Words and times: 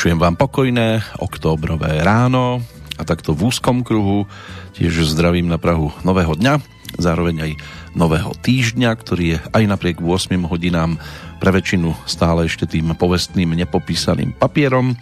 Vinšujem 0.00 0.16
vám 0.16 0.40
pokojné 0.40 1.04
októbrové 1.20 2.00
ráno 2.00 2.64
a 2.96 3.04
takto 3.04 3.36
v 3.36 3.52
úzkom 3.52 3.84
kruhu 3.84 4.24
tiež 4.72 5.04
zdravím 5.04 5.44
na 5.44 5.60
Prahu 5.60 5.92
nového 6.08 6.32
dňa, 6.40 6.56
zároveň 6.96 7.36
aj 7.44 7.52
nového 8.00 8.32
týždňa, 8.40 8.96
ktorý 8.96 9.36
je 9.36 9.38
aj 9.52 9.60
napriek 9.68 10.00
8 10.00 10.40
hodinám 10.48 10.96
pre 11.36 11.52
väčšinu 11.52 11.92
stále 12.08 12.48
ešte 12.48 12.64
tým 12.64 12.96
povestným 12.96 13.52
nepopísaným 13.52 14.32
papierom. 14.32 14.96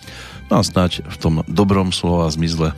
No 0.51 0.55
a 0.59 0.67
snáď 0.67 1.07
v 1.07 1.17
tom 1.23 1.35
dobrom 1.47 1.95
slova 1.95 2.27
zmysle 2.35 2.75
e, 2.75 2.77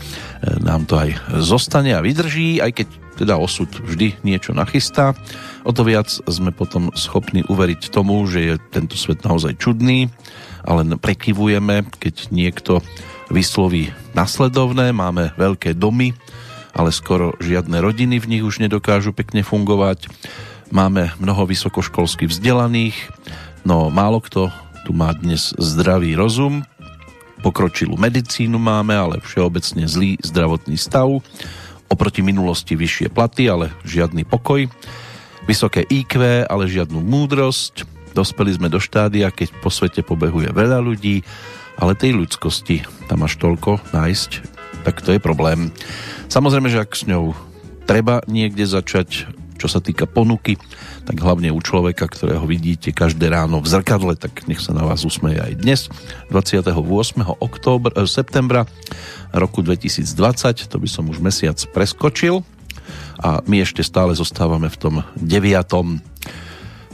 nám 0.61 0.85
to 0.85 1.01
aj 1.01 1.17
zostane 1.41 1.97
a 1.97 2.05
vydrží, 2.05 2.61
aj 2.61 2.85
keď 2.85 2.89
teda 3.17 3.41
osud 3.41 3.73
vždy 3.81 4.21
niečo 4.29 4.53
nachystá. 4.53 5.17
O 5.65 5.73
to 5.73 5.89
viac 5.89 6.13
sme 6.29 6.53
potom 6.53 6.93
schopní 6.93 7.49
uveriť 7.49 7.89
tomu, 7.89 8.29
že 8.29 8.41
je 8.45 8.55
tento 8.69 9.01
svet 9.01 9.25
naozaj 9.25 9.57
čudný, 9.57 10.13
a 10.71 10.79
len 10.79 10.95
prekyvujeme, 10.95 11.83
keď 11.99 12.31
niekto 12.31 12.79
vysloví 13.27 13.91
nasledovné. 14.15 14.95
Máme 14.95 15.35
veľké 15.35 15.75
domy, 15.75 16.15
ale 16.71 16.95
skoro 16.95 17.35
žiadne 17.43 17.83
rodiny 17.83 18.23
v 18.23 18.39
nich 18.39 18.45
už 18.47 18.63
nedokážu 18.63 19.11
pekne 19.11 19.43
fungovať. 19.43 20.07
Máme 20.71 21.11
mnoho 21.19 21.51
vysokoškolsky 21.51 22.31
vzdelaných, 22.31 22.95
no 23.67 23.91
málo 23.91 24.23
kto 24.23 24.55
tu 24.87 24.95
má 24.95 25.11
dnes 25.11 25.51
zdravý 25.59 26.15
rozum. 26.15 26.63
Pokročilú 27.43 27.99
medicínu 27.99 28.55
máme, 28.55 28.95
ale 28.95 29.19
všeobecne 29.19 29.91
zlý 29.91 30.23
zdravotný 30.23 30.79
stav. 30.79 31.11
Oproti 31.91 32.23
minulosti 32.23 32.79
vyššie 32.79 33.11
platy, 33.11 33.51
ale 33.51 33.75
žiadny 33.83 34.23
pokoj. 34.23 34.71
Vysoké 35.51 35.83
IQ, 35.83 36.47
ale 36.47 36.71
žiadnu 36.71 37.03
múdrosť 37.03 38.00
Dospeli 38.13 38.55
sme 38.55 38.69
do 38.69 38.83
štádia, 38.83 39.31
keď 39.31 39.55
po 39.63 39.71
svete 39.71 40.03
pobehuje 40.03 40.51
veľa 40.51 40.83
ľudí, 40.83 41.23
ale 41.81 41.97
tej 41.97 42.19
ľudskosti 42.19 42.85
tam 43.09 43.25
až 43.25 43.41
toľko 43.41 43.81
nájsť, 43.95 44.31
tak 44.85 45.01
to 45.01 45.17
je 45.17 45.21
problém. 45.21 45.73
Samozrejme, 46.29 46.69
že 46.69 46.83
ak 46.83 46.93
s 46.93 47.09
ňou 47.09 47.33
treba 47.89 48.23
niekde 48.29 48.69
začať, 48.69 49.27
čo 49.61 49.69
sa 49.69 49.83
týka 49.83 50.09
ponuky, 50.09 50.57
tak 51.05 51.21
hlavne 51.21 51.53
u 51.53 51.61
človeka, 51.61 52.09
ktorého 52.09 52.47
vidíte 52.47 52.95
každé 52.95 53.29
ráno 53.29 53.61
v 53.61 53.69
zrkadle, 53.69 54.15
tak 54.17 54.47
nech 54.49 54.63
sa 54.63 54.73
na 54.73 54.87
vás 54.87 55.05
usmeje 55.05 55.41
aj 55.41 55.53
dnes, 55.59 55.81
28. 56.33 57.37
Október, 57.41 57.93
eh, 57.97 58.09
septembra 58.09 58.65
roku 59.35 59.61
2020, 59.61 60.71
to 60.71 60.77
by 60.81 60.89
som 60.89 61.09
už 61.11 61.21
mesiac 61.21 61.57
preskočil 61.75 62.47
a 63.21 63.45
my 63.45 63.61
ešte 63.61 63.85
stále 63.85 64.17
zostávame 64.17 64.73
v 64.73 64.81
tom 64.81 64.95
9. 65.21 66.01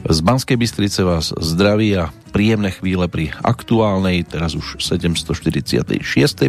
Z 0.06 0.20
Banskej 0.22 0.54
Bystrice 0.54 1.02
vás 1.02 1.34
zdraví 1.34 1.98
a 1.98 2.14
príjemné 2.30 2.70
chvíle 2.70 3.10
pri 3.10 3.34
aktuálnej, 3.42 4.22
teraz 4.22 4.54
už 4.54 4.78
746. 4.78 5.98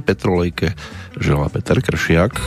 petrolejke 0.06 0.78
želá 1.18 1.50
Peter 1.50 1.82
Kršiak. 1.82 2.38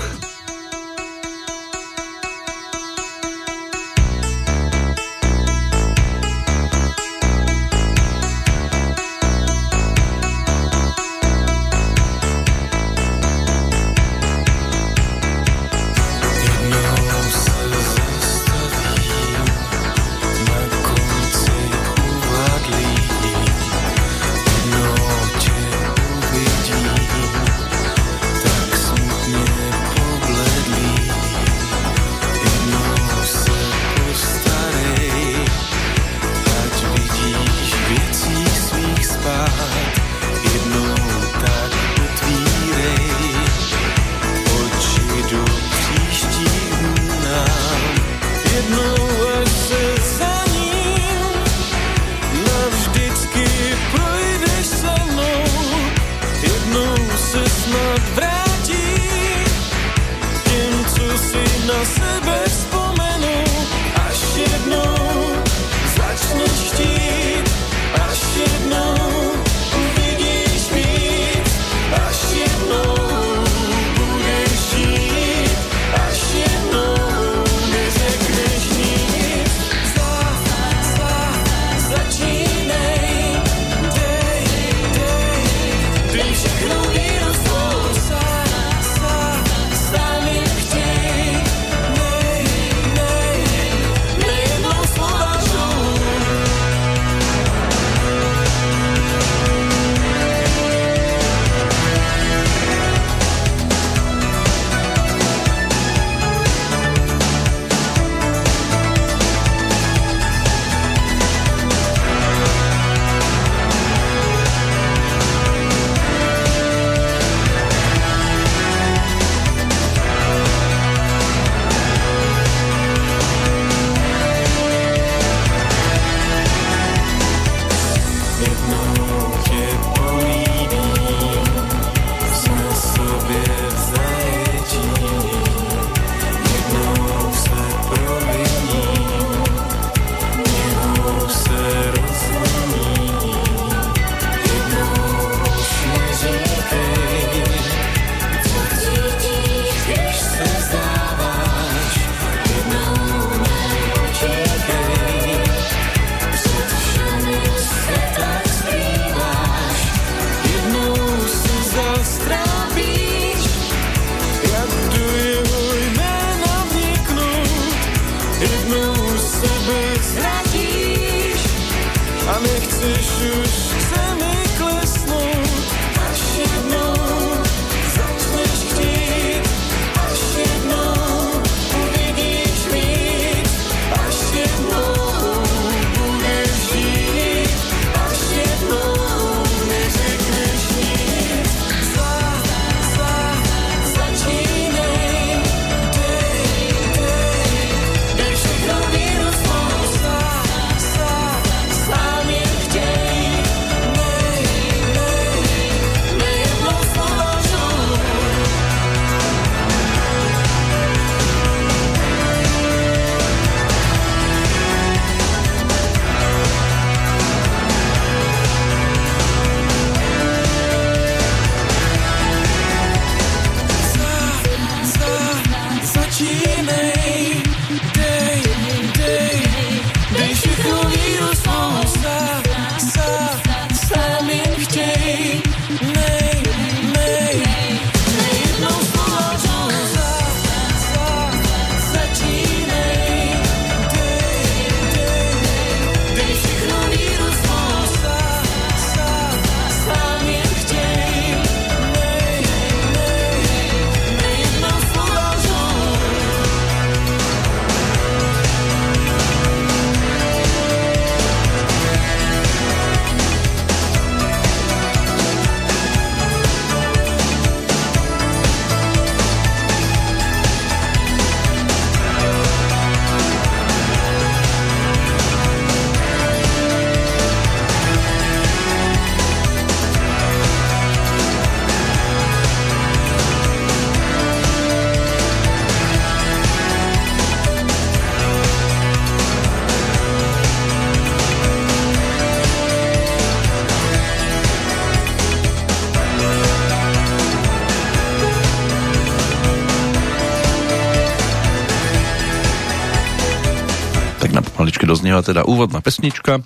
Doznieva 305.20 305.44
teda 305.44 305.44
úvodná 305.44 305.80
pesnička 305.84 306.40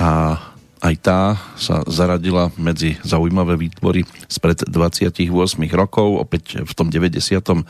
a 0.00 0.40
aj 0.78 0.94
tá 1.02 1.34
sa 1.58 1.82
zaradila 1.90 2.54
medzi 2.54 2.96
zaujímavé 3.02 3.58
výtvory 3.58 4.06
spred 4.30 4.62
28 4.70 5.26
rokov. 5.74 6.22
Opäť 6.22 6.62
v 6.62 6.72
tom 6.72 6.86
92. 6.86 7.66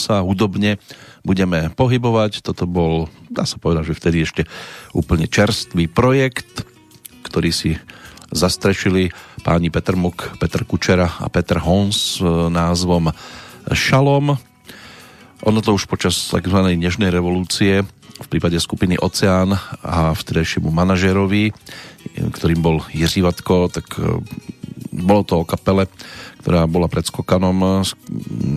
sa 0.00 0.24
hudobne 0.24 0.80
budeme 1.20 1.68
pohybovať. 1.76 2.40
Toto 2.40 2.64
bol, 2.64 3.12
dá 3.28 3.44
sa 3.44 3.60
povedať, 3.60 3.92
že 3.92 3.98
vtedy 4.00 4.16
ešte 4.24 4.42
úplne 4.96 5.28
čerstvý 5.28 5.86
projekt, 5.92 6.64
ktorý 7.28 7.52
si 7.52 7.76
zastrešili 8.32 9.12
páni 9.44 9.68
Petr 9.68 9.92
Muk, 9.92 10.40
Petr 10.40 10.64
Kučera 10.64 11.20
a 11.20 11.28
Petr 11.28 11.60
Hons 11.60 12.18
s 12.18 12.24
názvom 12.24 13.12
Šalom. 13.68 14.32
Ono 15.44 15.60
to 15.60 15.76
už 15.76 15.84
počas 15.86 16.16
tzv. 16.32 16.58
nežnej 16.72 17.12
revolúcie 17.12 17.84
v 18.18 18.26
prípade 18.26 18.58
skupiny 18.58 18.98
Oceán 18.98 19.54
a 19.82 20.12
vtedajšiemu 20.12 20.68
manažerovi, 20.74 21.54
ktorým 22.34 22.60
bol 22.60 22.82
Jiří 22.90 23.22
Vatko, 23.22 23.70
tak 23.70 23.86
e, 23.98 24.18
bolo 24.94 25.22
to 25.22 25.42
o 25.42 25.48
kapele, 25.48 25.86
ktorá 26.42 26.66
bola 26.66 26.90
pred 26.90 27.06
skokanom 27.06 27.86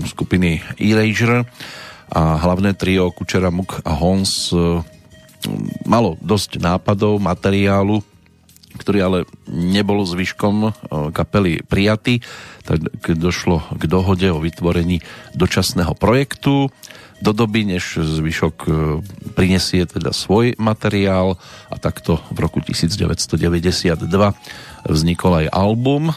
skupiny 0.07 0.65
Erasure 0.81 1.45
a 2.11 2.41
hlavné 2.41 2.73
trio 2.75 3.13
Kučera, 3.13 3.53
Muk 3.53 3.85
a 3.85 3.93
Hons 3.93 4.49
e, 4.51 4.81
malo 5.85 6.17
dosť 6.21 6.61
nápadov, 6.61 7.21
materiálu, 7.21 8.01
ktorý 8.77 8.99
ale 9.03 9.19
nebol 9.47 10.01
zvyškom 10.03 10.55
e, 10.65 10.69
kapely 11.13 11.61
prijatý, 11.65 12.25
tak 12.65 12.81
došlo 13.13 13.61
k 13.77 13.83
dohode 13.85 14.27
o 14.33 14.41
vytvorení 14.41 15.05
dočasného 15.37 15.93
projektu 15.97 16.73
do 17.21 17.31
doby, 17.31 17.63
než 17.63 18.01
zvyšok 18.01 18.56
e, 18.65 18.71
prinesie 19.38 19.85
teda 19.85 20.09
svoj 20.12 20.57
materiál 20.57 21.38
a 21.69 21.75
takto 21.77 22.18
v 22.33 22.38
roku 22.41 22.59
1992 22.59 24.01
vznikol 24.89 25.45
aj 25.45 25.53
album, 25.53 26.12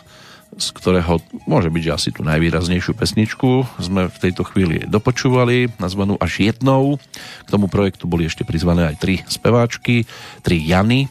z 0.57 0.69
ktorého 0.73 1.21
môže 1.45 1.69
byť, 1.69 1.83
že 1.83 1.93
asi 1.95 2.09
tú 2.15 2.25
najvýraznejšiu 2.25 2.97
pesničku 2.97 3.69
sme 3.77 4.09
v 4.09 4.17
tejto 4.17 4.49
chvíli 4.49 4.87
dopočúvali, 4.89 5.77
nazvanú 5.77 6.17
až 6.23 6.47
jednou. 6.47 6.97
K 7.45 7.49
tomu 7.53 7.67
projektu 7.69 8.09
boli 8.09 8.25
ešte 8.25 8.47
prizvané 8.47 8.89
aj 8.89 8.97
tri 8.97 9.21
speváčky, 9.27 10.09
tri 10.41 10.63
Jany, 10.65 11.11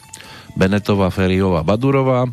Benetová, 0.58 1.14
Feriová, 1.14 1.62
Badurová. 1.62 2.30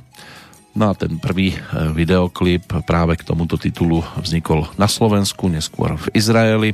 No 0.71 0.85
a 0.87 0.95
ten 0.95 1.19
prvý 1.19 1.53
e, 1.53 1.59
videoklip 1.93 2.71
práve 2.87 3.19
k 3.19 3.27
tomuto 3.27 3.59
titulu 3.59 4.07
vznikol 4.23 4.71
na 4.79 4.87
Slovensku, 4.87 5.51
neskôr 5.51 5.99
v 5.99 6.07
Izraeli 6.15 6.73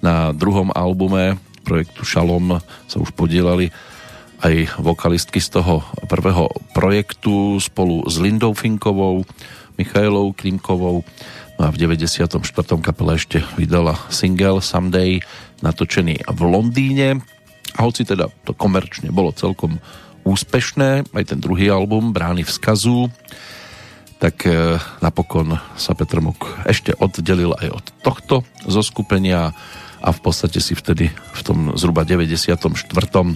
na 0.00 0.32
druhom 0.32 0.72
albume 0.72 1.36
projektu 1.64 2.02
Šalom 2.04 2.58
sa 2.88 2.96
už 2.96 3.12
podielali 3.14 3.70
aj 4.40 4.80
vokalistky 4.80 5.38
z 5.38 5.60
toho 5.60 5.84
prvého 6.08 6.48
projektu 6.72 7.60
spolu 7.60 8.08
s 8.08 8.16
Lindou 8.16 8.56
Finkovou, 8.56 9.28
Michailou 9.76 10.32
Klimkovou. 10.32 11.04
No 11.60 11.62
a 11.68 11.72
v 11.72 11.76
94. 11.76 12.40
kapele 12.80 13.20
ešte 13.20 13.44
vydala 13.60 14.00
single 14.08 14.64
Someday 14.64 15.20
natočený 15.60 16.24
v 16.24 16.40
Londýne. 16.40 17.20
A 17.76 17.84
hoci 17.84 18.08
teda 18.08 18.32
to 18.48 18.56
komerčne 18.56 19.12
bolo 19.12 19.30
celkom 19.36 19.76
úspešné, 20.24 21.12
aj 21.12 21.24
ten 21.32 21.38
druhý 21.40 21.68
album 21.72 22.12
Brány 22.12 22.44
vzkazu, 22.44 23.08
tak 24.20 24.44
e, 24.44 24.76
napokon 25.00 25.56
sa 25.80 25.96
Petr 25.96 26.20
Muk 26.20 26.44
ešte 26.68 26.92
oddelil 26.92 27.56
aj 27.56 27.68
od 27.72 27.86
tohto 28.04 28.34
zo 28.68 28.84
skupenia 28.84 29.56
a 30.00 30.08
v 30.10 30.20
podstate 30.20 30.58
si 30.58 30.72
vtedy 30.72 31.12
v 31.12 31.40
tom 31.44 31.76
zhruba 31.76 32.08
94. 32.08 32.56
E, 32.56 33.34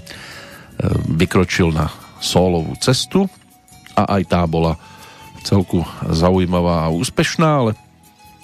vykročil 1.13 1.71
na 1.71 1.93
solovú 2.25 2.73
cestu 2.81 3.29
a 3.95 4.19
aj 4.19 4.23
tá 4.33 4.41
bola 4.49 4.81
celku 5.45 5.85
zaujímavá 6.09 6.89
a 6.89 6.95
úspešná, 6.95 7.49
ale 7.61 7.73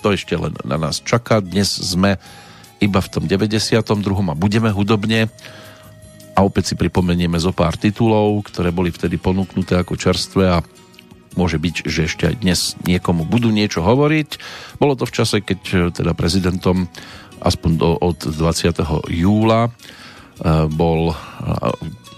to 0.04 0.12
ešte 0.12 0.36
len 0.36 0.52
na 0.64 0.76
nás 0.76 1.00
čaká. 1.00 1.40
Dnes 1.40 1.72
sme 1.72 2.20
iba 2.80 3.00
v 3.00 3.08
tom 3.08 3.24
92. 3.24 3.80
a 4.04 4.34
budeme 4.36 4.68
hudobne 4.68 5.32
a 6.36 6.38
opäť 6.44 6.72
si 6.72 6.74
pripomenieme 6.76 7.36
zo 7.36 7.52
pár 7.52 7.76
titulov, 7.76 8.44
ktoré 8.48 8.72
boli 8.72 8.88
vtedy 8.92 9.20
ponúknuté 9.20 9.76
ako 9.76 9.96
čerstvé 9.96 10.60
a 10.60 10.64
môže 11.36 11.60
byť, 11.60 11.74
že 11.86 12.08
ešte 12.08 12.24
aj 12.26 12.34
dnes 12.42 12.60
niekomu 12.84 13.28
budú 13.28 13.52
niečo 13.52 13.84
hovoriť. 13.84 14.28
Bolo 14.80 14.96
to 14.98 15.06
v 15.06 15.14
čase, 15.14 15.36
keď 15.44 15.60
e, 15.70 15.76
teda 15.94 16.12
prezidentom 16.16 16.90
aspoň 17.40 17.70
do, 17.76 17.90
od 17.96 18.18
20. 18.20 18.80
júla 19.08 19.68
e, 19.68 19.70
bol 20.68 21.16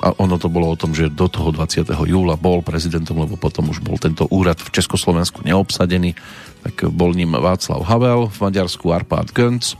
a 0.02 0.18
ono 0.18 0.34
to 0.34 0.50
bolo 0.50 0.74
o 0.74 0.76
tom, 0.76 0.90
že 0.98 1.14
do 1.14 1.30
toho 1.30 1.54
20. 1.54 1.86
júla 1.94 2.34
bol 2.34 2.58
prezidentom, 2.58 3.22
lebo 3.22 3.38
potom 3.38 3.70
už 3.70 3.78
bol 3.78 3.94
tento 4.02 4.26
úrad 4.34 4.58
v 4.58 4.74
Československu 4.74 5.46
neobsadený, 5.46 6.18
tak 6.66 6.90
bol 6.90 7.14
ním 7.14 7.38
Václav 7.38 7.86
Havel, 7.86 8.26
v 8.26 8.38
Maďarsku 8.42 8.90
Arpad 8.90 9.30
Gönc, 9.30 9.78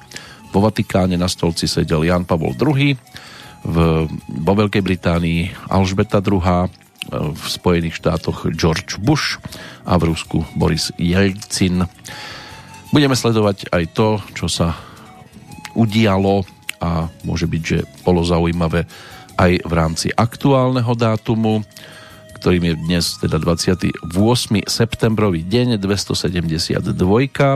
vo 0.55 0.63
Vatikáne 0.63 1.19
na 1.19 1.27
stolci 1.27 1.67
sedel 1.67 2.07
Jan 2.07 2.23
Pavol 2.23 2.55
II, 2.55 2.95
v, 3.67 3.77
vo 4.47 4.53
Veľkej 4.55 4.83
Británii 4.87 5.51
Alžbeta 5.67 6.23
II, 6.23 6.71
v 7.11 7.43
Spojených 7.43 7.99
štátoch 7.99 8.47
George 8.55 9.03
Bush 9.03 9.43
a 9.83 9.99
v 9.99 10.15
Rusku 10.15 10.47
Boris 10.55 10.95
Jelcin. 11.03 11.83
Budeme 12.95 13.19
sledovať 13.19 13.75
aj 13.75 13.85
to, 13.91 14.23
čo 14.39 14.47
sa 14.47 14.79
udialo 15.75 16.45
a 16.83 17.07
môže 17.23 17.47
byť, 17.47 17.63
že 17.63 17.79
bolo 18.03 18.27
zaujímavé 18.27 18.85
aj 19.39 19.53
v 19.65 19.73
rámci 19.73 20.09
aktuálneho 20.13 20.93
dátumu, 20.99 21.63
ktorým 22.43 22.69
je 22.69 22.75
dnes 22.75 23.05
teda 23.23 23.39
28. 23.39 24.03
septembrový 24.67 25.47
deň 25.47 25.79
272 25.79 26.83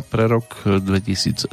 pre 0.07 0.25
rok 0.31 0.47
2020 0.63 1.51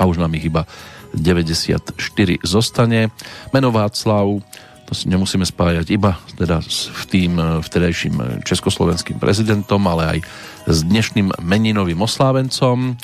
a 0.00 0.02
už 0.08 0.16
nám 0.16 0.32
ich 0.40 0.48
iba 0.48 0.64
94 1.12 1.94
zostane. 2.42 3.12
Meno 3.52 3.68
Václav, 3.70 4.40
to 4.88 4.92
si 4.96 5.06
nemusíme 5.06 5.44
spájať 5.44 5.86
iba 5.92 6.16
teda 6.34 6.64
s 6.64 6.90
tým 7.12 7.38
vtedajším 7.38 8.42
československým 8.42 9.20
prezidentom, 9.20 9.84
ale 9.84 10.18
aj 10.18 10.18
s 10.64 10.80
dnešným 10.80 11.44
meninovým 11.44 12.00
oslávencom. 12.02 12.96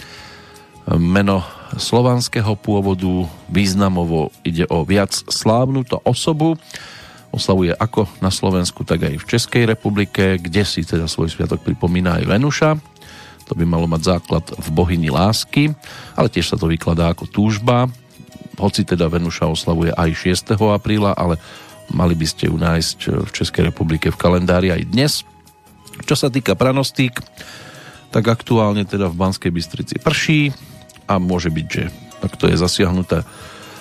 Meno 0.98 1.46
slovanského 1.78 2.58
pôvodu, 2.58 3.30
významovo 3.46 4.34
ide 4.42 4.66
o 4.66 4.82
viac 4.82 5.14
slávnuto 5.14 6.02
osobu, 6.02 6.58
oslavuje 7.30 7.70
ako 7.78 8.10
na 8.18 8.34
Slovensku, 8.34 8.82
tak 8.82 9.06
aj 9.06 9.22
v 9.22 9.28
Českej 9.30 9.62
republike, 9.70 10.42
kde 10.42 10.66
si 10.66 10.82
teda 10.82 11.06
svoj 11.06 11.30
sviatok 11.30 11.62
pripomína 11.62 12.18
aj 12.18 12.24
Venuša. 12.26 12.70
To 13.46 13.54
by 13.54 13.62
malo 13.62 13.86
mať 13.86 14.18
základ 14.18 14.42
v 14.50 14.68
bohyni 14.74 15.14
lásky, 15.14 15.70
ale 16.18 16.26
tiež 16.26 16.54
sa 16.54 16.56
to 16.58 16.66
vykladá 16.66 17.14
ako 17.14 17.30
túžba. 17.30 17.86
Hoci 18.58 18.82
teda 18.82 19.06
Venuša 19.06 19.46
oslavuje 19.46 19.94
aj 19.94 20.10
6. 20.26 20.58
apríla, 20.74 21.14
ale 21.14 21.38
mali 21.94 22.18
by 22.18 22.26
ste 22.26 22.50
ju 22.50 22.58
nájsť 22.58 22.98
v 23.26 23.30
Českej 23.30 23.70
republike 23.70 24.10
v 24.10 24.18
kalendári 24.18 24.74
aj 24.74 24.82
dnes. 24.90 25.12
Čo 26.02 26.18
sa 26.18 26.34
týka 26.34 26.58
pranostík, 26.58 27.14
tak 28.10 28.26
aktuálne 28.26 28.82
teda 28.82 29.06
v 29.06 29.18
Banskej 29.18 29.54
Bystrici 29.54 29.94
prší, 30.02 30.50
a 31.10 31.18
môže 31.18 31.50
byť, 31.50 31.66
že 31.66 31.90
takto 32.22 32.46
je 32.46 32.54
zasiahnutá 32.54 33.26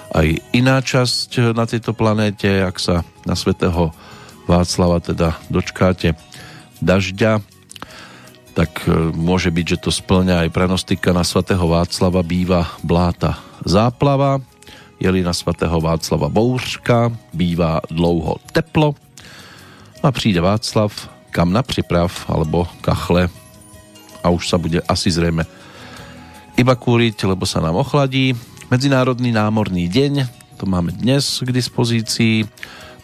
aj 0.09 0.41
iná 0.57 0.81
časť 0.81 1.53
na 1.53 1.69
tejto 1.69 1.93
planéte, 1.93 2.49
ak 2.49 2.81
sa 2.81 3.05
na 3.29 3.37
svätého 3.37 3.93
Václava 4.49 4.97
teda 4.97 5.37
dočkáte 5.53 6.17
dažďa, 6.81 7.45
tak 8.57 8.89
e, 8.89 9.13
môže 9.13 9.53
byť, 9.53 9.65
že 9.77 9.81
to 9.85 9.93
splňa 9.93 10.49
aj 10.49 10.49
pranostika 10.49 11.13
na 11.13 11.21
svätého 11.21 11.61
Václava 11.69 12.25
býva 12.25 12.65
bláta 12.81 13.37
záplava, 13.61 14.41
jeli 14.97 15.21
na 15.21 15.37
svätého 15.37 15.77
Václava 15.77 16.33
bouřka, 16.33 17.13
býva 17.29 17.77
dlouho 17.93 18.41
teplo 18.49 18.97
a 20.01 20.09
príde 20.09 20.41
Václav 20.41 20.89
kam 21.29 21.53
na 21.53 21.61
připrav 21.61 22.09
alebo 22.25 22.65
kachle 22.81 23.29
a 24.25 24.27
už 24.33 24.49
sa 24.49 24.57
bude 24.57 24.81
asi 24.89 25.13
zrejme 25.13 25.45
iba 26.59 26.75
kúriť, 26.75 27.23
lebo 27.23 27.47
sa 27.47 27.63
nám 27.63 27.79
ochladí. 27.79 28.35
Medzinárodný 28.67 29.31
námorný 29.31 29.87
deň, 29.87 30.13
to 30.59 30.67
máme 30.67 30.91
dnes 30.91 31.39
k 31.39 31.55
dispozícii. 31.55 32.43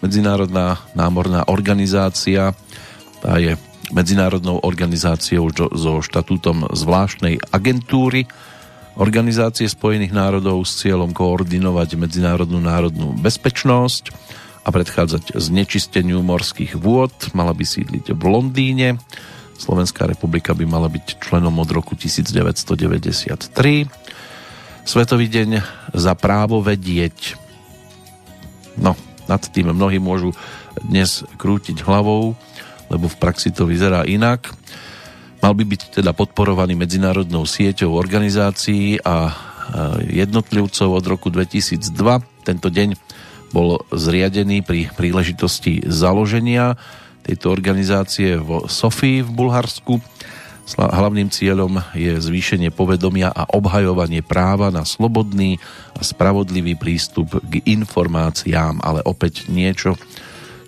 Medzinárodná 0.03 0.83
námorná 0.91 1.47
organizácia, 1.47 2.51
tá 3.23 3.39
je 3.39 3.55
medzinárodnou 3.95 4.59
organizáciou 4.59 5.47
so 5.71 6.03
štatútom 6.03 6.67
zvláštnej 6.75 7.39
agentúry 7.55 8.27
Organizácie 8.95 9.67
spojených 9.67 10.15
národov 10.15 10.63
s 10.63 10.79
cieľom 10.79 11.11
koordinovať 11.11 11.99
medzinárodnú 11.99 12.63
národnú 12.63 13.11
bezpečnosť 13.19 14.15
a 14.63 14.71
predchádzať 14.71 15.35
znečisteniu 15.35 16.23
morských 16.23 16.79
vôd. 16.79 17.11
Mala 17.35 17.51
by 17.51 17.67
sídliť 17.67 18.15
v 18.15 18.23
Londýne 18.23 18.95
Slovenská 19.55 20.03
republika 20.05 20.51
by 20.51 20.67
mala 20.67 20.91
byť 20.91 21.23
členom 21.23 21.55
od 21.59 21.69
roku 21.71 21.95
1993. 21.95 23.47
Svetový 24.85 25.27
deň 25.31 25.49
za 25.95 26.13
právo 26.13 26.59
vedieť. 26.61 27.39
No, 28.75 28.93
nad 29.25 29.41
tým 29.49 29.71
mnohí 29.71 29.97
môžu 29.97 30.35
dnes 30.83 31.23
krútiť 31.39 31.81
hlavou, 31.87 32.35
lebo 32.91 33.05
v 33.07 33.17
praxi 33.17 33.49
to 33.49 33.65
vyzerá 33.65 34.03
inak. 34.05 34.51
Mal 35.39 35.53
by 35.55 35.63
byť 35.65 36.01
teda 36.01 36.11
podporovaný 36.11 36.75
medzinárodnou 36.75 37.47
sieťou 37.47 37.95
organizácií 37.95 39.01
a 39.01 39.33
jednotlivcov 40.05 40.89
od 40.93 41.05
roku 41.05 41.33
2002. 41.33 41.81
Tento 42.45 42.67
deň 42.69 42.93
bol 43.55 43.81
zriadený 43.89 44.61
pri 44.61 44.91
príležitosti 44.93 45.81
založenia 45.87 46.75
tejto 47.25 47.49
organizácie 47.49 48.37
v 48.37 48.69
Sofii 48.69 49.25
v 49.25 49.31
Bulharsku. 49.33 49.97
Hlavným 50.77 51.29
cieľom 51.29 51.81
je 51.93 52.17
zvýšenie 52.17 52.73
povedomia 52.73 53.29
a 53.29 53.45
obhajovanie 53.53 54.25
práva 54.25 54.73
na 54.73 54.81
slobodný 54.81 55.61
a 55.93 56.01
spravodlivý 56.01 56.73
prístup 56.77 57.37
k 57.45 57.61
informáciám, 57.65 58.81
ale 58.81 59.01
opäť 59.05 59.45
niečo, 59.49 59.93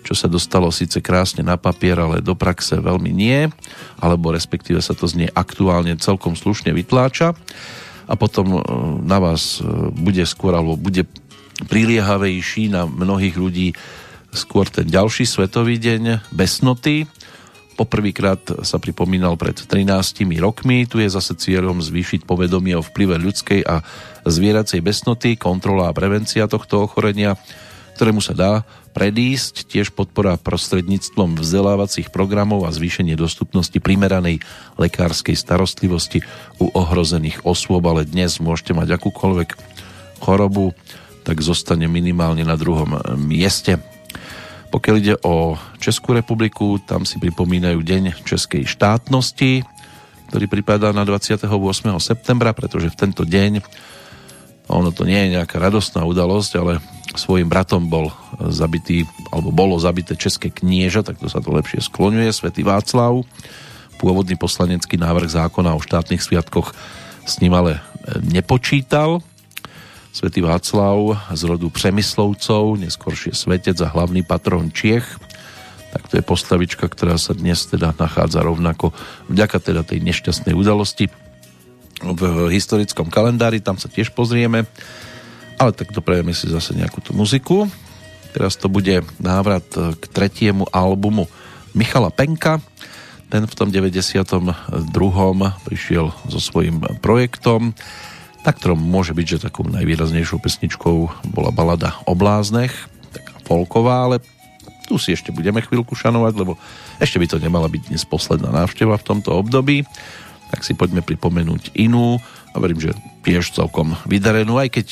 čo 0.06 0.14
sa 0.14 0.30
dostalo 0.30 0.70
síce 0.70 1.02
krásne 1.02 1.42
na 1.42 1.58
papier, 1.58 1.98
ale 1.98 2.22
do 2.22 2.38
praxe 2.38 2.78
veľmi 2.78 3.10
nie, 3.10 3.50
alebo 3.98 4.30
respektíve 4.30 4.78
sa 4.78 4.94
to 4.94 5.10
z 5.10 5.26
nej 5.26 5.30
aktuálne 5.34 5.98
celkom 5.98 6.38
slušne 6.38 6.70
vytláča 6.70 7.34
a 8.08 8.14
potom 8.16 8.46
e, 8.54 8.58
na 9.04 9.18
vás 9.20 9.60
e, 9.60 9.66
bude 9.92 10.22
skôr, 10.24 10.56
alebo 10.56 10.80
bude 10.80 11.04
priliehavejší 11.66 12.70
na 12.70 12.86
mnohých 12.86 13.34
ľudí 13.34 13.68
skôr 14.32 14.68
ten 14.68 14.88
ďalší 14.88 15.24
svetový 15.24 15.80
deň 15.80 16.32
besnoty. 16.32 17.08
Poprvýkrát 17.78 18.66
sa 18.66 18.82
pripomínal 18.82 19.38
pred 19.38 19.54
13 19.54 20.26
rokmi. 20.42 20.84
Tu 20.90 21.06
je 21.06 21.08
zase 21.08 21.38
cieľom 21.38 21.78
zvýšiť 21.78 22.26
povedomie 22.26 22.74
o 22.74 22.82
vplyve 22.82 23.22
ľudskej 23.22 23.62
a 23.62 23.86
zvieracej 24.26 24.82
besnoty, 24.82 25.38
kontrola 25.38 25.88
a 25.88 25.96
prevencia 25.96 26.50
tohto 26.50 26.90
ochorenia 26.90 27.38
ktorému 27.98 28.22
sa 28.22 28.30
dá 28.30 28.52
predísť, 28.94 29.66
tiež 29.66 29.90
podpora 29.90 30.38
prostredníctvom 30.38 31.34
vzdelávacích 31.34 32.14
programov 32.14 32.62
a 32.62 32.70
zvýšenie 32.70 33.18
dostupnosti 33.18 33.74
primeranej 33.74 34.38
lekárskej 34.78 35.34
starostlivosti 35.34 36.22
u 36.62 36.70
ohrozených 36.70 37.42
osôb, 37.42 37.82
ale 37.90 38.06
dnes 38.06 38.38
môžete 38.38 38.70
mať 38.70 39.02
akúkoľvek 39.02 39.50
chorobu, 40.22 40.78
tak 41.26 41.42
zostane 41.42 41.90
minimálne 41.90 42.46
na 42.46 42.54
druhom 42.54 43.02
mieste. 43.18 43.82
Pokiaľ 44.68 44.94
ide 45.00 45.16
o 45.24 45.56
Českú 45.80 46.12
republiku, 46.12 46.76
tam 46.84 47.08
si 47.08 47.16
pripomínajú 47.16 47.80
Deň 47.80 48.20
Českej 48.24 48.68
štátnosti, 48.68 49.64
ktorý 50.28 50.44
pripadá 50.44 50.92
na 50.92 51.08
28. 51.08 51.48
septembra, 52.04 52.52
pretože 52.52 52.92
v 52.92 52.98
tento 53.00 53.24
deň 53.24 53.64
ono 54.68 54.92
to 54.92 55.08
nie 55.08 55.16
je 55.16 55.40
nejaká 55.40 55.56
radostná 55.56 56.04
udalosť, 56.04 56.52
ale 56.60 56.72
svojim 57.16 57.48
bratom 57.48 57.88
bol 57.88 58.12
zabitý, 58.52 59.08
alebo 59.32 59.48
bolo 59.48 59.80
zabité 59.80 60.12
české 60.12 60.52
knieža, 60.52 61.00
tak 61.00 61.16
to 61.16 61.32
sa 61.32 61.40
to 61.40 61.48
lepšie 61.48 61.80
skloňuje, 61.80 62.28
svätý 62.28 62.60
Václav. 62.60 63.24
Pôvodný 63.96 64.36
poslanecký 64.36 65.00
návrh 65.00 65.32
zákona 65.32 65.72
o 65.72 65.80
štátnych 65.80 66.20
sviatkoch 66.20 66.76
s 67.24 67.40
ním 67.40 67.56
ale 67.56 67.80
nepočítal. 68.20 69.24
Svetý 70.12 70.42
Václav 70.42 71.30
z 71.30 71.42
rodu 71.46 71.70
Přemyslovcov, 71.70 72.80
neskôršie 72.80 73.36
svetec 73.36 73.78
a 73.84 73.92
hlavný 73.92 74.26
patron 74.26 74.72
Čiech. 74.72 75.04
Tak 75.88 76.10
to 76.10 76.20
je 76.20 76.24
postavička, 76.24 76.90
ktorá 76.90 77.16
sa 77.16 77.32
dnes 77.32 77.64
teda 77.64 77.96
nachádza 77.96 78.44
rovnako 78.44 78.92
vďaka 79.32 79.58
teda 79.62 79.82
tej 79.86 80.04
nešťastnej 80.04 80.52
udalosti 80.52 81.08
v 81.98 82.22
historickom 82.54 83.10
kalendári, 83.10 83.58
tam 83.58 83.74
sa 83.74 83.90
tiež 83.90 84.14
pozrieme. 84.14 84.66
Ale 85.58 85.74
tak 85.74 85.90
doprajeme 85.90 86.30
si 86.30 86.46
zase 86.46 86.78
nejakú 86.78 87.02
tú 87.02 87.10
muziku. 87.10 87.66
Teraz 88.30 88.54
to 88.54 88.70
bude 88.70 89.02
návrat 89.18 89.66
k 89.74 90.02
tretiemu 90.06 90.68
albumu 90.70 91.26
Michala 91.74 92.14
Penka. 92.14 92.62
Ten 93.26 93.44
v 93.44 93.54
tom 93.58 93.68
92. 93.74 94.70
prišiel 95.66 96.14
so 96.30 96.38
svojím 96.38 96.80
projektom, 97.02 97.74
na 98.46 98.52
ktorom 98.54 98.78
môže 98.78 99.14
byť, 99.14 99.26
že 99.26 99.44
takou 99.50 99.66
najvýraznejšou 99.66 100.38
pesničkou 100.38 100.96
bola 101.34 101.50
balada 101.50 101.98
o 102.06 102.14
bláznech, 102.14 102.72
taká 103.10 103.34
folková, 103.46 104.06
ale 104.08 104.16
tu 104.88 104.96
si 104.96 105.12
ešte 105.12 105.34
budeme 105.34 105.60
chvíľku 105.60 105.92
šanovať, 105.92 106.32
lebo 106.38 106.56
ešte 106.96 107.20
by 107.20 107.26
to 107.28 107.38
nemala 107.42 107.68
byť 107.68 107.92
dnes 107.92 108.04
posledná 108.08 108.48
návšteva 108.54 108.96
v 108.96 109.06
tomto 109.06 109.36
období 109.36 109.84
tak 110.48 110.64
si 110.64 110.72
poďme 110.72 111.04
pripomenúť 111.04 111.76
inú 111.76 112.16
a 112.52 112.56
verím, 112.56 112.80
že 112.80 112.96
tiež 113.22 113.52
celkom 113.52 113.92
vydarenú, 114.08 114.56
aj 114.56 114.80
keď 114.80 114.86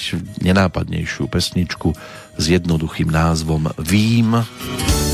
nenápadnejšiu 0.45 1.33
pesničku 1.33 1.97
s 2.37 2.45
jednoduchým 2.45 3.09
názvom 3.09 3.73
Vím. 3.81 4.37
Vím. 4.37 5.06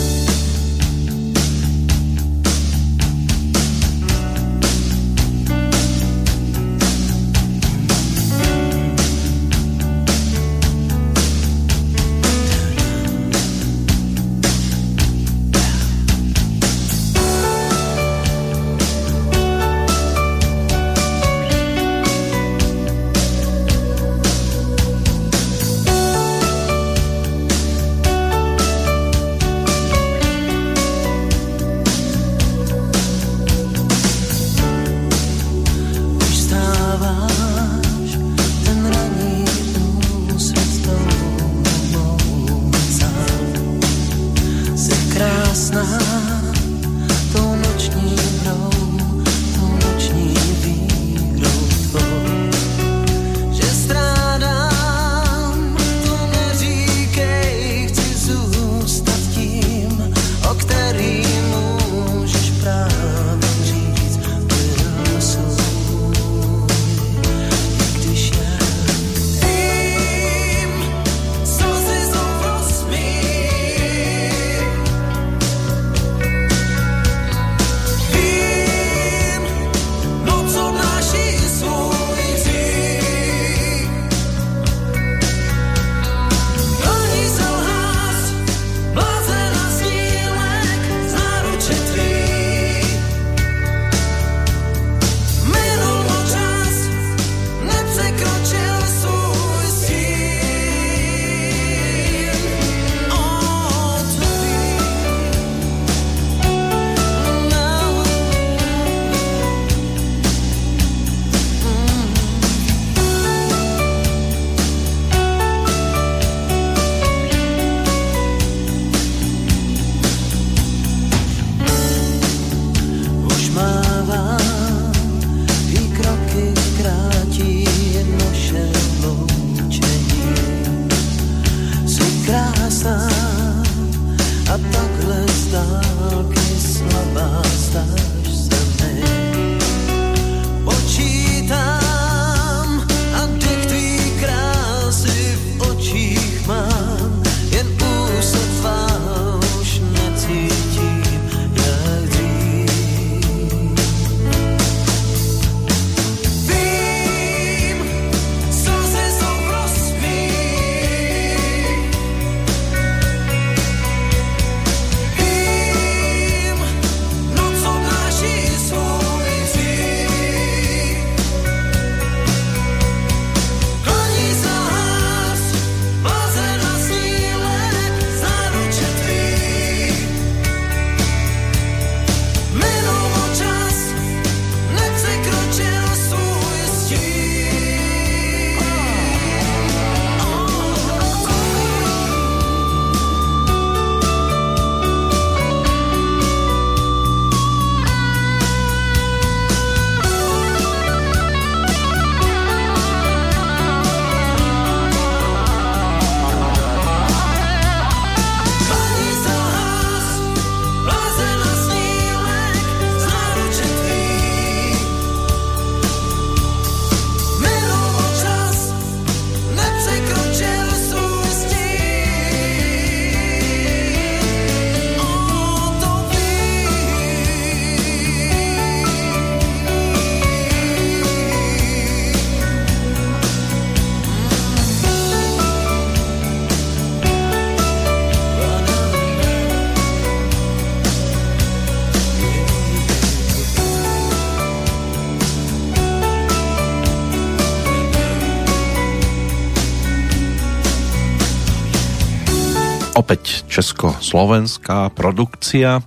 Česko-slovenská 254.13 254.93
produkcia 254.93 255.81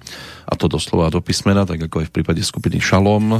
a 0.49 0.53
to 0.57 0.65
doslova 0.65 1.13
do 1.13 1.21
písmena, 1.21 1.61
tak 1.61 1.85
ako 1.85 2.01
aj 2.01 2.07
v 2.09 2.15
prípade 2.17 2.41
skupiny 2.41 2.81
Šalom, 2.81 3.37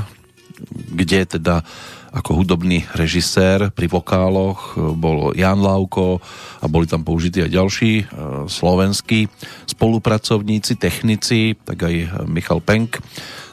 kde 0.93 1.26
teda 1.26 1.65
ako 2.13 2.45
hudobný 2.45 2.86
režisér 2.93 3.74
pri 3.74 3.89
vokáloch 3.89 4.78
bol 4.78 5.34
Jan 5.34 5.58
Lauko 5.58 6.21
a 6.62 6.69
boli 6.69 6.86
tam 6.86 7.02
použití 7.02 7.41
aj 7.41 7.52
ďalší 7.52 7.93
e, 7.98 8.04
slovenskí 8.45 9.26
spolupracovníci, 9.65 10.78
technici, 10.78 11.58
tak 11.65 11.82
aj 11.82 12.30
Michal 12.30 12.62
Penk 12.62 13.02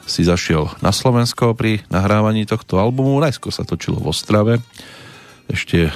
si 0.05 0.21
zašiel 0.21 0.69
na 0.85 0.93
Slovensko 0.93 1.57
pri 1.57 1.81
nahrávaní 1.89 2.45
tohto 2.45 2.77
albumu. 2.77 3.17
Najskôr 3.17 3.49
sa 3.49 3.65
točilo 3.65 3.97
v 3.97 4.13
Ostrave, 4.13 4.53
ešte 5.49 5.89
e, 5.89 5.91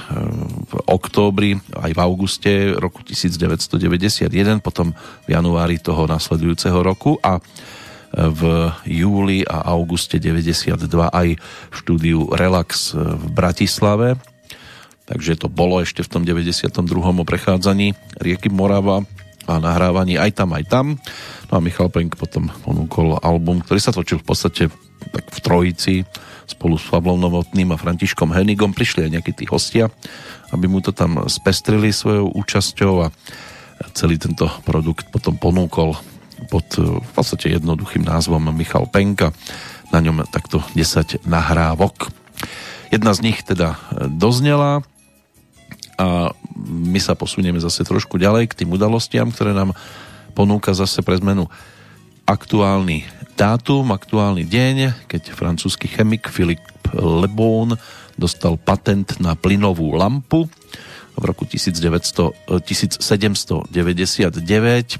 októbri, 0.88 1.60
aj 1.76 1.92
v 1.92 2.00
auguste 2.00 2.52
roku 2.80 3.04
1991, 3.04 4.64
potom 4.64 4.96
v 5.24 5.28
januári 5.28 5.76
toho 5.76 6.08
nasledujúceho 6.08 6.80
roku 6.80 7.20
a 7.20 7.38
v 8.12 8.72
júli 8.88 9.44
a 9.44 9.68
auguste 9.68 10.16
92 10.16 10.88
aj 11.12 11.28
v 11.36 11.74
štúdiu 11.76 12.32
Relax 12.32 12.96
v 12.96 13.24
Bratislave. 13.28 14.16
Takže 15.08 15.40
to 15.40 15.48
bolo 15.48 15.80
ešte 15.80 16.04
v 16.04 16.08
tom 16.08 16.22
92. 16.24 16.72
o 16.96 17.24
prechádzaní 17.24 17.96
rieky 18.20 18.48
Morava 18.48 19.04
a 19.48 19.56
nahrávaní 19.56 20.20
aj 20.20 20.36
tam, 20.36 20.52
aj 20.52 20.64
tam. 20.68 20.86
No 21.48 21.52
a 21.56 21.64
Michal 21.64 21.88
Penk 21.88 22.16
potom 22.20 22.52
ponúkol 22.64 23.16
album, 23.24 23.64
ktorý 23.64 23.80
sa 23.80 23.92
točil 23.92 24.20
v 24.20 24.28
podstate 24.28 24.62
tak 25.08 25.24
v 25.32 25.38
trojici 25.40 25.94
spolu 26.48 26.76
s 26.80 26.84
Pavlom 26.88 27.20
Novotným 27.20 27.72
a 27.72 27.80
Františkom 27.80 28.32
Henigom. 28.32 28.76
Prišli 28.76 29.08
aj 29.08 29.12
nejakí 29.16 29.32
tí 29.36 29.44
hostia, 29.48 29.88
aby 30.52 30.66
mu 30.66 30.80
to 30.80 30.94
tam 30.94 31.24
spestrili 31.28 31.92
svojou 31.92 32.32
účasťou 32.32 32.92
a 33.04 33.12
celý 33.94 34.18
tento 34.18 34.48
produkt 34.64 35.10
potom 35.12 35.38
ponúkol 35.38 35.94
pod 36.46 36.66
e, 36.78 37.02
v 37.02 37.10
podstate 37.14 37.54
jednoduchým 37.58 38.06
názvom 38.06 38.50
Michal 38.54 38.86
Penka. 38.86 39.34
Na 39.88 40.04
ňom 40.04 40.28
takto 40.28 40.60
10 40.76 41.24
nahrávok. 41.24 42.12
Jedna 42.92 43.12
z 43.16 43.20
nich 43.24 43.42
teda 43.42 43.74
e, 43.74 43.78
doznela 44.12 44.86
a 45.98 46.30
my 46.58 47.00
sa 47.02 47.18
posunieme 47.18 47.58
zase 47.58 47.82
trošku 47.82 48.22
ďalej 48.22 48.54
k 48.54 48.62
tým 48.62 48.70
udalostiam, 48.70 49.34
ktoré 49.34 49.50
nám 49.50 49.74
ponúka 50.38 50.70
zase 50.70 51.02
pre 51.02 51.18
zmenu 51.18 51.50
aktuálny 52.22 53.02
dátum, 53.34 53.90
aktuálny 53.90 54.46
deň, 54.46 55.08
keď 55.10 55.34
francúzsky 55.34 55.90
chemik 55.90 56.30
Philippe 56.30 56.70
Le 56.94 57.26
dostal 58.18 58.58
patent 58.58 59.22
na 59.22 59.38
plynovú 59.38 59.94
lampu 59.94 60.50
v 61.18 61.22
roku 61.26 61.46
1900, 61.46 62.62
1799 62.62 63.72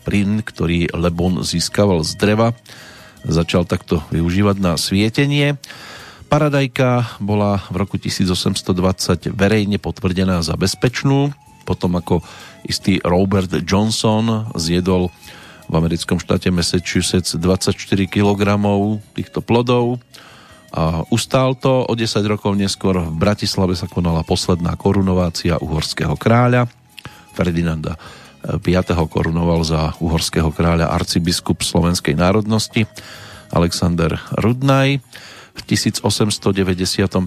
plyn, 0.03 0.31
ktorý 0.43 0.91
Le 0.91 1.11
Bon 1.15 1.43
získaval 1.43 2.03
z 2.03 2.13
dreva, 2.19 2.55
začal 3.23 3.67
takto 3.67 4.03
využívať 4.11 4.57
na 4.59 4.75
svietenie. 4.75 5.59
Paradajka 6.29 7.19
bola 7.23 7.63
v 7.71 7.77
roku 7.81 7.97
1820 7.97 9.33
verejne 9.33 9.79
potvrdená 9.79 10.43
za 10.43 10.59
bezpečnú, 10.59 11.31
potom 11.63 11.97
ako 11.97 12.21
istý 12.67 12.99
Robert 13.07 13.53
Johnson 13.65 14.51
zjedol 14.59 15.09
v 15.69 15.75
americkom 15.77 16.17
štáte 16.17 16.49
Massachusetts 16.49 17.37
24 17.37 17.77
kg 18.09 18.41
týchto 19.13 19.45
plodov 19.45 20.01
ustál 21.09 21.57
to. 21.57 21.85
O 21.89 21.93
10 21.97 22.21
rokov 22.29 22.53
neskôr 22.57 23.01
v 23.01 23.17
Bratislave 23.17 23.75
sa 23.77 23.89
konala 23.89 24.21
posledná 24.25 24.77
korunovácia 24.77 25.57
uhorského 25.61 26.15
kráľa. 26.19 26.69
Ferdinanda 27.33 27.95
V. 28.43 28.67
korunoval 29.11 29.63
za 29.67 29.95
uhorského 29.99 30.51
kráľa 30.55 30.91
arcibiskup 30.95 31.63
slovenskej 31.63 32.15
národnosti 32.15 32.87
Alexander 33.51 34.19
Rudnaj. 34.35 35.01
V 35.59 35.61
1895. 35.67 37.19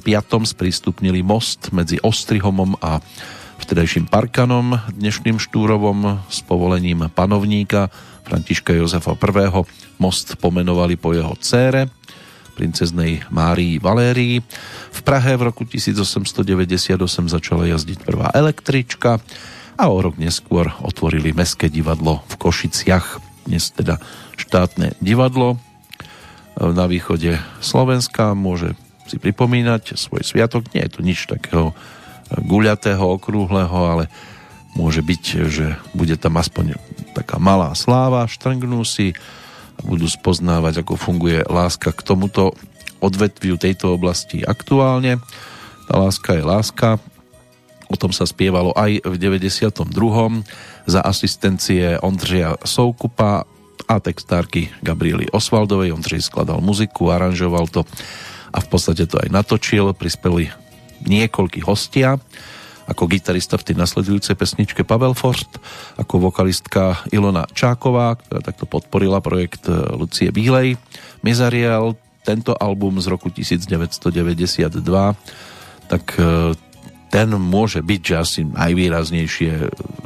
sprístupnili 0.48 1.20
most 1.20 1.76
medzi 1.76 2.00
Ostrihomom 2.00 2.80
a 2.80 3.04
vtedajším 3.60 4.08
Parkanom, 4.08 4.80
dnešným 4.96 5.36
Štúrovom 5.36 6.24
s 6.32 6.40
povolením 6.48 7.12
panovníka 7.12 7.92
Františka 8.24 8.72
Jozefa 8.72 9.20
I. 9.20 9.52
Most 10.00 10.40
pomenovali 10.40 10.96
po 10.96 11.12
jeho 11.12 11.36
cére 11.44 11.92
princeznej 12.54 13.24
Márii 13.32 13.80
Valérii. 13.80 14.44
V 14.92 15.00
Prahe 15.02 15.34
v 15.40 15.50
roku 15.50 15.64
1898 15.64 17.00
začala 17.32 17.64
jazdiť 17.72 18.04
prvá 18.04 18.30
električka 18.36 19.24
a 19.80 19.84
o 19.90 19.98
rok 19.98 20.20
neskôr 20.20 20.70
otvorili 20.84 21.34
Mestské 21.34 21.72
divadlo 21.72 22.22
v 22.30 22.36
Košiciach, 22.38 23.24
dnes 23.50 23.74
teda 23.74 23.98
štátne 24.38 24.94
divadlo 25.02 25.58
na 26.60 26.86
východe 26.86 27.42
Slovenska. 27.64 28.38
Môže 28.38 28.78
si 29.10 29.18
pripomínať 29.18 29.98
svoj 29.98 30.22
sviatok. 30.22 30.70
Nie 30.72 30.86
je 30.86 30.94
to 30.94 31.02
nič 31.02 31.26
takého 31.26 31.74
guľatého, 32.32 33.02
okrúhleho, 33.02 33.80
ale 33.98 34.06
môže 34.78 35.04
byť, 35.04 35.24
že 35.52 35.76
bude 35.92 36.16
tam 36.16 36.40
aspoň 36.40 36.80
taká 37.12 37.42
malá 37.42 37.76
sláva, 37.76 38.30
štrngnú 38.30 38.88
si 38.88 39.12
budú 39.84 40.08
spoznávať, 40.08 40.86
ako 40.86 40.94
funguje 40.98 41.44
láska 41.46 41.92
k 41.92 42.02
tomuto 42.06 42.54
odvetviu 43.02 43.58
tejto 43.58 43.98
oblasti 43.98 44.46
aktuálne. 44.46 45.18
Tá 45.90 45.98
láska 45.98 46.38
je 46.38 46.44
láska. 46.46 46.90
O 47.92 48.00
tom 48.00 48.16
sa 48.16 48.24
spievalo 48.24 48.72
aj 48.72 49.04
v 49.04 49.16
92. 49.20 49.84
za 50.88 51.02
asistencie 51.04 52.00
Ondřeja 52.00 52.64
Soukupa 52.64 53.44
a 53.90 53.96
textárky 54.00 54.72
Gabriely 54.80 55.28
Osvaldovej. 55.34 55.92
Ondřej 55.92 56.24
skladal 56.24 56.64
muziku, 56.64 57.12
aranžoval 57.12 57.68
to 57.68 57.84
a 58.52 58.60
v 58.64 58.68
podstate 58.72 59.04
to 59.10 59.20
aj 59.20 59.28
natočil. 59.28 59.92
Prispeli 59.92 60.48
niekoľkí 61.04 61.66
hostia 61.66 62.22
ako 62.92 63.08
gitarista 63.08 63.56
v 63.56 63.72
tej 63.72 63.76
nasledujúcej 63.80 64.36
pesničke 64.36 64.84
Pavel 64.84 65.16
Forst, 65.16 65.56
ako 65.96 66.28
vokalistka 66.28 67.00
Ilona 67.16 67.48
Čáková, 67.56 68.20
ktorá 68.20 68.44
takto 68.44 68.68
podporila 68.68 69.24
projekt 69.24 69.72
e, 69.72 69.74
Lucie 69.96 70.28
Bílej. 70.36 70.76
Mizariel, 71.24 71.96
tento 72.28 72.52
album 72.60 73.00
z 73.00 73.08
roku 73.08 73.32
1992, 73.32 74.12
tak 75.88 76.04
e, 76.20 76.52
ten 77.08 77.28
môže 77.32 77.80
byť, 77.80 78.02
že 78.04 78.16
asi 78.20 78.40
najvýraznejšie 78.44 79.52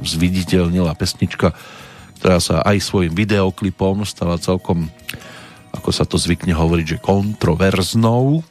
zviditeľnila 0.06 0.94
pesnička, 0.94 1.58
ktorá 2.22 2.38
sa 2.38 2.62
aj 2.62 2.86
svojim 2.86 3.14
videoklipom 3.18 4.06
stala 4.06 4.38
celkom, 4.38 4.94
ako 5.74 5.90
sa 5.90 6.06
to 6.06 6.22
zvykne 6.22 6.54
hovoriť, 6.54 6.86
že 6.98 7.04
kontroverznou, 7.04 8.46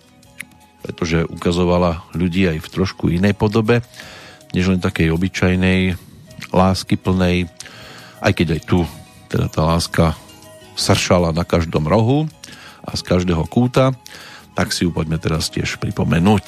pretože 0.85 1.25
ukazovala 1.25 2.05
ľudí 2.13 2.51
aj 2.51 2.59
v 2.61 2.69
trošku 2.69 3.09
inej 3.15 3.35
podobe 3.39 3.81
než 4.55 4.71
len 4.71 4.81
takej 4.81 5.11
obyčajnej 5.11 5.99
lásky 6.55 6.95
plnej, 6.95 7.51
aj 8.23 8.33
keď 8.33 8.47
aj 8.57 8.61
tu 8.65 8.87
teda 9.29 9.51
tá 9.51 9.63
láska 9.67 10.07
sršala 10.79 11.35
na 11.35 11.43
každom 11.43 11.91
rohu 11.91 12.31
a 12.87 12.95
z 12.95 13.03
každého 13.03 13.45
kúta, 13.51 13.91
tak 14.55 14.71
si 14.71 14.87
ju 14.87 14.95
poďme 14.95 15.19
teraz 15.19 15.51
tiež 15.51 15.83
pripomenúť. 15.83 16.47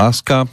Láska. 0.00 0.48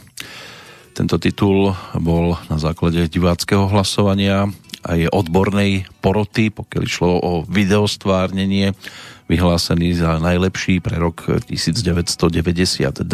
Tento 0.92 1.16
titul 1.16 1.72
bol 1.96 2.36
na 2.52 2.60
základe 2.60 3.08
diváckého 3.08 3.64
hlasovania 3.64 4.44
je 4.92 5.08
odbornej 5.08 5.88
poroty, 6.04 6.52
pokiaľ 6.52 6.82
išlo 6.84 7.16
o 7.16 7.32
videostvárnenie, 7.48 8.76
vyhlásený 9.24 10.04
za 10.04 10.20
najlepší 10.20 10.84
pre 10.84 11.00
rok 11.00 11.48
1992 11.48 13.08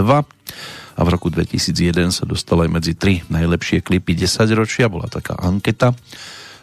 a 0.95 1.01
v 1.07 1.09
roku 1.15 1.31
2001 1.31 2.11
sa 2.11 2.27
dostal 2.27 2.67
aj 2.67 2.71
medzi 2.83 2.99
tri 2.99 3.23
najlepšie 3.31 3.87
klipy 3.87 4.19
10 4.19 4.59
ročia, 4.59 4.91
bola 4.91 5.07
taká 5.07 5.39
anketa, 5.39 5.95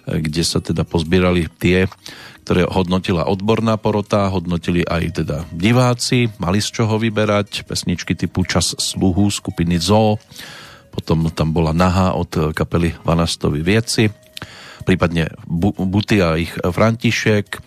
kde 0.06 0.44
sa 0.46 0.64
teda 0.64 0.82
pozbierali 0.88 1.46
tie, 1.62 1.86
ktoré 2.42 2.66
hodnotila 2.66 3.30
odborná 3.30 3.78
porota, 3.78 4.28
hodnotili 4.28 4.82
aj 4.82 5.24
teda 5.24 5.38
diváci, 5.54 6.34
mali 6.42 6.58
z 6.60 6.74
čoho 6.74 6.98
vyberať, 6.98 7.70
pesničky 7.70 8.18
typu 8.18 8.44
Čas 8.44 8.74
sluhu 8.76 9.30
skupiny 9.30 9.78
Zoo, 9.78 10.18
potom 10.92 11.32
tam 11.32 11.56
bola 11.56 11.72
Naha 11.72 12.18
od 12.18 12.52
kapely 12.52 12.92
Vanastovi 13.06 13.62
Vieci, 13.64 14.12
prípadne 14.84 15.32
Bu- 15.46 15.78
Buty 15.78 16.20
a 16.20 16.36
ich 16.36 16.52
František, 16.52 17.48
e, 17.56 17.60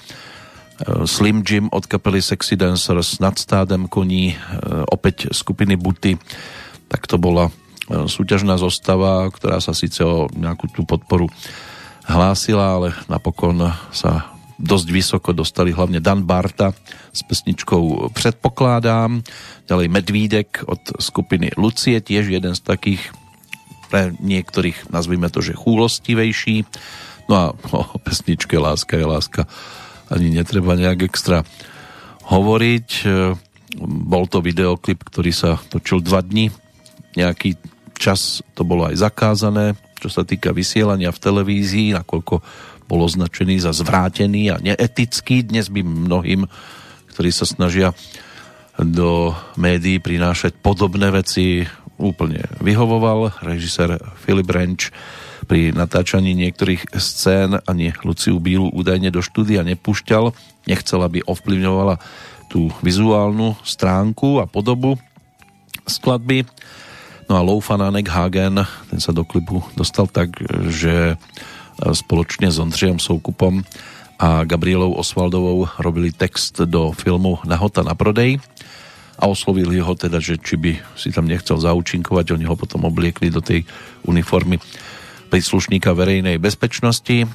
Slim 1.06 1.46
Jim 1.46 1.70
od 1.70 1.86
kapely 1.86 2.20
Sexy 2.20 2.58
Dancers, 2.58 3.22
nad 3.22 3.38
stádem 3.38 3.86
koní, 3.88 4.34
e, 4.34 4.36
opäť 4.90 5.30
skupiny 5.32 5.78
Buty, 5.78 6.18
tak 6.90 7.06
to 7.06 7.16
bola 7.16 7.48
e, 7.48 8.10
súťažná 8.10 8.58
zostava, 8.60 9.30
ktorá 9.30 9.62
sa 9.62 9.72
síce 9.72 10.02
o 10.04 10.28
nejakú 10.34 10.68
tú 10.68 10.82
podporu 10.84 11.30
hlásila, 12.04 12.80
ale 12.80 12.88
napokon 13.08 13.72
sa 13.90 14.34
dosť 14.54 14.88
vysoko 14.94 15.30
dostali 15.34 15.74
hlavne 15.74 15.98
Dan 15.98 16.22
Barta 16.22 16.70
s 17.10 17.20
pesničkou 17.26 18.14
Předpokládám, 18.14 19.20
ďalej 19.66 19.88
Medvídek 19.90 20.62
od 20.64 21.02
skupiny 21.02 21.50
Lucie, 21.58 21.98
tiež 21.98 22.30
jeden 22.30 22.54
z 22.54 22.62
takých 22.62 23.02
pre 23.90 24.10
niektorých, 24.18 24.90
nazvime 24.90 25.30
to, 25.30 25.38
že 25.38 25.54
chúlostivejší. 25.54 26.66
No 27.30 27.34
a 27.34 27.44
o 27.54 27.98
pesničke 28.02 28.58
Láska 28.58 28.98
je 28.98 29.06
láska 29.06 29.42
ani 30.10 30.34
netreba 30.34 30.74
nejak 30.74 31.06
extra 31.06 31.46
hovoriť. 32.26 32.88
Bol 33.86 34.24
to 34.26 34.42
videoklip, 34.42 34.98
ktorý 35.06 35.30
sa 35.30 35.62
točil 35.70 36.02
dva 36.02 36.26
dni. 36.26 36.50
Nejaký 37.14 37.54
čas 37.94 38.42
to 38.58 38.66
bolo 38.66 38.90
aj 38.90 38.98
zakázané, 38.98 39.78
čo 39.98 40.08
sa 40.12 40.22
týka 40.26 40.52
vysielania 40.52 41.14
v 41.14 41.22
televízii, 41.22 41.96
nakoľko 41.96 42.34
bol 42.84 43.00
označený 43.04 43.64
za 43.64 43.72
zvrátený 43.72 44.52
a 44.52 44.60
neetický. 44.60 45.44
Dnes 45.46 45.72
by 45.72 45.80
mnohým, 45.80 46.44
ktorí 47.16 47.30
sa 47.32 47.48
snažia 47.48 47.96
do 48.76 49.32
médií 49.56 50.02
prinášať 50.02 50.58
podobné 50.58 51.08
veci, 51.14 51.64
úplne 51.96 52.42
vyhovoval. 52.58 53.38
Režisér 53.40 54.02
Philip 54.26 54.50
Ranch 54.50 54.90
pri 55.46 55.70
natáčaní 55.70 56.34
niektorých 56.34 56.96
scén 56.98 57.60
ani 57.68 57.94
Luciu 58.02 58.40
Bílu 58.42 58.72
údajne 58.72 59.14
do 59.14 59.22
štúdia 59.22 59.62
nepúšťal. 59.62 60.34
Nechcel, 60.66 61.00
aby 61.04 61.22
ovplyvňovala 61.22 62.00
tú 62.50 62.72
vizuálnu 62.82 63.54
stránku 63.62 64.42
a 64.42 64.46
podobu 64.50 64.98
skladby. 65.84 66.48
No 67.24 67.40
a 67.40 67.42
Loufananek 67.42 68.08
Hagen, 68.12 68.68
ten 68.92 69.00
sa 69.00 69.12
do 69.12 69.24
klipu 69.24 69.64
dostal 69.72 70.04
tak, 70.06 70.36
že 70.68 71.16
spoločne 71.80 72.52
s 72.52 72.60
Ondřejem 72.60 73.00
Soukupom 73.00 73.64
a 74.20 74.46
Gabrielou 74.46 74.94
Osvaldovou 74.94 75.66
robili 75.80 76.12
text 76.14 76.62
do 76.68 76.92
filmu 76.92 77.40
Nahota 77.48 77.82
na 77.82 77.96
prodej 77.98 78.38
a 79.18 79.26
oslovili 79.26 79.80
ho 79.82 79.94
teda, 79.94 80.22
že 80.22 80.38
či 80.38 80.54
by 80.54 80.72
si 80.94 81.10
tam 81.10 81.26
nechcel 81.26 81.58
zaučinkovať, 81.58 82.34
oni 82.34 82.46
ho 82.46 82.54
potom 82.54 82.86
obliekli 82.86 83.30
do 83.30 83.42
tej 83.42 83.66
uniformy 84.06 84.60
príslušníka 85.32 85.90
verejnej 85.96 86.38
bezpečnosti. 86.38 87.26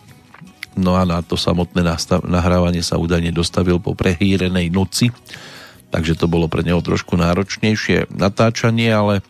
No 0.79 0.95
a 0.95 1.03
na 1.03 1.19
to 1.19 1.35
samotné 1.35 1.83
nahrávanie 2.23 2.79
sa 2.85 2.95
údajne 2.95 3.35
dostavil 3.35 3.81
po 3.81 3.97
prehýrenej 3.97 4.71
noci, 4.71 5.11
takže 5.91 6.15
to 6.15 6.31
bolo 6.31 6.47
pre 6.47 6.63
neho 6.63 6.79
trošku 6.79 7.19
náročnejšie 7.19 8.13
natáčanie, 8.13 8.87
ale 8.93 9.25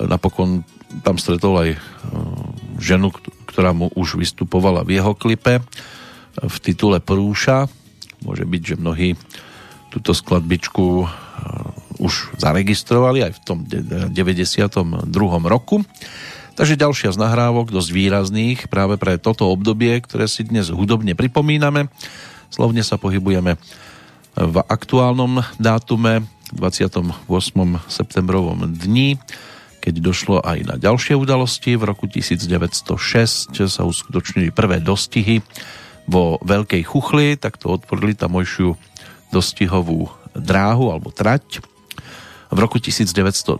napokon 0.00 0.64
tam 1.04 1.16
stretol 1.16 1.60
aj 1.60 1.70
e, 1.76 1.78
ženu, 2.80 3.12
ktorá 3.48 3.72
mu 3.76 3.92
už 3.92 4.20
vystupovala 4.20 4.84
v 4.84 5.00
jeho 5.00 5.12
klipe 5.16 5.60
v 6.36 6.56
titule 6.64 7.00
Prúša. 7.00 7.68
Môže 8.24 8.48
byť, 8.48 8.62
že 8.62 8.80
mnohí 8.80 9.08
túto 9.92 10.16
skladbičku 10.16 11.04
e, 11.04 11.06
už 12.00 12.36
zaregistrovali 12.40 13.28
aj 13.28 13.32
v 13.36 13.40
tom 13.44 13.58
92. 13.68 14.12
roku. 15.44 15.84
Takže 16.52 16.76
ďalšia 16.76 17.16
z 17.16 17.18
nahrávok, 17.20 17.72
dosť 17.72 17.90
výrazných 17.96 18.58
práve 18.68 19.00
pre 19.00 19.16
toto 19.16 19.48
obdobie, 19.48 19.96
ktoré 20.04 20.28
si 20.28 20.44
dnes 20.44 20.68
hudobne 20.68 21.16
pripomíname. 21.16 21.88
Slovne 22.52 22.84
sa 22.84 23.00
pohybujeme 23.00 23.56
v 24.36 24.56
aktuálnom 24.60 25.40
dátume 25.56 26.28
28. 26.52 27.16
septembrovom 27.88 28.68
dni, 28.68 29.16
keď 29.82 29.94
došlo 29.98 30.38
aj 30.38 30.58
na 30.62 30.78
ďalšie 30.78 31.18
udalosti. 31.18 31.74
V 31.74 31.82
roku 31.90 32.06
1906 32.06 33.50
sa 33.66 33.82
uskutočnili 33.82 34.54
prvé 34.54 34.78
dostihy 34.78 35.42
vo 36.06 36.38
Veľkej 36.46 36.86
Chuchli, 36.86 37.34
tak 37.34 37.58
to 37.58 37.74
otvorili 37.74 38.14
tamojšiu 38.14 38.78
dostihovú 39.34 40.06
dráhu 40.38 40.94
alebo 40.94 41.10
trať. 41.10 41.58
V 42.52 42.58
roku 42.60 42.78
1929 42.78 43.58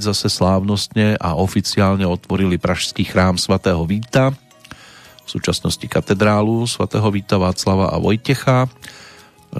zase 0.00 0.26
slávnostne 0.26 1.14
a 1.20 1.38
oficiálne 1.38 2.08
otvorili 2.08 2.58
pražský 2.58 3.06
chrám 3.06 3.38
svatého 3.38 3.84
Víta, 3.86 4.34
v 5.28 5.28
súčasnosti 5.28 5.84
katedrálu 5.84 6.64
svatého 6.64 7.04
Víta 7.12 7.36
Václava 7.36 7.92
a 7.92 8.00
Vojtecha. 8.00 8.64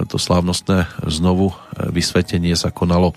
To 0.09 0.17
slávnostné 0.17 0.89
znovu 1.05 1.53
vysvetenie 1.93 2.57
sa 2.57 2.73
konalo 2.73 3.13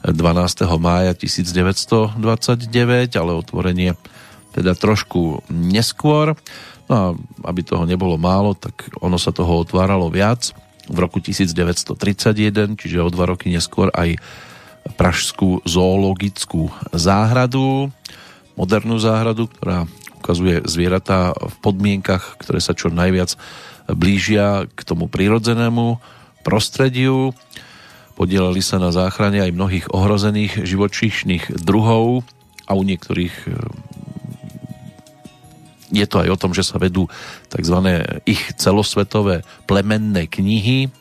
12. 0.00 0.64
mája 0.80 1.12
1929, 1.12 2.16
ale 3.20 3.32
otvorenie 3.36 3.96
teda 4.56 4.72
trošku 4.74 5.44
neskôr. 5.52 6.34
No 6.90 6.94
a 6.94 7.04
aby 7.46 7.60
toho 7.62 7.86
nebolo 7.86 8.18
málo, 8.18 8.56
tak 8.58 8.90
ono 8.98 9.20
sa 9.20 9.30
toho 9.30 9.62
otváralo 9.62 10.10
viac. 10.10 10.56
V 10.90 10.98
roku 10.98 11.22
1931, 11.22 12.74
čiže 12.74 12.98
o 12.98 13.12
dva 13.12 13.30
roky 13.30 13.52
neskôr 13.52 13.92
aj 13.94 14.18
Pražskú 14.96 15.60
zoologickú 15.68 16.72
záhradu, 16.96 17.92
modernú 18.56 18.96
záhradu, 18.96 19.46
ktorá 19.52 19.84
ukazuje 20.18 20.64
zvieratá 20.64 21.36
v 21.36 21.54
podmienkach, 21.60 22.40
ktoré 22.40 22.58
sa 22.64 22.72
čo 22.72 22.88
najviac 22.88 23.36
blížia 23.92 24.66
k 24.72 24.80
tomu 24.82 25.06
prírodzenému 25.06 26.00
prostrediu. 26.42 27.36
Podielali 28.20 28.60
sa 28.60 28.76
na 28.76 28.92
záchrane 28.92 29.40
aj 29.40 29.56
mnohých 29.56 29.86
ohrozených 29.96 30.68
živočíšnych 30.68 31.64
druhov 31.64 32.20
a 32.68 32.76
u 32.76 32.84
niektorých 32.84 33.32
e, 33.48 33.52
je 35.88 36.04
to 36.04 36.20
aj 36.20 36.28
o 36.28 36.36
tom, 36.36 36.52
že 36.52 36.60
sa 36.60 36.76
vedú 36.76 37.08
tzv. 37.48 37.80
ich 38.28 38.52
celosvetové 38.60 39.40
plemenné 39.64 40.28
knihy, 40.28 40.92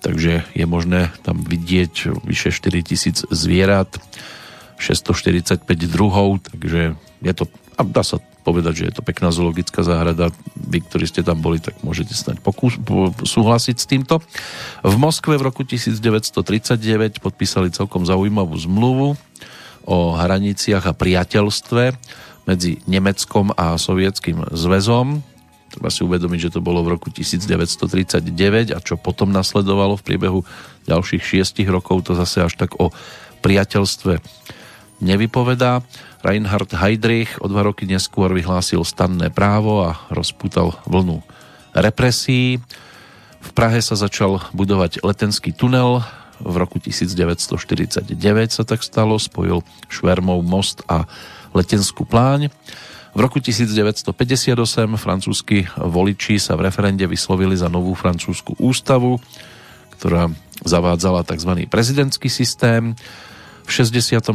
takže 0.00 0.48
je 0.56 0.64
možné 0.64 1.12
tam 1.20 1.44
vidieť 1.44 2.16
vyše 2.24 2.56
4000 2.56 3.28
zvierat, 3.28 3.92
645 4.80 5.60
druhov, 5.92 6.40
takže 6.40 6.96
je 7.20 7.32
to, 7.36 7.52
a 7.76 7.84
dá 7.84 8.00
sa 8.00 8.16
povedať, 8.44 8.84
že 8.84 8.84
je 8.92 8.94
to 9.00 9.02
pekná 9.02 9.32
zoologická 9.32 9.80
záhrada. 9.80 10.28
Vy, 10.52 10.84
ktorí 10.84 11.08
ste 11.08 11.24
tam 11.24 11.40
boli, 11.40 11.58
tak 11.64 11.80
môžete 11.80 12.12
snať 12.12 12.44
pokús, 12.44 12.76
súhlasiť 13.24 13.76
s 13.80 13.88
týmto. 13.88 14.20
V 14.84 14.94
Moskve 15.00 15.40
v 15.40 15.48
roku 15.48 15.64
1939 15.64 17.24
podpísali 17.24 17.72
celkom 17.72 18.04
zaujímavú 18.04 18.52
zmluvu 18.60 19.16
o 19.88 19.96
hraniciach 20.12 20.84
a 20.84 20.92
priateľstve 20.92 21.96
medzi 22.44 22.84
Nemeckom 22.84 23.56
a 23.56 23.80
Sovietským 23.80 24.44
zväzom 24.52 25.24
Treba 25.74 25.90
si 25.90 26.06
uvedomiť, 26.06 26.38
že 26.38 26.54
to 26.54 26.60
bolo 26.62 26.86
v 26.86 26.94
roku 26.94 27.10
1939 27.10 28.30
a 28.70 28.78
čo 28.78 28.94
potom 28.94 29.34
nasledovalo 29.34 29.98
v 29.98 30.06
priebehu 30.06 30.40
ďalších 30.86 31.18
šiestich 31.18 31.66
rokov, 31.66 32.06
to 32.06 32.14
zase 32.14 32.46
až 32.46 32.54
tak 32.54 32.78
o 32.78 32.94
priateľstve 33.42 34.22
nevypovedá. 35.02 35.82
Reinhard 36.24 36.72
Heydrich 36.72 37.36
o 37.40 37.46
dva 37.50 37.66
roky 37.66 37.84
neskôr 37.84 38.32
vyhlásil 38.32 38.82
stanné 38.82 39.28
právo 39.28 39.84
a 39.84 39.98
rozputal 40.08 40.78
vlnu 40.88 41.20
represí. 41.74 42.62
V 43.44 43.50
Prahe 43.52 43.82
sa 43.84 43.98
začal 43.98 44.40
budovať 44.56 45.04
letenský 45.04 45.52
tunel. 45.52 46.00
V 46.40 46.54
roku 46.56 46.80
1949 46.80 48.16
sa 48.50 48.64
tak 48.64 48.80
stalo, 48.80 49.20
spojil 49.20 49.60
Švermov 49.92 50.40
most 50.42 50.80
a 50.88 51.04
letenskú 51.52 52.08
pláň. 52.08 52.48
V 53.14 53.18
roku 53.22 53.38
1958 53.38 54.10
francúzski 54.98 55.70
voliči 55.78 56.42
sa 56.42 56.58
v 56.58 56.66
referende 56.66 57.06
vyslovili 57.06 57.54
za 57.54 57.70
novú 57.70 57.94
francúzsku 57.94 58.58
ústavu, 58.58 59.22
ktorá 59.94 60.26
zavádzala 60.66 61.22
tzv. 61.22 61.70
prezidentský 61.70 62.26
systém. 62.26 62.98
V 63.64 63.70
66. 63.72 64.30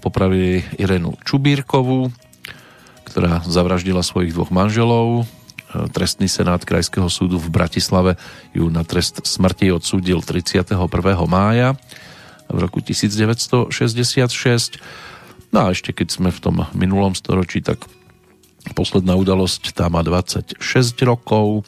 popravili 0.00 0.64
Irenu 0.80 1.14
Čubírkovú, 1.22 2.10
ktorá 3.06 3.44
zavraždila 3.46 4.02
svojich 4.02 4.34
dvoch 4.34 4.50
manželov. 4.50 5.28
Trestný 5.94 6.26
senát 6.26 6.64
Krajského 6.66 7.06
súdu 7.06 7.38
v 7.38 7.52
Bratislave 7.52 8.18
ju 8.50 8.66
na 8.72 8.82
trest 8.82 9.22
smrti 9.22 9.70
odsúdil 9.70 10.18
31. 10.24 10.74
mája 11.30 11.78
v 12.50 12.58
roku 12.58 12.82
1966. 12.82 13.70
No 15.54 15.58
a 15.64 15.70
ešte 15.70 15.94
keď 15.94 16.08
sme 16.10 16.34
v 16.34 16.40
tom 16.42 16.66
minulom 16.74 17.14
storočí, 17.14 17.62
tak 17.62 17.86
Posledná 18.76 19.16
udalosť 19.16 19.72
tá 19.72 19.88
má 19.88 20.04
26 20.04 20.60
rokov. 21.08 21.64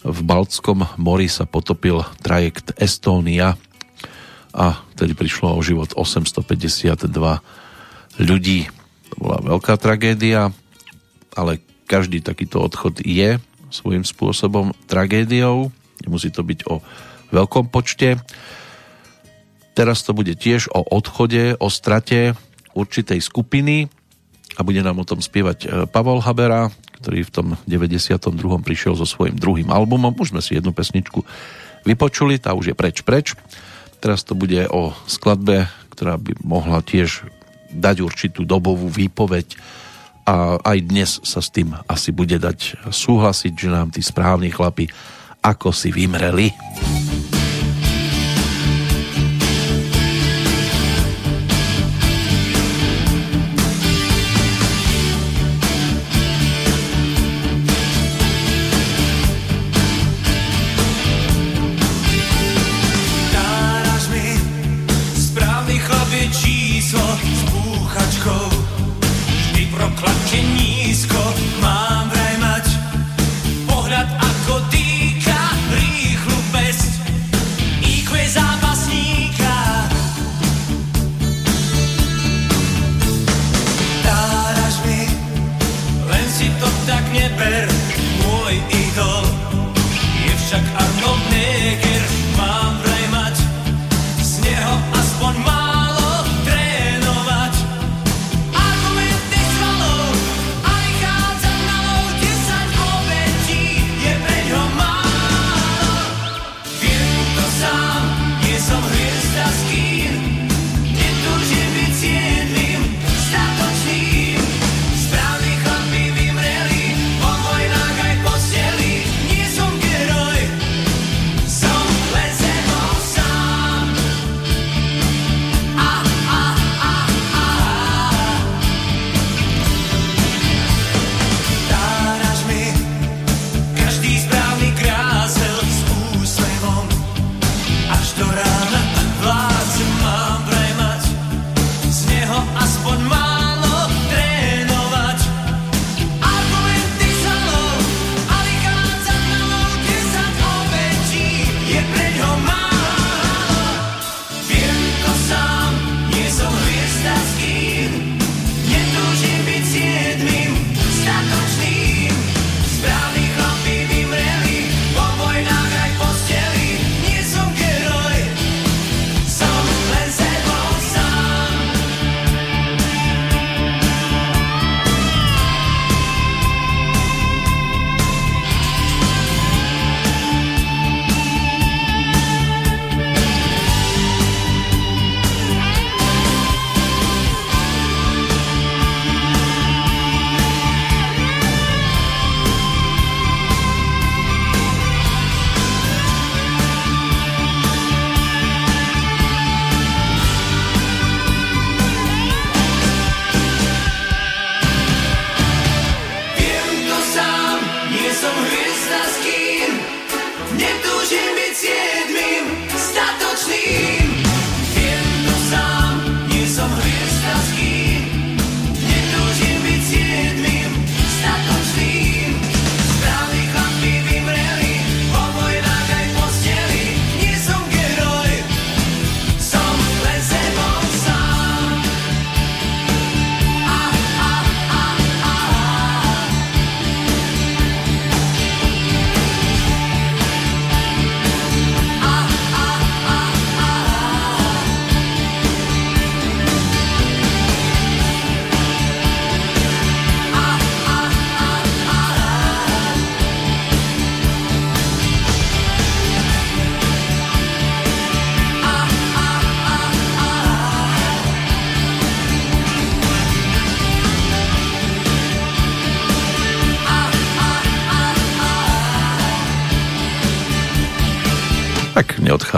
V 0.00 0.20
Baltskom 0.24 0.88
mori 0.96 1.28
sa 1.28 1.44
potopil 1.44 2.00
trajekt 2.24 2.72
Estónia 2.80 3.60
a 4.50 4.82
tedy 4.98 5.14
prišlo 5.14 5.54
o 5.54 5.60
život 5.62 5.94
852 5.94 7.10
ľudí. 8.20 8.66
To 9.10 9.16
bola 9.18 9.38
veľká 9.42 9.74
tragédia, 9.78 10.50
ale 11.34 11.62
každý 11.86 12.22
takýto 12.22 12.62
odchod 12.62 13.02
je 13.02 13.38
svojím 13.70 14.02
spôsobom 14.02 14.74
tragédiou. 14.90 15.70
Nemusí 16.02 16.30
to 16.30 16.42
byť 16.42 16.66
o 16.66 16.82
veľkom 17.30 17.70
počte. 17.70 18.18
Teraz 19.74 20.02
to 20.02 20.10
bude 20.10 20.34
tiež 20.34 20.70
o 20.74 20.82
odchode, 20.82 21.54
o 21.58 21.68
strate 21.70 22.34
určitej 22.74 23.22
skupiny, 23.22 23.90
a 24.58 24.66
bude 24.66 24.82
nám 24.82 24.98
o 25.00 25.08
tom 25.08 25.22
spievať 25.22 25.58
e, 25.64 25.66
Pavol 25.86 26.20
Habera, 26.20 26.68
ktorý 27.00 27.24
v 27.24 27.30
tom 27.32 27.46
92. 27.64 28.34
prišiel 28.60 28.98
so 28.98 29.06
svojím 29.06 29.38
druhým 29.38 29.70
albumom. 29.70 30.12
Už 30.18 30.34
sme 30.34 30.42
si 30.42 30.58
jednu 30.58 30.74
pesničku 30.74 31.22
vypočuli, 31.88 32.36
tá 32.36 32.52
už 32.52 32.72
je 32.72 32.76
preč 32.76 33.00
preč. 33.00 33.32
Teraz 34.00 34.24
to 34.24 34.32
bude 34.32 34.64
o 34.72 34.96
skladbe, 35.04 35.68
ktorá 35.92 36.16
by 36.16 36.40
mohla 36.40 36.80
tiež 36.80 37.28
dať 37.70 38.02
určitú 38.02 38.48
dobovú 38.48 38.88
výpoveď 38.88 39.60
a 40.24 40.58
aj 40.60 40.78
dnes 40.84 41.10
sa 41.22 41.40
s 41.44 41.52
tým 41.52 41.76
asi 41.86 42.10
bude 42.10 42.40
dať 42.40 42.90
súhlasiť, 42.90 43.52
že 43.56 43.68
nám 43.68 43.92
tí 43.92 44.00
správni 44.00 44.50
chlapi 44.50 44.90
ako 45.40 45.72
si 45.72 45.88
vymreli. 45.88 46.52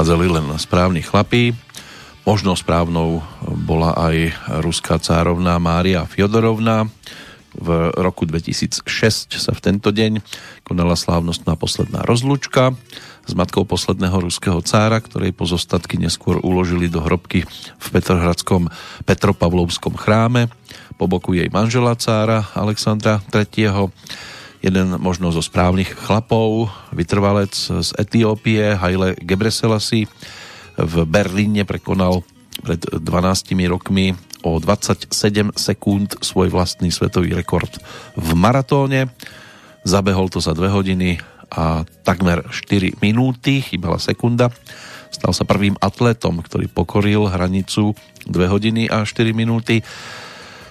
Tak 0.03 0.11
neodchádzali 0.11 0.35
len 0.35 0.59
správni 0.59 0.99
chlapí. 0.99 1.55
Možno 2.27 2.59
správnou 2.59 3.23
bola 3.55 3.95
aj 3.95 4.35
ruská 4.67 4.99
cárovná 4.99 5.63
Mária 5.63 6.03
Fiodorovna. 6.11 6.91
V 7.55 7.95
roku 7.95 8.27
2006 8.27 8.83
sa 9.39 9.55
v 9.55 9.63
tento 9.63 9.95
deň 9.95 10.19
konala 10.67 10.99
slávnostná 10.99 11.55
posledná 11.55 12.03
rozlučka 12.03 12.75
s 13.23 13.33
matkou 13.39 13.63
posledného 13.63 14.27
ruského 14.27 14.59
cára, 14.67 14.99
ktorej 14.99 15.39
pozostatky 15.39 16.03
neskôr 16.03 16.43
uložili 16.43 16.91
do 16.91 16.99
hrobky 16.99 17.47
v 17.79 17.87
Petrohradskom 17.95 18.75
Petropavlovskom 19.07 19.95
chráme 19.95 20.51
po 20.99 21.07
boku 21.07 21.39
jej 21.39 21.47
manžela 21.47 21.95
cára 21.95 22.51
Alexandra 22.59 23.23
III. 23.31 23.87
Jeden 24.63 24.95
možno 25.03 25.35
zo 25.35 25.43
správnych 25.43 25.91
chlapov, 25.91 26.71
vytrvalec 26.95 27.51
z 27.51 27.91
Etiópie, 27.99 28.79
Haile 28.79 29.19
Gebreselassie, 29.19 30.07
v 30.79 30.95
Berlíne 31.03 31.67
prekonal 31.67 32.23
pred 32.63 32.79
12 32.79 33.03
rokmi 33.67 34.15
o 34.47 34.63
27 34.63 35.11
sekúnd 35.59 36.15
svoj 36.23 36.55
vlastný 36.55 36.95
svetový 36.95 37.35
rekord 37.35 37.75
v 38.15 38.29
maratóne. 38.39 39.11
Zabehol 39.83 40.31
to 40.31 40.39
za 40.39 40.55
2 40.55 40.71
hodiny 40.71 41.19
a 41.51 41.83
takmer 42.07 42.47
4 42.47 43.03
minúty, 43.03 43.67
chýbala 43.67 43.99
sekunda. 43.99 44.47
Stal 45.11 45.35
sa 45.35 45.43
prvým 45.43 45.75
atletom, 45.83 46.39
ktorý 46.39 46.71
pokoril 46.71 47.27
hranicu 47.29 47.99
2 48.31 48.31
hodiny 48.47 48.87
a 48.89 49.03
4 49.03 49.35
minúty. 49.35 49.83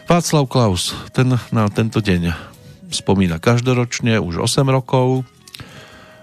Václav 0.08 0.48
Klaus, 0.48 0.96
ten 1.12 1.36
na 1.52 1.68
tento 1.68 2.00
deň 2.00 2.51
spomína 2.92 3.40
každoročne 3.40 4.20
už 4.20 4.44
8 4.44 4.68
rokov. 4.68 5.24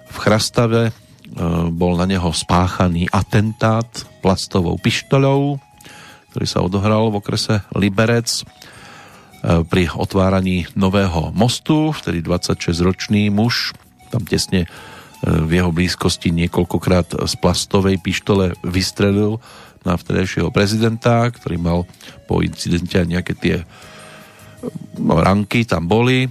V 0.09 0.17
Chrastave 0.21 0.89
e, 0.89 0.93
bol 1.73 1.97
na 1.97 2.05
neho 2.05 2.29
spáchaný 2.33 3.09
atentát 3.09 3.89
plastovou 4.21 4.77
pištoľou, 4.77 5.61
ktorý 6.33 6.47
sa 6.47 6.61
odohral 6.61 7.09
v 7.09 7.19
okrese 7.19 7.65
Liberec 7.73 8.29
e, 8.29 8.43
pri 9.65 9.89
otváraní 9.93 10.69
nového 10.77 11.33
mostu, 11.33 11.91
vtedy 11.93 12.21
26-ročný 12.21 13.33
muž 13.33 13.73
tam 14.09 14.25
tesne 14.25 14.65
e, 14.65 14.69
v 15.25 15.61
jeho 15.61 15.71
blízkosti 15.73 16.33
niekoľkokrát 16.33 17.29
z 17.29 17.35
plastovej 17.41 18.01
pištole 18.01 18.57
vystrelil 18.65 19.41
na 19.87 19.95
vtedajšieho 19.95 20.53
prezidenta, 20.53 21.29
ktorý 21.29 21.57
mal 21.61 21.79
po 22.27 22.45
incidente 22.45 22.99
nejaké 22.99 23.33
tie 23.37 23.57
ranky 25.01 25.63
tam 25.63 25.87
boli. 25.87 26.27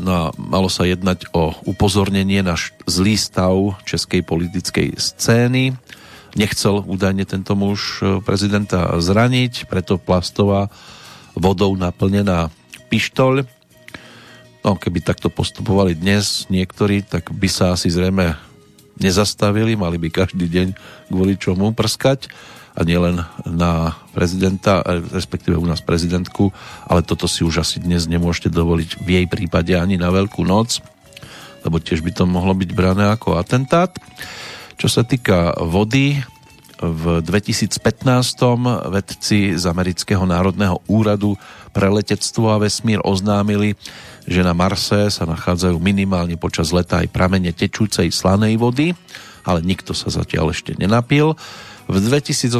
No 0.00 0.10
a 0.10 0.24
malo 0.34 0.72
sa 0.72 0.88
jednať 0.88 1.28
o 1.36 1.52
upozornenie 1.68 2.40
na 2.40 2.56
zlý 2.88 3.20
stav 3.20 3.76
českej 3.84 4.24
politickej 4.24 4.96
scény. 4.96 5.76
Nechcel 6.34 6.80
údajne 6.86 7.28
tento 7.28 7.52
muž 7.58 8.00
e, 8.00 8.18
prezidenta 8.24 8.96
zraniť, 8.96 9.68
preto 9.68 10.00
plastová 10.00 10.72
vodou 11.36 11.74
naplnená 11.76 12.48
pištoľ 12.88 13.44
No, 14.60 14.76
keby 14.76 15.00
takto 15.00 15.32
postupovali 15.32 15.96
dnes 15.96 16.44
niektorí, 16.52 17.00
tak 17.00 17.32
by 17.32 17.48
sa 17.48 17.72
asi 17.72 17.88
zrejme 17.88 18.36
nezastavili, 19.00 19.72
mali 19.72 19.96
by 19.96 20.12
každý 20.12 20.44
deň 20.52 20.68
kvôli 21.08 21.40
čomu 21.40 21.72
prskať 21.72 22.28
a 22.80 22.82
nielen 22.88 23.20
na 23.44 23.92
prezidenta, 24.16 24.80
respektíve 25.12 25.60
u 25.60 25.68
nás 25.68 25.84
prezidentku, 25.84 26.48
ale 26.88 27.04
toto 27.04 27.28
si 27.28 27.44
už 27.44 27.60
asi 27.60 27.76
dnes 27.76 28.08
nemôžete 28.08 28.48
dovoliť 28.48 29.04
v 29.04 29.08
jej 29.20 29.26
prípade 29.28 29.76
ani 29.76 30.00
na 30.00 30.08
Veľkú 30.08 30.40
noc, 30.48 30.80
lebo 31.60 31.76
tiež 31.76 32.00
by 32.00 32.16
to 32.16 32.24
mohlo 32.24 32.56
byť 32.56 32.70
brané 32.72 33.12
ako 33.12 33.36
atentát. 33.36 33.92
Čo 34.80 34.88
sa 34.88 35.04
týka 35.04 35.60
vody, 35.60 36.24
v 36.80 37.20
2015 37.20 37.76
vedci 38.88 39.52
z 39.52 39.64
Amerického 39.68 40.24
národného 40.24 40.80
úradu 40.88 41.36
pre 41.76 41.92
letectvo 41.92 42.48
a 42.48 42.56
vesmír 42.56 43.04
oznámili, 43.04 43.76
že 44.24 44.40
na 44.40 44.56
Marse 44.56 45.12
sa 45.12 45.28
nachádzajú 45.28 45.76
minimálne 45.76 46.40
počas 46.40 46.72
leta 46.72 47.04
aj 47.04 47.12
pramene 47.12 47.52
tečúcej 47.52 48.08
slanej 48.08 48.56
vody, 48.56 48.96
ale 49.44 49.60
nikto 49.60 49.92
sa 49.92 50.08
zatiaľ 50.08 50.56
ešte 50.56 50.72
nenapil. 50.80 51.36
V 51.90 51.98
2018 51.98 52.54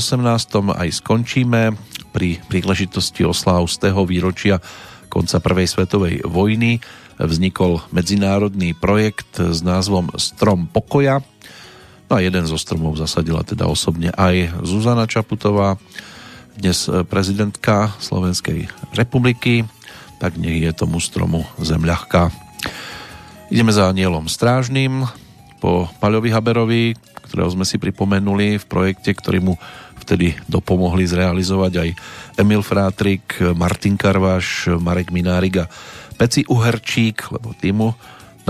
aj 0.75 0.89
skončíme 0.91 1.79
pri 2.11 2.43
príležitosti 2.51 3.23
osláv 3.23 3.71
z 3.71 3.87
toho 3.87 4.03
výročia 4.03 4.59
konca 5.07 5.39
Prvej 5.39 5.71
svetovej 5.71 6.27
vojny 6.27 6.83
vznikol 7.15 7.79
medzinárodný 7.95 8.75
projekt 8.75 9.39
s 9.39 9.63
názvom 9.63 10.11
Strom 10.19 10.67
pokoja. 10.67 11.23
No 12.11 12.19
a 12.19 12.27
jeden 12.27 12.43
zo 12.51 12.59
stromov 12.59 12.99
zasadila 12.99 13.47
teda 13.47 13.71
osobne 13.71 14.11
aj 14.19 14.67
Zuzana 14.67 15.07
Čaputová, 15.07 15.79
dnes 16.59 16.91
prezidentka 17.07 17.95
Slovenskej 18.03 18.67
republiky 18.99 19.63
tak 20.21 20.37
nech 20.37 20.61
je 20.61 20.71
tomu 20.77 21.01
stromu 21.01 21.49
zem 21.57 21.81
ľahká. 21.81 22.29
Ideme 23.49 23.73
za 23.73 23.89
anielom 23.89 24.29
strážnym 24.29 25.09
po 25.65 25.89
Paľovi 25.97 26.29
Haberovi, 26.29 26.93
ktorého 27.31 27.55
sme 27.55 27.63
si 27.63 27.79
pripomenuli 27.79 28.59
v 28.59 28.65
projekte, 28.67 29.15
ktorý 29.15 29.39
mu 29.39 29.55
vtedy 30.03 30.35
dopomohli 30.51 31.07
zrealizovať 31.07 31.73
aj 31.79 31.89
Emil 32.43 32.67
Frátrik, 32.67 33.39
Martin 33.55 33.95
Karvaš, 33.95 34.67
Marek 34.83 35.15
Minárik 35.15 35.63
a 35.63 35.71
Peci 36.19 36.43
Uherčík, 36.51 37.31
lebo 37.31 37.55
týmu 37.55 37.95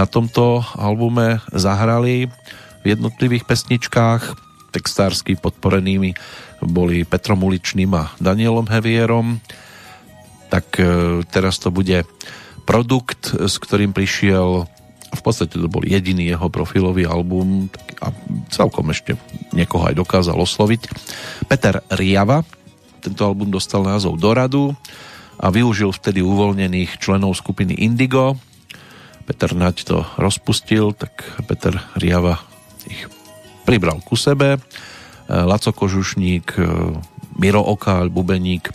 na 0.01 0.09
tomto 0.09 0.65
albume 0.81 1.45
zahrali 1.53 2.33
v 2.81 2.85
jednotlivých 2.89 3.45
pesničkách. 3.45 4.49
Textársky 4.71 5.37
podporenými 5.37 6.17
boli 6.65 7.03
Petrom 7.03 7.43
Uličným 7.43 7.91
a 7.93 8.15
Danielom 8.17 8.71
Hevierom. 8.71 9.43
Tak 10.49 10.67
e, 10.79 10.87
teraz 11.27 11.59
to 11.59 11.75
bude 11.75 12.07
produkt, 12.65 13.35
s 13.35 13.59
ktorým 13.59 13.91
prišiel 13.91 14.71
v 15.11 15.21
podstate 15.23 15.59
to 15.59 15.67
bol 15.67 15.83
jediný 15.83 16.31
jeho 16.31 16.47
profilový 16.49 17.07
album 17.07 17.67
a 17.99 18.15
celkom 18.49 18.95
ešte 18.95 19.19
niekoho 19.51 19.91
aj 19.91 19.99
dokázal 19.99 20.39
osloviť. 20.39 20.81
Peter 21.51 21.83
Riava, 21.91 22.47
tento 23.03 23.23
album 23.27 23.51
dostal 23.51 23.83
názov 23.83 24.21
Doradu 24.23 24.73
a 25.41 25.49
využil 25.49 25.91
vtedy 25.91 26.23
uvoľnených 26.23 27.01
členov 27.01 27.35
skupiny 27.35 27.75
Indigo. 27.81 28.39
Peter 29.27 29.51
Naď 29.55 29.77
to 29.87 29.99
rozpustil, 30.21 30.95
tak 30.95 31.23
Peter 31.47 31.75
Riava 31.99 32.39
ich 32.87 33.09
pribral 33.65 34.03
ku 34.03 34.15
sebe. 34.19 34.57
E, 34.57 34.59
Laco 35.31 35.71
Kožušník, 35.71 36.59
e, 36.59 36.63
Miro 37.41 37.63
Okál, 37.63 38.11
Bubeník, 38.11 38.69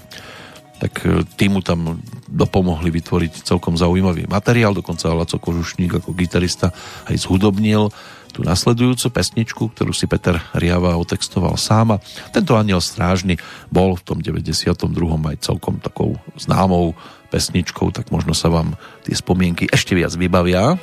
tak 0.80 0.94
e, 1.08 1.24
týmu 1.24 1.64
tam 1.64 2.00
dopomohli 2.28 2.92
vytvoriť 2.92 3.48
celkom 3.48 3.80
zaujímavý 3.80 4.28
materiál, 4.28 4.76
dokonca 4.76 5.14
Laco 5.16 5.40
Kožušník 5.40 6.04
ako 6.04 6.12
gitarista 6.12 6.76
aj 7.08 7.16
zhudobnil 7.16 7.92
tú 8.36 8.44
nasledujúcu 8.44 9.08
pesničku, 9.16 9.64
ktorú 9.72 9.96
si 9.96 10.12
Peter 10.12 10.36
Riava 10.52 11.00
otextoval 11.00 11.56
sám 11.56 11.96
a 11.96 12.02
tento 12.36 12.60
aniel 12.60 12.84
strážny 12.84 13.40
bol 13.72 13.96
v 13.96 14.04
tom 14.04 14.20
92. 14.20 14.76
aj 15.32 15.38
celkom 15.40 15.80
takou 15.80 16.20
známou 16.36 16.92
pesničkou, 17.32 17.96
tak 17.96 18.12
možno 18.12 18.36
sa 18.36 18.52
vám 18.52 18.76
tie 19.08 19.16
spomienky 19.16 19.72
ešte 19.72 19.96
viac 19.96 20.12
vybavia. 20.20 20.76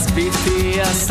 As 0.00 0.06
pitias 0.12 1.10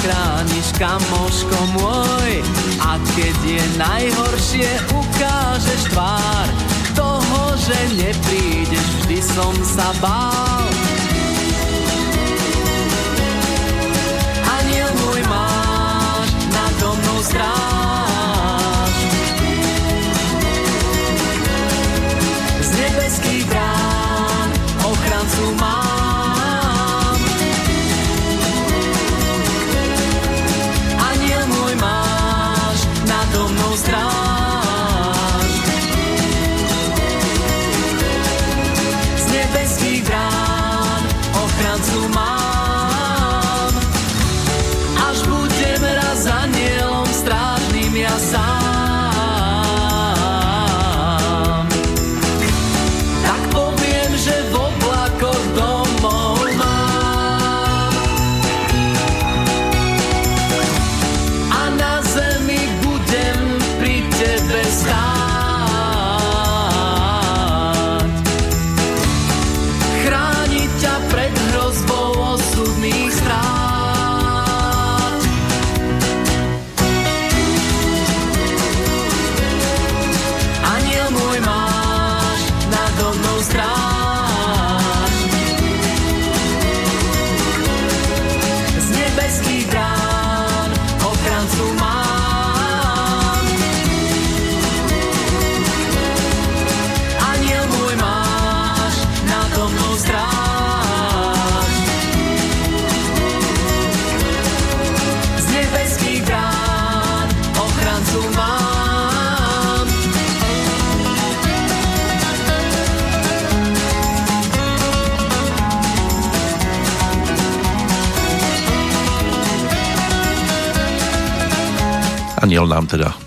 ochrániš 0.00 0.72
kamoško 0.80 1.60
môj. 1.76 2.32
A 2.80 2.96
keď 3.12 3.36
je 3.44 3.62
najhoršie, 3.76 4.68
ukážeš 4.96 5.92
tvár 5.92 6.48
toho, 6.96 7.42
že 7.60 7.76
neprídeš, 8.00 8.86
vždy 9.04 9.20
som 9.20 9.52
sa 9.60 9.92
bál. 10.00 10.79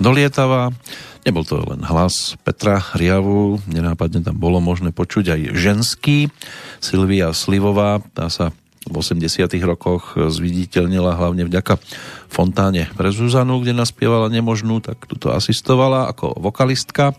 Dolietava. 0.03 0.75
Nebol 1.23 1.47
to 1.47 1.63
len 1.63 1.79
hlas 1.87 2.35
Petra 2.43 2.83
Riavu, 2.91 3.63
nenápadne 3.71 4.19
tam 4.19 4.35
bolo 4.35 4.59
možné 4.59 4.91
počuť 4.91 5.39
aj 5.39 5.41
ženský. 5.55 6.27
Silvia 6.83 7.31
Slivová, 7.31 8.03
tá 8.11 8.27
sa 8.27 8.51
v 8.83 8.95
80 8.99 9.47
rokoch 9.63 10.19
zviditeľnila 10.19 11.15
hlavne 11.15 11.47
vďaka 11.47 11.79
Fontáne 12.27 12.91
pre 12.99 13.15
Zuzanu, 13.15 13.63
kde 13.63 13.71
naspievala 13.71 14.27
nemožnú, 14.27 14.83
tak 14.83 15.07
tuto 15.07 15.31
asistovala 15.31 16.11
ako 16.11 16.35
vokalistka, 16.43 17.15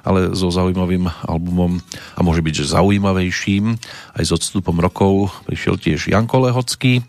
ale 0.00 0.32
so 0.32 0.48
zaujímavým 0.48 1.04
albumom 1.28 1.78
a 2.16 2.20
môže 2.24 2.40
byť, 2.40 2.54
že 2.64 2.72
zaujímavejším 2.72 3.76
aj 4.16 4.22
s 4.24 4.32
odstupom 4.32 4.80
rokov 4.80 5.28
prišiel 5.44 5.76
tiež 5.76 6.08
Janko 6.08 6.48
Lehocký, 6.48 7.04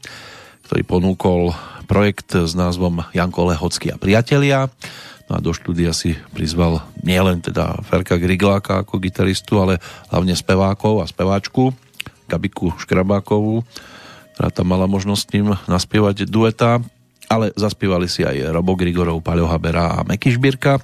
ktorý 0.67 0.81
ponúkol 0.83 1.55
projekt 1.87 2.35
s 2.35 2.51
názvom 2.55 3.07
Janko 3.15 3.49
Lehocký 3.51 3.95
a 3.95 3.97
priatelia. 3.97 4.67
No 5.31 5.39
a 5.39 5.43
do 5.43 5.55
štúdia 5.55 5.95
si 5.95 6.19
prizval 6.35 6.83
nielen 6.99 7.39
teda 7.39 7.79
Ferka 7.87 8.19
Grigláka 8.19 8.83
ako 8.83 8.99
gitaristu, 8.99 9.63
ale 9.63 9.79
hlavne 10.11 10.35
spevákov 10.35 10.99
a 10.99 11.07
speváčku 11.07 11.71
Gabiku 12.27 12.75
Škrabákovú, 12.75 13.63
ktorá 14.35 14.49
tam 14.51 14.67
mala 14.73 14.89
možnosť 14.89 15.21
s 15.23 15.31
ním 15.35 15.47
naspievať 15.69 16.27
dueta, 16.27 16.83
ale 17.31 17.55
zaspievali 17.55 18.11
si 18.11 18.27
aj 18.27 18.51
Robo 18.51 18.75
Grigorov, 18.75 19.23
Paľo 19.23 19.47
Habera 19.47 20.01
a 20.01 20.05
Meky 20.05 20.35
Šbírka, 20.35 20.83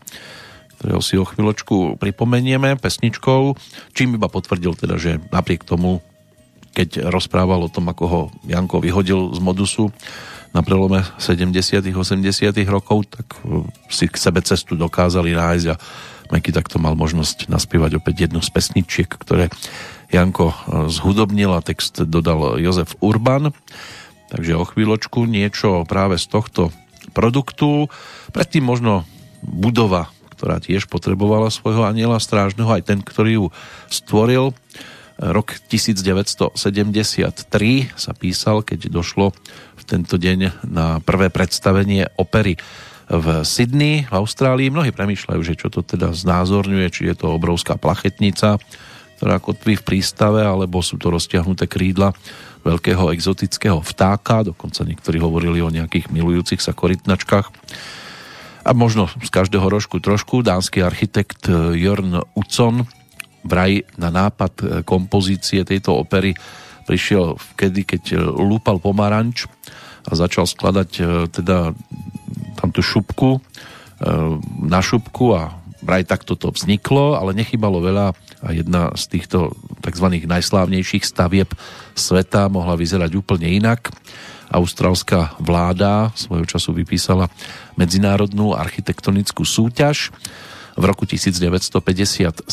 ktorého 0.79 1.03
si 1.03 1.19
o 1.19 1.27
chvíľočku 1.27 1.99
pripomenieme 1.99 2.79
pesničkou, 2.79 3.59
čím 3.91 4.15
iba 4.15 4.31
potvrdil 4.31 4.79
teda, 4.79 4.95
že 4.95 5.19
napriek 5.27 5.67
tomu, 5.67 5.99
keď 6.71 7.11
rozprával 7.11 7.67
o 7.67 7.73
tom, 7.73 7.91
ako 7.91 8.03
ho 8.07 8.21
Janko 8.47 8.79
vyhodil 8.79 9.35
z 9.35 9.39
modusu, 9.43 9.91
na 10.49 10.65
prelome 10.65 11.05
70 11.21 11.93
80 11.93 12.53
rokov, 12.69 13.09
tak 13.09 13.27
e, 13.45 13.65
si 13.89 14.09
k 14.09 14.15
sebe 14.17 14.41
cestu 14.41 14.73
dokázali 14.73 15.33
nájsť 15.37 15.67
a 15.73 15.75
Meky 16.29 16.53
takto 16.53 16.77
mal 16.77 16.93
možnosť 16.93 17.49
naspievať 17.49 17.97
opäť 17.97 18.29
jednu 18.29 18.45
z 18.45 18.53
pesničiek, 18.53 19.09
ktoré 19.09 19.49
Janko 20.13 20.53
e, 20.53 20.55
zhudobnil 20.89 21.53
a 21.53 21.65
text 21.65 22.05
dodal 22.05 22.61
Jozef 22.61 22.93
Urban. 23.01 23.49
Takže 24.29 24.53
o 24.53 24.65
chvíľočku 24.65 25.25
niečo 25.25 25.89
práve 25.89 26.21
z 26.21 26.29
tohto 26.29 26.69
produktu. 27.17 27.89
Predtým 28.29 28.61
možno 28.61 29.09
budova, 29.41 30.13
ktorá 30.37 30.61
tiež 30.61 30.85
potrebovala 30.85 31.49
svojho 31.49 31.81
aniela 31.81 32.21
strážneho, 32.21 32.69
aj 32.69 32.85
ten, 32.85 32.99
ktorý 33.01 33.31
ju 33.41 33.45
stvoril. 33.89 34.53
Rok 35.19 35.59
1973 35.67 36.55
sa 37.91 38.11
písal, 38.15 38.63
keď 38.63 38.87
došlo 38.87 39.35
tento 39.83 40.15
deň 40.15 40.69
na 40.69 41.03
prvé 41.03 41.27
predstavenie 41.33 42.07
opery 42.15 42.55
v 43.09 43.41
Sydney, 43.41 44.05
v 44.05 44.13
Austrálii. 44.13 44.69
Mnohí 44.69 44.93
premýšľajú, 44.93 45.41
že 45.41 45.57
čo 45.57 45.67
to 45.73 45.81
teda 45.81 46.13
znázorňuje, 46.13 46.87
či 46.93 47.09
je 47.09 47.15
to 47.17 47.35
obrovská 47.35 47.75
plachetnica, 47.75 48.61
ktorá 49.17 49.41
kotví 49.41 49.75
v 49.81 49.83
prístave, 49.83 50.45
alebo 50.45 50.79
sú 50.79 50.95
to 51.01 51.11
roztiahnuté 51.11 51.67
krídla 51.67 52.13
veľkého 52.63 53.11
exotického 53.11 53.81
vtáka, 53.81 54.47
dokonca 54.47 54.85
niektorí 54.85 55.17
hovorili 55.19 55.59
o 55.59 55.73
nejakých 55.73 56.11
milujúcich 56.13 56.61
sa 56.61 56.71
korytnačkách. 56.71 57.49
A 58.63 58.71
možno 58.77 59.09
z 59.09 59.29
každého 59.31 59.65
rožku 59.65 59.97
trošku 59.97 60.45
dánsky 60.45 60.85
architekt 60.85 61.49
Jörn 61.49 62.21
Ucon 62.37 62.85
vraj 63.43 63.83
na 63.95 64.09
nápad 64.11 64.83
kompozície 64.83 65.63
tejto 65.63 65.95
opery 65.95 66.35
prišiel 66.89 67.37
vkedy, 67.53 67.85
keď 67.85 68.03
lúpal 68.33 68.81
pomaranč 68.81 69.45
a 70.09 70.17
začal 70.17 70.49
skladať 70.49 70.89
e, 70.97 71.01
teda 71.29 71.77
tam 72.57 72.69
tú 72.73 72.81
šupku 72.81 73.37
e, 73.37 73.39
na 74.65 74.81
šupku 74.81 75.37
a 75.37 75.53
vraj 75.85 76.01
takto 76.09 76.33
to 76.33 76.49
vzniklo, 76.49 77.13
ale 77.13 77.37
nechybalo 77.37 77.79
veľa 77.79 78.17
a 78.39 78.49
jedna 78.55 78.95
z 78.95 79.03
týchto 79.19 79.53
tzv. 79.83 80.07
najslávnejších 80.23 81.03
stavieb 81.03 81.51
sveta 81.93 82.47
mohla 82.47 82.79
vyzerať 82.79 83.11
úplne 83.19 83.51
inak. 83.51 83.91
Austrálska 84.49 85.37
vláda 85.37 86.09
svojho 86.17 86.47
času 86.47 86.73
vypísala 86.73 87.29
medzinárodnú 87.77 88.57
architektonickú 88.57 89.45
súťaž 89.45 90.09
v 90.75 90.83
roku 90.83 91.05
1957 91.05 92.45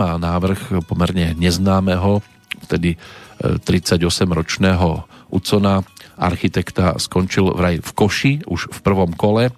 a 0.00 0.10
návrh 0.18 0.84
pomerne 0.84 1.36
neznámeho, 1.38 2.20
vtedy 2.68 2.96
38-ročného 3.40 5.04
Ucona, 5.34 5.82
architekta, 6.14 6.94
skončil 7.02 7.50
vraj 7.50 7.82
v 7.82 7.90
Koši 7.90 8.32
už 8.46 8.70
v 8.70 8.78
prvom 8.86 9.10
kole, 9.18 9.50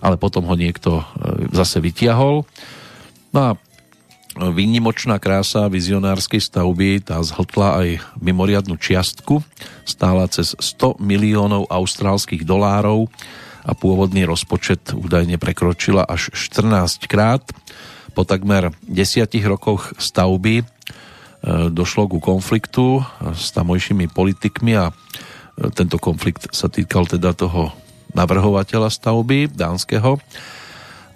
ale 0.00 0.16
potom 0.16 0.48
ho 0.48 0.54
niekto 0.56 1.02
e, 1.02 1.04
zase 1.52 1.84
vytiahol. 1.84 2.48
No 3.34 3.38
a 3.38 3.50
výnimočná 4.38 5.20
krása 5.20 5.68
vizionárskej 5.68 6.40
stavby 6.40 7.04
tá 7.04 7.20
zhltla 7.20 7.82
aj 7.84 7.88
mimoriadnu 8.22 8.80
čiastku, 8.80 9.44
stála 9.84 10.30
cez 10.30 10.56
100 10.56 10.96
miliónov 11.02 11.68
austrálskych 11.68 12.46
dolárov 12.46 13.10
a 13.68 13.76
pôvodný 13.76 14.24
rozpočet 14.24 14.96
údajne 14.96 15.36
prekročila 15.36 16.08
až 16.08 16.32
14 16.32 17.04
krát. 17.04 17.44
Po 18.16 18.24
takmer 18.24 18.72
desiatich 18.80 19.44
rokoch 19.44 19.92
stavby 20.00 20.64
došlo 21.70 22.08
ku 22.10 22.18
konfliktu 22.18 23.04
s 23.36 23.52
tamojšími 23.52 24.10
politikmi 24.10 24.72
a 24.74 24.90
tento 25.76 26.00
konflikt 26.00 26.50
sa 26.50 26.66
týkal 26.72 27.06
teda 27.06 27.36
toho 27.36 27.70
navrhovateľa 28.16 28.88
stavby 28.88 29.52
dánskeho 29.52 30.16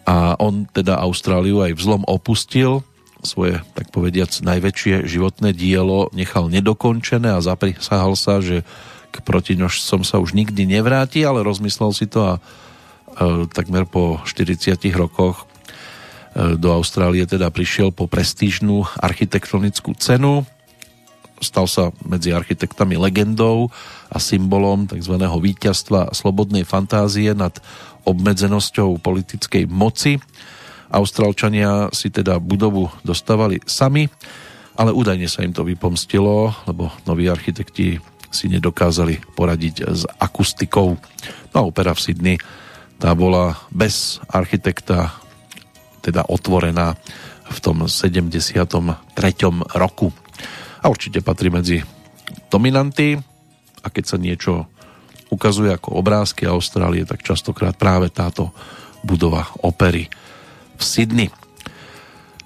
a 0.04 0.34
on 0.38 0.66
teda 0.68 0.98
Austráliu 0.98 1.62
aj 1.62 1.78
vzlom 1.78 2.02
opustil 2.04 2.82
svoje, 3.22 3.62
tak 3.78 3.94
povediac, 3.94 4.34
najväčšie 4.34 5.06
životné 5.06 5.54
dielo 5.54 6.10
nechal 6.10 6.50
nedokončené 6.50 7.30
a 7.30 7.44
zaprisahal 7.44 8.18
sa, 8.18 8.42
že 8.42 8.66
k 9.12 9.20
protinožcom 9.20 10.00
sa 10.02 10.16
už 10.16 10.32
nikdy 10.32 10.64
nevráti, 10.64 11.20
ale 11.22 11.44
rozmyslel 11.44 11.92
si 11.92 12.08
to 12.08 12.24
a 12.24 12.32
e, 12.36 12.40
takmer 13.52 13.84
po 13.84 14.24
40 14.24 14.80
rokoch 14.96 15.44
e, 15.44 16.56
do 16.56 16.72
Austrálie 16.72 17.28
teda 17.28 17.52
prišiel 17.52 17.92
po 17.92 18.08
prestížnú 18.08 18.88
architektonickú 18.96 19.92
cenu. 20.00 20.48
Stal 21.44 21.68
sa 21.68 21.92
medzi 22.06 22.32
architektami 22.32 22.96
legendou 22.96 23.68
a 24.08 24.16
symbolom 24.16 24.88
tzv. 24.88 25.20
víťazstva 25.20 26.16
slobodnej 26.16 26.64
fantázie 26.64 27.36
nad 27.36 27.52
obmedzenosťou 28.08 28.96
politickej 29.02 29.68
moci. 29.68 30.16
Austrálčania 30.92 31.88
si 31.92 32.12
teda 32.12 32.36
budovu 32.38 32.88
dostávali 33.02 33.60
sami, 33.64 34.06
ale 34.76 34.92
údajne 34.92 35.28
sa 35.28 35.44
im 35.44 35.52
to 35.52 35.64
vypomstilo, 35.64 36.52
lebo 36.68 36.92
noví 37.04 37.28
architekti 37.28 38.00
si 38.32 38.48
nedokázali 38.48 39.36
poradiť 39.36 39.76
s 39.92 40.02
akustikou. 40.18 40.96
No 41.52 41.56
a 41.56 41.62
opera 41.62 41.92
v 41.92 42.00
Sydney 42.00 42.36
tá 42.96 43.12
bola 43.12 43.54
bez 43.68 44.18
architekta 44.26 45.12
teda 46.02 46.26
otvorená 46.26 46.98
v 47.52 47.58
tom 47.60 47.84
73. 47.86 48.32
roku. 49.76 50.08
A 50.82 50.90
určite 50.90 51.22
patrí 51.22 51.52
medzi 51.52 51.78
dominanty 52.50 53.20
a 53.82 53.86
keď 53.86 54.04
sa 54.08 54.16
niečo 54.18 54.66
ukazuje 55.28 55.72
ako 55.72 55.96
obrázky 55.96 56.48
Austrálie, 56.48 57.06
tak 57.06 57.24
častokrát 57.24 57.76
práve 57.76 58.08
táto 58.12 58.50
budova 59.02 59.50
opery 59.62 60.08
v 60.76 60.82
Sydney. 60.82 61.28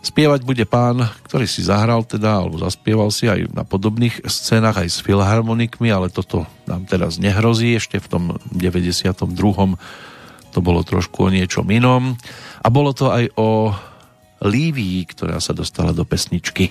Spievať 0.06 0.46
bude 0.46 0.62
pán, 0.70 1.02
ktorý 1.26 1.50
si 1.50 1.66
zahral 1.66 2.06
teda, 2.06 2.38
alebo 2.38 2.62
zaspieval 2.62 3.10
si 3.10 3.26
aj 3.26 3.50
na 3.50 3.66
podobných 3.66 4.22
scénach, 4.30 4.78
aj 4.78 4.86
s 4.86 4.98
filharmonikmi, 5.02 5.90
ale 5.90 6.14
toto 6.14 6.46
nám 6.62 6.86
teraz 6.86 7.18
nehrozí. 7.18 7.74
Ešte 7.74 7.98
v 7.98 8.06
tom 8.06 8.24
92. 8.54 9.18
to 10.54 10.58
bolo 10.62 10.86
trošku 10.86 11.26
o 11.26 11.32
niečom 11.34 11.66
inom. 11.74 12.14
A 12.62 12.70
bolo 12.70 12.94
to 12.94 13.10
aj 13.10 13.34
o 13.34 13.74
Lívii, 14.46 15.10
ktorá 15.10 15.42
sa 15.42 15.50
dostala 15.50 15.90
do 15.90 16.06
pesničky. 16.06 16.70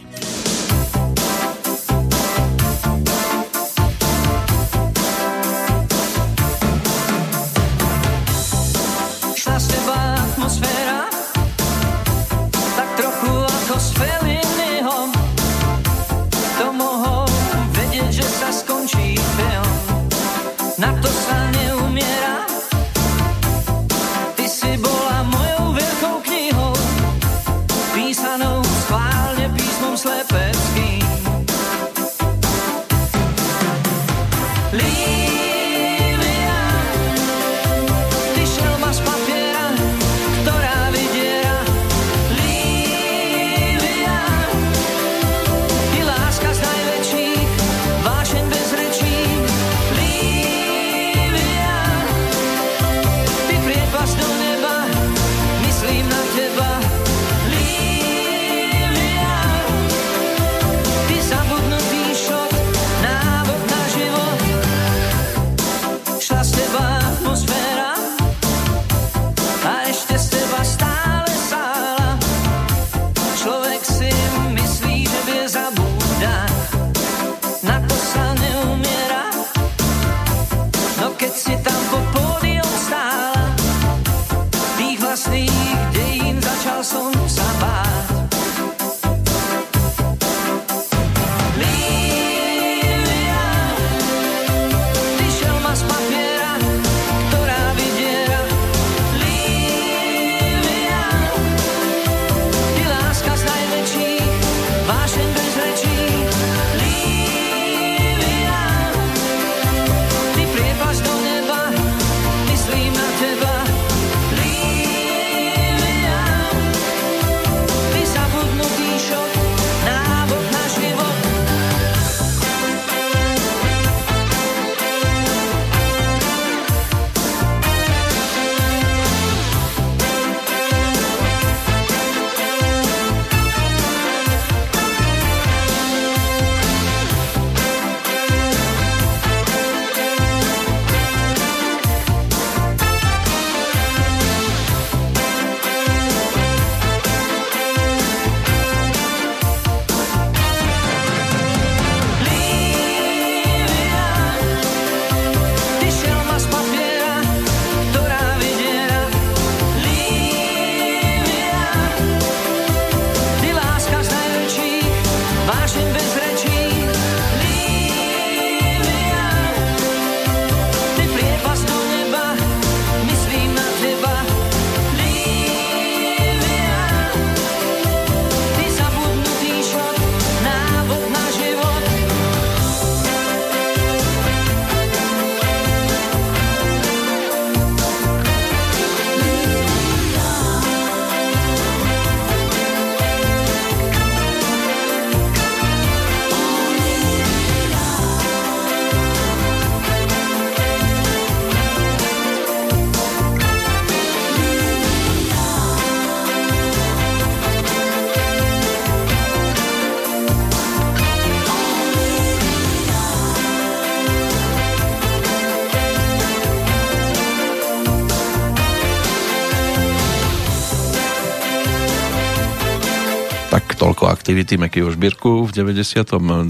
Aktivity 224.25 224.57
Mekyho 224.57 224.89
Žbírku 224.89 225.45
v 225.45 225.53
92. 225.53 226.49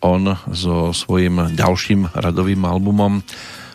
On 0.00 0.22
so 0.48 0.96
svojím 0.96 1.52
ďalším 1.52 2.08
radovým 2.16 2.64
albumom 2.64 3.20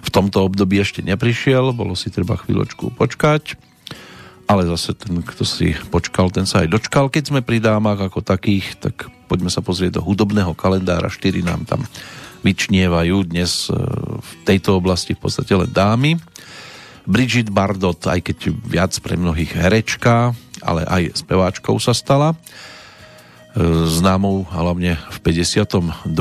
v 0.02 0.10
tomto 0.10 0.50
období 0.50 0.82
ešte 0.82 1.06
neprišiel, 1.06 1.70
bolo 1.78 1.94
si 1.94 2.10
treba 2.10 2.34
chvíľočku 2.34 2.98
počkať, 2.98 3.62
ale 4.50 4.66
zase 4.74 4.98
ten, 4.98 5.22
kto 5.22 5.46
si 5.46 5.78
počkal, 5.94 6.34
ten 6.34 6.50
sa 6.50 6.66
aj 6.66 6.82
dočkal. 6.82 7.14
Keď 7.14 7.30
sme 7.30 7.46
pri 7.46 7.62
dámach 7.62 8.02
ako 8.02 8.26
takých, 8.26 8.82
tak 8.82 9.06
poďme 9.30 9.54
sa 9.54 9.62
pozrieť 9.62 10.02
do 10.02 10.06
hudobného 10.10 10.58
kalendára, 10.58 11.14
4 11.14 11.46
nám 11.46 11.70
tam 11.70 11.86
vyčnievajú 12.42 13.30
dnes 13.30 13.70
e, 13.70 13.78
v 14.18 14.32
tejto 14.50 14.82
oblasti 14.82 15.14
v 15.14 15.30
podstate 15.30 15.54
len 15.54 15.70
dámy. 15.70 16.18
Bridget 17.06 17.54
Bardot, 17.54 18.02
aj 18.10 18.34
keď 18.34 18.50
viac 18.66 18.98
pre 18.98 19.14
mnohých 19.14 19.54
herečka, 19.54 20.34
ale 20.66 20.90
aj 20.90 21.22
speváčkou 21.22 21.78
sa 21.78 21.94
stala. 21.94 22.34
E, 23.58 23.62
známou 23.90 24.46
hlavne 24.46 25.02
v 25.10 25.18
52. 25.26 26.14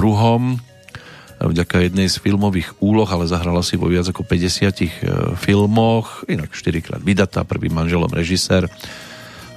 vďaka 1.39 1.76
jednej 1.85 2.09
z 2.09 2.16
filmových 2.18 2.72
úloh, 2.81 3.07
ale 3.07 3.29
zahrala 3.29 3.61
si 3.61 3.76
vo 3.76 3.93
viac 3.93 4.09
ako 4.09 4.24
50 4.24 4.85
e, 4.85 4.89
filmoch, 5.37 6.24
inak 6.24 6.57
4 6.57 6.81
krát 6.81 7.03
vydatá, 7.05 7.45
prvým 7.45 7.76
manželom 7.76 8.09
režisér 8.09 8.66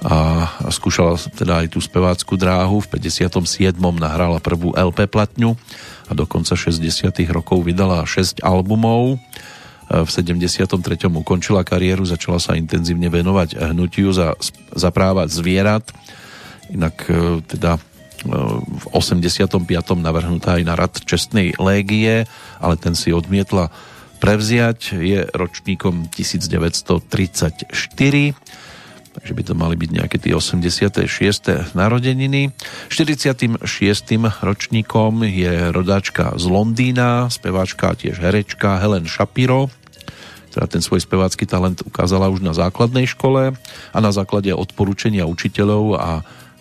a 0.02 0.50
skúšala 0.66 1.14
teda 1.38 1.62
aj 1.62 1.78
tú 1.78 1.78
spevácku 1.78 2.34
dráhu. 2.34 2.82
V 2.82 2.98
57. 2.98 3.78
nahrala 3.78 4.42
prvú 4.42 4.74
LP 4.74 5.06
platňu 5.06 5.54
a 6.10 6.12
do 6.12 6.26
konca 6.26 6.58
60. 6.58 6.82
rokov 7.30 7.62
vydala 7.62 8.02
6 8.02 8.42
albumov 8.42 9.22
v 9.92 10.08
73. 10.08 10.72
ukončila 11.06 11.62
kariéru, 11.62 12.08
začala 12.08 12.40
sa 12.40 12.56
intenzívne 12.56 13.12
venovať 13.12 13.60
hnutiu 13.76 14.10
za, 14.10 14.32
za 14.72 14.88
práva 14.88 15.28
zvierat. 15.28 15.84
Inak 16.70 17.10
e, 17.10 17.42
teda 17.42 17.78
e, 17.78 17.80
v 18.62 18.84
85. 18.94 19.58
navrhnutá 19.98 20.60
aj 20.60 20.64
na 20.68 20.78
rad 20.78 20.94
čestnej 21.02 21.58
légie, 21.58 22.28
ale 22.62 22.74
ten 22.78 22.94
si 22.94 23.10
odmietla 23.10 23.74
prevziať. 24.22 24.94
Je 25.02 25.26
ročníkom 25.34 26.06
1934 26.14 27.72
takže 29.12 29.32
by 29.36 29.42
to 29.44 29.54
mali 29.54 29.76
byť 29.76 29.90
nejaké 29.92 30.16
tie 30.16 30.32
86. 30.32 31.04
narodeniny. 31.76 32.48
46. 32.88 33.60
ročníkom 34.40 35.12
je 35.28 35.68
rodáčka 35.68 36.32
z 36.40 36.44
Londýna, 36.48 37.28
speváčka 37.28 37.92
tiež 37.92 38.18
herečka 38.18 38.80
Helen 38.80 39.04
Shapiro, 39.04 39.68
ktorá 40.52 40.68
ten 40.68 40.80
svoj 40.80 41.04
spevácky 41.04 41.44
talent 41.44 41.84
ukázala 41.84 42.32
už 42.32 42.40
na 42.40 42.56
základnej 42.56 43.08
škole 43.08 43.52
a 43.92 43.98
na 44.00 44.10
základe 44.12 44.52
odporúčenia 44.52 45.28
učiteľov 45.28 45.84
a 46.00 46.10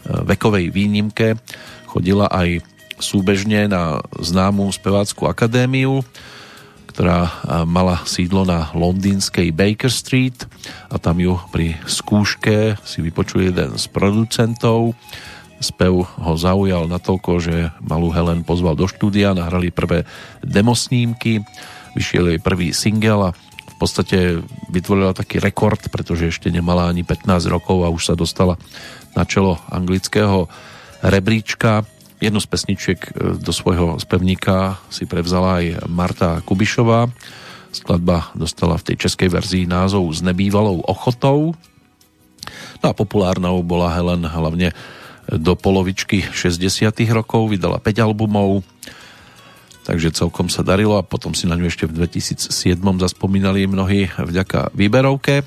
vekovej 0.06 0.74
výnimke 0.74 1.38
chodila 1.86 2.32
aj 2.32 2.64
súbežne 3.02 3.68
na 3.68 4.00
známú 4.22 4.70
spevácku 4.70 5.26
akadémiu, 5.26 6.06
ktorá 6.94 7.32
mala 7.66 8.04
sídlo 8.06 8.46
na 8.46 8.70
londýnskej 8.78 9.50
Baker 9.56 9.90
Street 9.90 10.46
a 10.92 11.02
tam 11.02 11.18
ju 11.18 11.40
pri 11.50 11.76
skúške 11.88 12.78
si 12.86 13.00
vypočuje 13.02 13.50
jeden 13.50 13.76
z 13.76 13.86
producentov. 13.90 14.94
Spev 15.62 16.06
ho 16.06 16.34
zaujal 16.38 16.90
natoľko, 16.90 17.32
že 17.42 17.74
malú 17.82 18.10
Helen 18.14 18.46
pozval 18.46 18.78
do 18.78 18.86
štúdia, 18.86 19.34
nahrali 19.38 19.74
prvé 19.74 20.06
demosnímky, 20.42 21.42
vyšiel 21.98 22.38
jej 22.38 22.40
prvý 22.42 22.74
single 22.74 23.30
a 23.30 23.36
podstate 23.82 24.38
vytvorila 24.70 25.18
taký 25.18 25.42
rekord, 25.42 25.82
pretože 25.90 26.30
ešte 26.30 26.54
nemala 26.54 26.86
ani 26.86 27.02
15 27.02 27.50
rokov 27.50 27.82
a 27.82 27.90
už 27.90 28.14
sa 28.14 28.14
dostala 28.14 28.62
na 29.16 29.24
čelo 29.28 29.60
anglického 29.70 30.48
rebríčka. 31.02 31.84
Jednu 32.22 32.38
z 32.38 32.48
pesničiek 32.48 33.00
e, 33.02 33.10
do 33.42 33.52
svojho 33.52 33.98
spevníka 33.98 34.78
si 34.94 35.10
prevzala 35.10 35.62
aj 35.64 35.90
Marta 35.90 36.40
Kubišová. 36.46 37.10
Skladba 37.72 38.30
dostala 38.36 38.76
v 38.78 38.94
tej 38.94 39.08
českej 39.08 39.32
verzii 39.32 39.66
názov 39.66 40.12
S 40.12 40.22
nebývalou 40.22 40.84
ochotou. 40.86 41.58
No 42.82 42.86
a 42.86 42.94
populárnou 42.94 43.62
bola 43.64 43.94
Helen 43.94 44.26
hlavne 44.26 44.74
do 45.32 45.54
polovičky 45.56 46.26
60 46.34 46.92
rokov, 47.14 47.54
vydala 47.54 47.80
5 47.80 48.04
albumov, 48.04 48.66
takže 49.86 50.12
celkom 50.12 50.52
sa 50.52 50.66
darilo 50.66 50.98
a 51.00 51.06
potom 51.06 51.32
si 51.32 51.48
na 51.48 51.56
ňu 51.56 51.70
ešte 51.70 51.88
v 51.88 52.04
2007 52.04 52.52
zaspomínali 53.00 53.70
mnohí 53.70 54.12
vďaka 54.18 54.74
výberovke. 54.76 55.46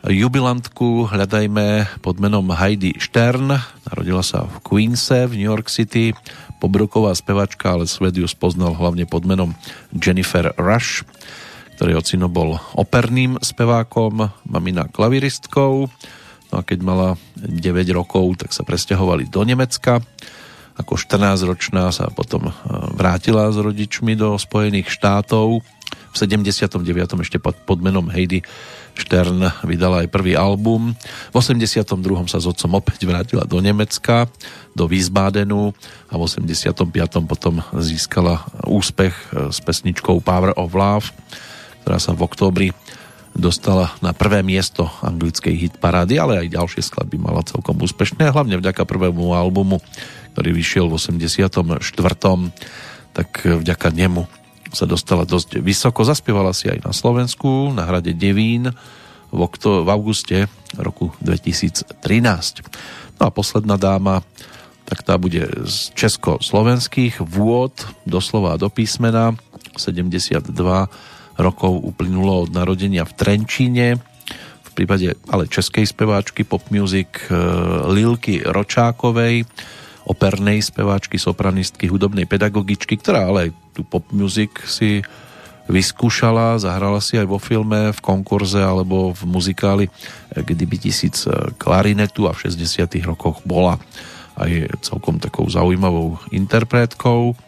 Jubilantku 0.00 1.12
hľadajme 1.12 1.84
pod 2.00 2.16
menom 2.24 2.48
Heidi 2.56 2.96
Stern, 2.96 3.52
narodila 3.84 4.24
sa 4.24 4.48
v 4.48 4.56
Queense 4.64 5.28
v 5.28 5.36
New 5.36 5.44
York 5.44 5.68
City, 5.68 6.16
pobroková 6.56 7.12
spevačka, 7.12 7.76
ale 7.76 7.84
svet 7.84 8.16
ju 8.16 8.24
spoznal 8.24 8.72
hlavne 8.80 9.04
pod 9.04 9.28
menom 9.28 9.52
Jennifer 9.92 10.56
Rush, 10.56 11.04
ktorý 11.76 12.00
ocino 12.00 12.32
bol 12.32 12.56
operným 12.72 13.44
spevákom, 13.44 14.32
mamina 14.48 14.88
klaviristkou, 14.88 15.92
no 16.48 16.54
a 16.56 16.64
keď 16.64 16.78
mala 16.80 17.08
9 17.36 17.60
rokov, 17.92 18.40
tak 18.40 18.56
sa 18.56 18.64
presťahovali 18.64 19.28
do 19.28 19.44
Nemecka, 19.44 20.00
ako 20.80 20.96
14-ročná 20.96 21.92
sa 21.92 22.08
potom 22.08 22.48
e, 22.48 22.52
vrátila 22.96 23.52
s 23.52 23.60
rodičmi 23.60 24.16
do 24.16 24.34
Spojených 24.40 24.88
štátov. 24.88 25.60
V 26.10 26.16
79. 26.16 26.82
ešte 27.22 27.38
pod, 27.38 27.54
pod 27.62 27.78
menom 27.78 28.10
Heidi 28.10 28.42
Stern 28.98 29.46
vydala 29.62 30.04
aj 30.04 30.08
prvý 30.10 30.34
album. 30.34 30.92
V 31.30 31.34
82. 31.36 31.86
sa 32.26 32.42
s 32.42 32.46
otcom 32.50 32.82
opäť 32.82 33.06
vrátila 33.06 33.46
do 33.46 33.62
Nemecka, 33.62 34.26
do 34.74 34.84
Wiesbadenu 34.90 35.72
a 36.10 36.14
v 36.18 36.22
85. 36.26 36.84
potom 37.24 37.62
získala 37.78 38.44
úspech 38.66 39.14
e, 39.32 39.54
s 39.54 39.58
pesničkou 39.62 40.20
Power 40.20 40.56
of 40.58 40.74
Love, 40.74 41.08
ktorá 41.84 41.96
sa 42.02 42.12
v 42.12 42.20
októbri 42.26 42.68
dostala 43.30 43.94
na 44.02 44.10
prvé 44.10 44.42
miesto 44.42 44.90
anglickej 45.06 45.54
hitparády, 45.54 46.18
ale 46.18 46.42
aj 46.42 46.54
ďalšie 46.54 46.82
skladby 46.82 47.16
mala 47.16 47.46
celkom 47.46 47.78
úspešné, 47.78 48.34
hlavne 48.34 48.58
vďaka 48.58 48.82
prvému 48.82 49.32
albumu 49.32 49.78
ktorý 50.40 50.56
vyšiel 50.56 50.88
v 50.88 50.96
84. 50.96 51.84
tak 53.12 53.30
vďaka 53.44 53.88
nemu 53.92 54.24
sa 54.72 54.88
dostala 54.88 55.28
dosť 55.28 55.60
vysoko. 55.60 56.00
Zaspievala 56.00 56.56
si 56.56 56.72
aj 56.72 56.80
na 56.80 56.96
Slovensku, 56.96 57.76
na 57.76 57.84
hrade 57.84 58.16
Devín 58.16 58.72
v, 59.28 59.36
okto- 59.36 59.84
v 59.84 59.92
auguste 59.92 60.48
roku 60.80 61.12
2013. 61.20 61.92
No 63.20 63.28
a 63.28 63.28
posledná 63.28 63.76
dáma, 63.76 64.24
tak 64.88 65.04
tá 65.04 65.20
bude 65.20 65.44
z 65.68 65.92
česko-slovenských 65.92 67.20
vôd, 67.20 67.76
doslova 68.08 68.56
do 68.56 68.72
písmena. 68.72 69.36
72 69.76 70.56
rokov 71.36 71.72
uplynulo 71.84 72.48
od 72.48 72.56
narodenia 72.56 73.04
v 73.04 73.12
Trenčíne. 73.12 74.00
V 74.64 74.70
prípade 74.72 75.20
ale 75.28 75.52
českej 75.52 75.84
speváčky 75.84 76.48
pop 76.48 76.64
music 76.72 77.28
eh, 77.28 77.36
Lilky 77.92 78.40
Ročákovej 78.40 79.44
opernej 80.10 80.58
speváčky, 80.58 81.22
sopranistky, 81.22 81.86
hudobnej 81.86 82.26
pedagogičky, 82.26 82.98
ktorá 82.98 83.30
ale 83.30 83.54
tu 83.70 83.86
pop 83.86 84.02
music 84.10 84.50
si 84.66 85.06
vyskúšala, 85.70 86.58
zahrala 86.58 86.98
si 86.98 87.14
aj 87.14 87.30
vo 87.30 87.38
filme, 87.38 87.94
v 87.94 88.00
konkurze 88.02 88.58
alebo 88.58 89.14
v 89.14 89.22
muzikáli 89.30 89.86
Kdyby 90.34 90.90
tisíc 90.90 91.30
klarinetu 91.58 92.26
a 92.26 92.34
v 92.34 92.50
60 92.50 92.90
rokoch 93.06 93.42
bola 93.46 93.78
aj 94.34 94.82
celkom 94.82 95.22
takou 95.22 95.46
zaujímavou 95.46 96.18
interpretkou. 96.34 97.38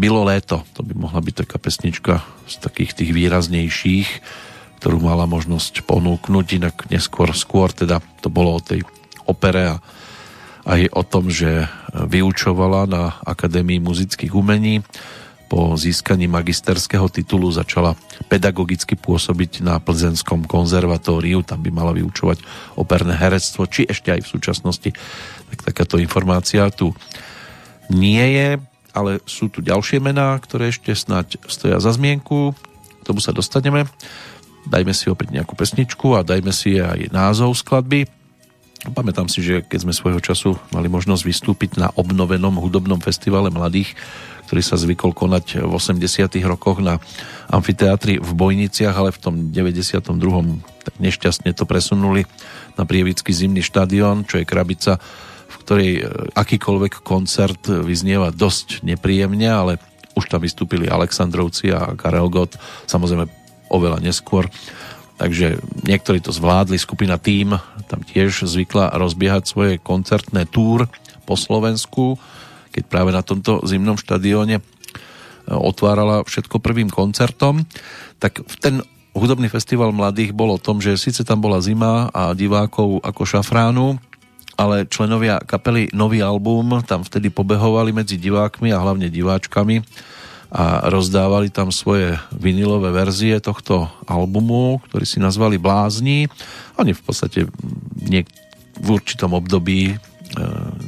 Bylo 0.00 0.24
léto, 0.24 0.64
to 0.72 0.80
by 0.80 0.96
mohla 0.96 1.20
byť 1.20 1.44
taká 1.44 1.56
pesnička 1.60 2.24
z 2.48 2.56
takých 2.64 2.96
tých 2.96 3.10
výraznejších, 3.12 4.08
ktorú 4.80 4.98
mala 5.04 5.28
možnosť 5.28 5.84
ponúknuť, 5.84 6.46
inak 6.56 6.76
neskôr, 6.88 7.32
skôr 7.36 7.68
teda 7.72 8.00
to 8.24 8.32
bolo 8.32 8.56
o 8.56 8.64
tej 8.64 8.80
opere 9.28 9.76
a 9.76 9.84
aj 10.62 10.94
o 10.94 11.02
tom, 11.02 11.28
že 11.28 11.66
vyučovala 11.92 12.86
na 12.86 13.02
Akadémii 13.26 13.82
muzických 13.82 14.32
umení. 14.32 14.80
Po 15.52 15.76
získaní 15.76 16.32
magisterského 16.32 17.12
titulu 17.12 17.52
začala 17.52 17.92
pedagogicky 18.32 18.96
pôsobiť 18.96 19.60
na 19.60 19.76
Plzenskom 19.76 20.48
konzervatóriu, 20.48 21.44
tam 21.44 21.60
by 21.60 21.68
mala 21.68 21.92
vyučovať 21.92 22.40
operné 22.80 23.12
herectvo, 23.20 23.68
či 23.68 23.84
ešte 23.84 24.16
aj 24.16 24.24
v 24.24 24.32
súčasnosti. 24.32 24.90
Tak 25.52 25.58
takáto 25.68 26.00
informácia 26.00 26.72
tu 26.72 26.96
nie 27.92 28.24
je, 28.32 28.56
ale 28.96 29.20
sú 29.28 29.52
tu 29.52 29.60
ďalšie 29.60 30.00
mená, 30.00 30.32
ktoré 30.40 30.72
ešte 30.72 30.96
snať 30.96 31.44
stoja 31.44 31.76
za 31.84 31.92
zmienku. 31.92 32.56
K 32.56 33.02
tomu 33.04 33.20
sa 33.20 33.36
dostaneme. 33.36 33.84
Dajme 34.64 34.96
si 34.96 35.12
opäť 35.12 35.36
nejakú 35.36 35.52
pesničku 35.52 36.16
a 36.16 36.24
dajme 36.24 36.54
si 36.54 36.80
aj 36.80 37.12
názov 37.12 37.52
skladby 37.60 38.21
Pamätám 38.82 39.30
si, 39.30 39.46
že 39.46 39.62
keď 39.62 39.86
sme 39.86 39.94
svojho 39.94 40.18
času 40.18 40.58
mali 40.74 40.90
možnosť 40.90 41.22
vystúpiť 41.22 41.78
na 41.78 41.94
obnovenom 41.94 42.58
hudobnom 42.58 42.98
festivale 42.98 43.46
mladých, 43.46 43.94
ktorý 44.50 44.58
sa 44.58 44.74
zvykol 44.74 45.14
konať 45.14 45.62
v 45.62 45.70
80 45.70 46.02
rokoch 46.50 46.82
na 46.82 46.98
amfiteátri 47.46 48.18
v 48.18 48.30
Bojniciach, 48.34 48.92
ale 48.92 49.14
v 49.14 49.22
tom 49.22 49.34
92. 49.54 50.02
tak 50.82 50.94
nešťastne 50.98 51.54
to 51.54 51.62
presunuli 51.62 52.26
na 52.74 52.82
Prievický 52.82 53.30
zimný 53.30 53.62
štadión, 53.62 54.26
čo 54.26 54.42
je 54.42 54.50
krabica 54.50 54.98
v 55.52 55.56
ktorej 55.62 55.90
e, 56.00 56.02
akýkoľvek 56.32 57.04
koncert 57.04 57.68
vyznieva 57.68 58.32
dosť 58.32 58.82
nepríjemne, 58.82 59.46
ale 59.46 59.72
už 60.16 60.28
tam 60.28 60.40
vystúpili 60.42 60.88
Aleksandrovci 60.88 61.72
a 61.72 61.92
Karel 61.96 62.28
Gott, 62.32 62.56
samozrejme 62.88 63.28
oveľa 63.72 64.04
neskôr. 64.04 64.48
Takže 65.20 65.60
niektorí 65.86 66.18
to 66.18 66.34
zvládli, 66.34 66.80
skupina 66.80 67.20
Tým 67.20 67.54
tam 67.92 68.00
tiež 68.00 68.48
zvykla 68.48 68.96
rozbiehať 68.96 69.44
svoje 69.44 69.72
koncertné 69.76 70.48
túr 70.48 70.88
po 71.28 71.36
Slovensku, 71.36 72.16
keď 72.72 72.88
práve 72.88 73.12
na 73.12 73.20
tomto 73.20 73.60
zimnom 73.68 74.00
štadióne 74.00 74.58
e, 74.58 74.62
otvárala 75.52 76.24
všetko 76.24 76.56
prvým 76.56 76.88
koncertom, 76.88 77.68
tak 78.16 78.40
v 78.40 78.54
ten 78.56 78.74
hudobný 79.12 79.52
festival 79.52 79.92
mladých 79.92 80.32
bol 80.32 80.56
o 80.56 80.62
tom, 80.62 80.80
že 80.80 80.96
síce 80.96 81.20
tam 81.20 81.44
bola 81.44 81.60
zima 81.60 82.08
a 82.16 82.32
divákov 82.32 83.04
ako 83.04 83.22
šafránu, 83.28 84.00
ale 84.56 84.88
členovia 84.88 85.40
kapely 85.44 85.92
Nový 85.92 86.24
album 86.24 86.80
tam 86.88 87.04
vtedy 87.04 87.28
pobehovali 87.28 87.92
medzi 87.92 88.16
divákmi 88.16 88.72
a 88.72 88.80
hlavne 88.80 89.12
diváčkami 89.12 89.84
a 90.52 90.84
rozdávali 90.92 91.48
tam 91.48 91.72
svoje 91.72 92.20
vinilové 92.36 92.92
verzie 92.92 93.40
tohto 93.40 93.88
albumu, 94.04 94.84
ktorý 94.84 95.08
si 95.08 95.16
nazvali 95.16 95.56
Blázni. 95.56 96.28
Oni 96.76 96.92
v 96.92 97.02
podstate 97.02 97.48
niek- 97.96 98.28
v 98.76 98.88
určitom 98.92 99.32
období 99.32 99.92
e, 99.92 99.96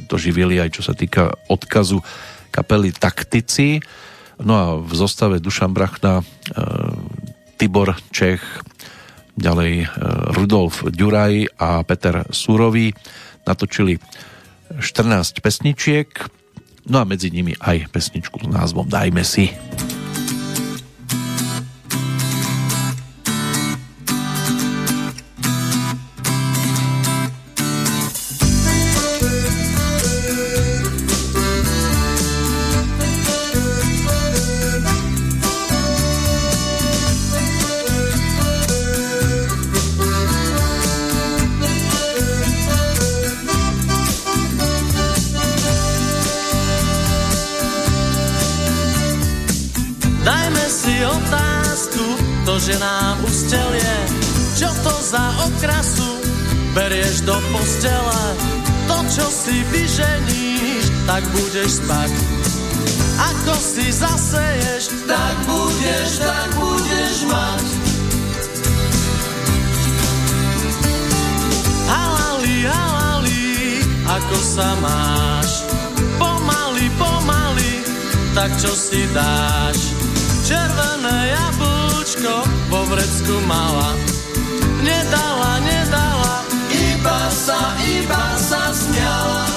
to 0.05 0.21
živili 0.21 0.61
aj 0.61 0.69
čo 0.69 0.81
sa 0.85 0.93
týka 0.93 1.33
odkazu 1.49 1.97
kapely 2.53 2.93
Taktici. 2.93 3.81
No 4.41 4.53
a 4.53 4.65
v 4.77 4.93
zostave 4.93 5.41
Dušan 5.41 5.73
Brachna, 5.73 6.21
e, 6.21 6.23
Tibor 7.57 7.97
Čech, 8.13 8.45
ďalej 9.33 9.73
e, 9.81 9.87
Rudolf 10.37 10.85
Ďuraj 10.85 11.57
a 11.57 11.81
Peter 11.81 12.21
Surový 12.29 12.93
natočili 13.49 13.97
14 14.77 15.41
pesničiek, 15.41 16.09
no 16.89 17.01
a 17.01 17.05
medzi 17.05 17.33
nimi 17.33 17.57
aj 17.57 17.89
pesničku 17.89 18.37
s 18.41 18.47
názvom 18.47 18.85
Dajme 18.85 19.25
si. 19.25 19.49
že 19.49 20.04
sa 74.55 74.71
máš? 74.79 75.67
Pomaly, 76.15 76.87
pomaly, 76.95 77.83
tak 78.31 78.55
čo 78.55 78.71
si 78.71 79.03
dáš? 79.11 79.91
Červené 80.47 81.35
jablčko 81.35 82.35
vo 82.71 82.87
vrecku 82.87 83.35
mala. 83.43 83.91
Nedala, 84.79 85.59
nedala, 85.59 86.35
iba 86.71 87.19
sa, 87.35 87.75
iba 87.83 88.23
sa 88.39 88.71
smiala. 88.71 89.54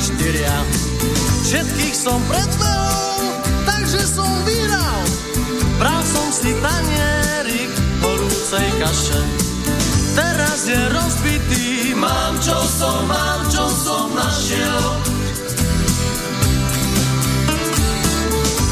Štyria. 0.00 0.56
Všetkých 1.46 1.96
som 1.96 2.20
predbehol, 2.28 3.22
takže 3.64 4.02
som 4.04 4.28
vyhral. 4.44 5.04
Bral 5.80 6.02
som 6.04 6.28
si 6.32 6.52
tanierik 6.60 7.70
horúcej 8.04 8.68
kaše. 8.80 9.22
Teraz 10.16 10.64
je 10.64 10.80
rozbitý, 10.92 11.92
mám 11.96 12.40
čo 12.40 12.56
som, 12.64 13.04
mám 13.04 13.40
čo 13.52 13.64
som 13.68 14.08
našiel. 14.16 14.84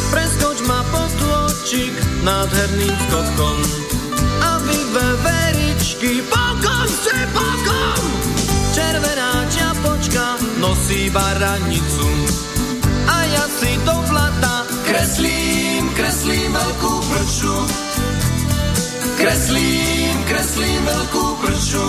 Preskoč 0.09 0.59
ma 0.65 0.81
potôčik 0.89 1.93
nádherným 2.25 2.97
skokom 3.09 3.59
a 4.41 4.51
vy 4.65 4.79
veričky, 4.97 6.25
pokon 6.33 6.89
ste 6.89 7.17
pokom! 7.37 8.14
Nosí 10.65 11.13
baranicu 11.13 12.09
a 13.05 13.17
ja 13.29 13.45
si 13.53 13.77
do 13.85 14.01
vlata 14.09 14.65
kreslím, 14.89 15.93
kreslím 15.93 16.49
veľkú 16.57 16.93
prču. 17.05 17.57
Kreslím, 19.21 20.17
kreslím 20.25 20.81
veľkú 20.89 21.25
prču. 21.45 21.87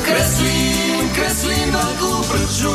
Kreslím, 0.00 1.04
kreslím 1.12 1.68
veľkú 1.76 2.12
prču. 2.24 2.74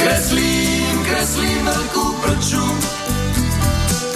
Kreslím, 0.00 0.96
kreslím 1.04 1.60
veľkú 1.68 2.04
prču. 2.24 2.64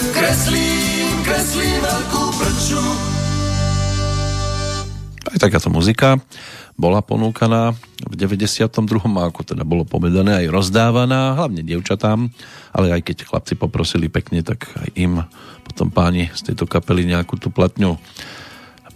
Kreslím, 0.09 1.15
kreslím 1.21 1.79
veľkú 1.85 2.23
prču. 2.41 2.83
Aj 5.29 5.37
takáto 5.37 5.69
muzika 5.69 6.17
bola 6.75 6.99
ponúkaná 6.99 7.71
v 8.03 8.13
92. 8.19 8.67
ako 9.07 9.41
teda 9.47 9.63
bolo 9.63 9.87
povedané 9.87 10.43
aj 10.43 10.51
rozdávaná, 10.51 11.39
hlavne 11.39 11.63
dievčatám, 11.63 12.27
ale 12.75 12.91
aj 12.91 13.01
keď 13.07 13.17
chlapci 13.23 13.53
poprosili 13.55 14.11
pekne, 14.11 14.43
tak 14.43 14.67
aj 14.75 14.89
im 14.99 15.23
potom 15.63 15.87
páni 15.87 16.27
z 16.35 16.51
tejto 16.51 16.67
kapely 16.67 17.07
nejakú 17.07 17.39
tú 17.39 17.47
platňu 17.47 17.95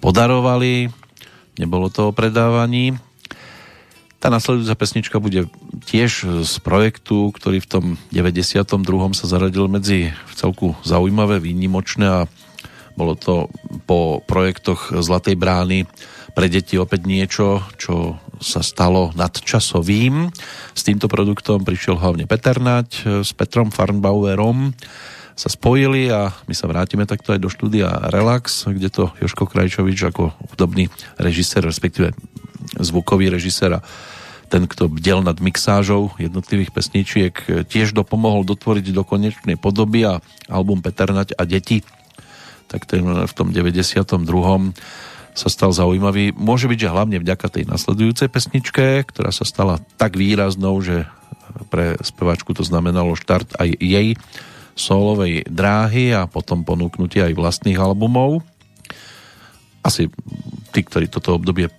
podarovali. 0.04 0.92
Nebolo 1.56 1.88
to 1.88 2.12
o 2.12 2.16
predávaní. 2.16 3.00
Tá 4.20 4.28
nasledujúca 4.28 4.76
pesnička 4.76 5.24
bude 5.24 5.48
tiež 5.88 6.44
z 6.44 6.54
projektu, 6.60 7.32
ktorý 7.32 7.64
v 7.64 7.68
tom 7.72 7.86
92. 8.12 8.68
sa 9.16 9.26
zaradil 9.32 9.72
medzi 9.72 10.12
v 10.12 10.34
celku 10.36 10.76
zaujímavé, 10.84 11.40
výnimočné 11.40 12.04
a 12.04 12.28
bolo 13.00 13.16
to 13.16 13.48
po 13.88 14.20
projektoch 14.28 14.92
Zlatej 15.00 15.40
brány 15.40 15.88
pre 16.34 16.48
deti 16.48 16.80
opäť 16.80 17.06
niečo, 17.06 17.64
čo 17.76 18.18
sa 18.40 18.64
stalo 18.64 19.12
nadčasovým. 19.14 20.32
S 20.74 20.82
týmto 20.82 21.12
produktom 21.12 21.66
prišiel 21.68 22.00
hlavne 22.00 22.26
Peter 22.30 22.58
Nať 22.58 22.90
e, 23.04 23.26
s 23.26 23.32
Petrom 23.36 23.70
Farnbauerom 23.70 24.72
sa 25.40 25.48
spojili 25.48 26.12
a 26.12 26.36
my 26.52 26.54
sa 26.56 26.68
vrátime 26.68 27.08
takto 27.08 27.32
aj 27.32 27.40
do 27.40 27.48
štúdia 27.48 28.12
Relax, 28.12 28.68
kde 28.68 28.92
to 28.92 29.12
Joško 29.24 29.48
Krajčovič 29.48 30.12
ako 30.12 30.36
hudobný 30.52 30.92
režisér, 31.16 31.64
respektíve 31.64 32.12
zvukový 32.76 33.32
režisér 33.32 33.80
a 33.80 33.86
ten, 34.50 34.66
kto 34.66 34.90
bdel 34.90 35.22
nad 35.22 35.38
mixážou 35.38 36.12
jednotlivých 36.18 36.76
pesničiek, 36.76 37.34
e, 37.48 37.64
tiež 37.64 37.96
dopomohol 37.96 38.44
dotvoriť 38.46 38.92
do 38.92 39.04
konečnej 39.06 39.56
podoby 39.56 40.08
a 40.08 40.20
album 40.50 40.84
Peternať 40.84 41.36
a 41.36 41.44
deti 41.48 41.86
tak 42.70 42.86
ten 42.86 43.02
v 43.02 43.34
tom 43.34 43.50
92 43.50 44.78
sa 45.40 45.48
stal 45.48 45.72
zaujímavý. 45.72 46.36
Môže 46.36 46.68
byť, 46.68 46.80
že 46.84 46.92
hlavne 46.92 47.18
vďaka 47.24 47.48
tej 47.48 47.64
nasledujúcej 47.72 48.28
pesničke, 48.28 49.08
ktorá 49.08 49.32
sa 49.32 49.48
stala 49.48 49.80
tak 49.96 50.20
výraznou, 50.20 50.76
že 50.84 51.08
pre 51.72 51.96
spevačku 52.04 52.52
to 52.52 52.68
znamenalo 52.68 53.16
štart 53.16 53.56
aj 53.56 53.70
jej 53.80 54.20
solovej 54.76 55.48
dráhy 55.48 56.12
a 56.12 56.28
potom 56.28 56.68
ponúknutie 56.68 57.24
aj 57.24 57.36
vlastných 57.36 57.80
albumov. 57.80 58.44
Asi 59.80 60.12
tí, 60.76 60.80
ktorí 60.84 61.08
toto 61.08 61.36
obdobie 61.36 61.72
e, 61.72 61.74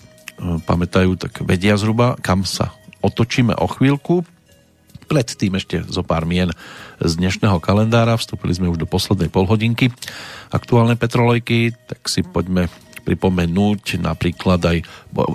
pamätajú, 0.65 1.21
tak 1.21 1.45
vedia 1.45 1.77
zhruba, 1.77 2.17
kam 2.21 2.49
sa 2.49 2.73
otočíme 3.05 3.57
o 3.57 3.67
chvíľku. 3.69 4.25
Predtým 5.09 5.59
ešte 5.59 5.83
zo 5.89 6.07
pár 6.07 6.29
mien 6.29 6.53
z 7.01 7.13
dnešného 7.19 7.59
kalendára. 7.59 8.21
Vstúpili 8.21 8.55
sme 8.55 8.71
už 8.71 8.79
do 8.79 8.89
poslednej 8.89 9.33
polhodinky 9.33 9.91
aktuálne 10.53 10.95
petrolejky, 10.95 11.75
tak 11.89 12.05
si 12.07 12.23
poďme 12.23 12.71
pripomenúť 13.03 13.99
napríklad 13.99 14.61
aj 14.61 14.79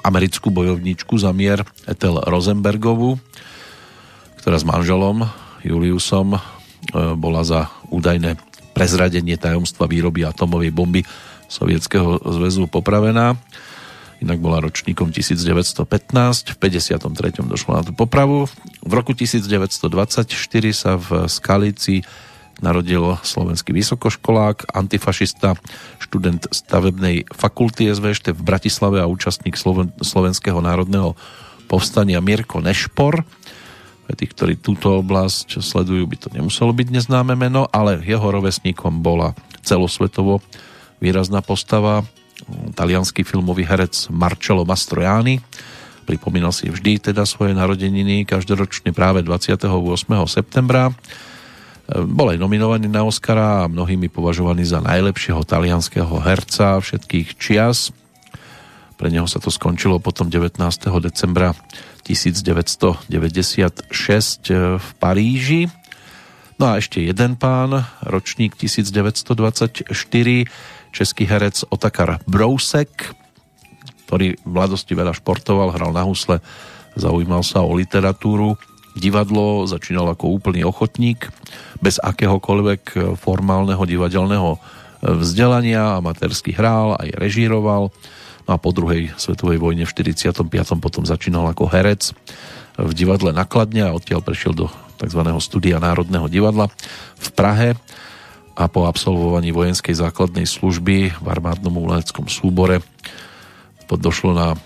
americkú 0.06 0.54
bojovníčku 0.54 1.18
za 1.20 1.34
mier 1.34 1.66
Ethel 1.90 2.22
Rosenbergovú, 2.24 3.18
ktorá 4.40 4.58
s 4.62 4.66
manželom 4.66 5.26
Juliusom 5.66 6.38
e, 6.38 6.40
bola 7.18 7.42
za 7.42 7.74
údajné 7.90 8.38
prezradenie 8.78 9.36
tajomstva 9.36 9.90
výroby 9.90 10.24
atomovej 10.24 10.72
bomby 10.72 11.02
Sovietskeho 11.50 12.22
zväzu 12.26 12.66
popravená 12.70 13.38
inak 14.24 14.40
bola 14.40 14.64
ročníkom 14.64 15.12
1915, 15.12 16.56
v 16.56 16.58
53. 16.58 17.46
došlo 17.46 17.72
na 17.76 17.84
tú 17.84 17.92
popravu. 17.92 18.48
V 18.82 18.92
roku 18.96 19.12
1924 19.12 20.32
sa 20.72 20.96
v 20.96 21.28
Skalici 21.28 22.02
narodil 22.64 23.20
slovenský 23.24 23.76
vysokoškolák, 23.76 24.72
antifašista, 24.72 25.60
študent 26.00 26.48
stavebnej 26.52 27.28
fakulty 27.32 27.92
SVŠT 27.92 28.32
v 28.36 28.42
Bratislave 28.46 29.04
a 29.04 29.10
účastník 29.10 29.60
Sloven- 29.60 29.92
Slovenského 30.00 30.60
národného 30.64 31.18
povstania 31.68 32.24
Mirko 32.24 32.64
Nešpor. 32.64 33.26
Pre 34.06 34.14
tých, 34.14 34.38
ktorí 34.38 34.54
túto 34.62 35.02
oblasť 35.02 35.60
sledujú, 35.60 36.06
by 36.06 36.18
to 36.22 36.28
nemuselo 36.30 36.70
byť 36.72 36.88
neznáme 36.94 37.34
meno, 37.34 37.66
ale 37.74 38.00
jeho 38.06 38.24
rovesníkom 38.24 39.02
bola 39.02 39.34
celosvetovo 39.66 40.46
výrazná 41.02 41.42
postava 41.42 42.06
talianský 42.78 43.26
filmový 43.26 43.66
herec 43.66 44.12
Marcello 44.14 44.68
Mastroianni. 44.68 45.42
Pripomínal 46.06 46.54
si 46.54 46.70
vždy 46.70 47.12
teda 47.12 47.26
svoje 47.26 47.58
narodeniny, 47.58 48.30
každoročne 48.30 48.94
práve 48.94 49.26
28. 49.26 49.66
septembra. 50.30 50.94
Bol 51.86 52.34
aj 52.34 52.42
nominovaný 52.42 52.90
na 52.90 53.06
Oscara 53.06 53.62
a 53.62 53.70
mnohými 53.70 54.10
považovaný 54.10 54.66
za 54.66 54.82
najlepšieho 54.82 55.46
talianského 55.46 56.18
herca 56.18 56.82
všetkých 56.82 57.38
čias. 57.38 57.94
Pre 58.98 59.12
neho 59.14 59.30
sa 59.30 59.38
to 59.38 59.54
skončilo 59.54 60.02
potom 60.02 60.32
19. 60.32 60.58
decembra 60.98 61.54
1996 62.02 63.14
v 64.82 64.88
Paríži. 64.98 65.70
No 66.56 66.72
a 66.72 66.80
ešte 66.80 67.04
jeden 67.04 67.36
pán, 67.36 67.86
ročník 68.02 68.56
1924, 68.56 69.92
český 70.96 71.24
herec 71.28 71.68
Otakar 71.68 72.24
Brousek, 72.24 73.12
ktorý 74.08 74.40
v 74.40 74.48
mladosti 74.48 74.96
veľa 74.96 75.12
športoval, 75.12 75.76
hral 75.76 75.92
na 75.92 76.08
husle, 76.08 76.40
zaujímal 76.96 77.44
sa 77.44 77.60
o 77.62 77.76
literatúru, 77.76 78.56
divadlo, 78.96 79.68
začínal 79.68 80.08
ako 80.12 80.40
úplný 80.40 80.64
ochotník, 80.64 81.30
bez 81.84 82.00
akéhokoľvek 82.00 83.16
formálneho 83.20 83.84
divadelného 83.84 84.58
vzdelania, 85.04 86.00
amatérsky 86.00 86.56
hrál, 86.56 86.98
aj 86.98 87.14
režíroval. 87.20 87.94
No 88.46 88.52
a 88.54 88.58
po 88.62 88.70
druhej 88.74 89.14
svetovej 89.18 89.58
vojne 89.58 89.86
v 89.86 89.94
45. 89.94 90.46
potom 90.78 91.04
začínal 91.06 91.46
ako 91.50 91.66
herec 91.70 92.14
v 92.78 92.92
divadle 92.94 93.34
Nakladňa 93.34 93.90
a 93.90 93.96
odtiaľ 93.96 94.22
prešiel 94.22 94.54
do 94.54 94.68
tzv. 95.02 95.22
studia 95.44 95.82
Národného 95.82 96.30
divadla 96.32 96.72
v 97.20 97.28
Prahe 97.36 97.70
a 98.56 98.72
po 98.72 98.88
absolvovaní 98.88 99.52
vojenskej 99.52 100.00
základnej 100.00 100.48
služby 100.48 101.20
v 101.20 101.28
armádnom 101.28 101.76
umeleckom 101.76 102.32
súbore 102.32 102.80
došlo 103.86 104.32
na 104.34 104.48
e, 104.54 104.58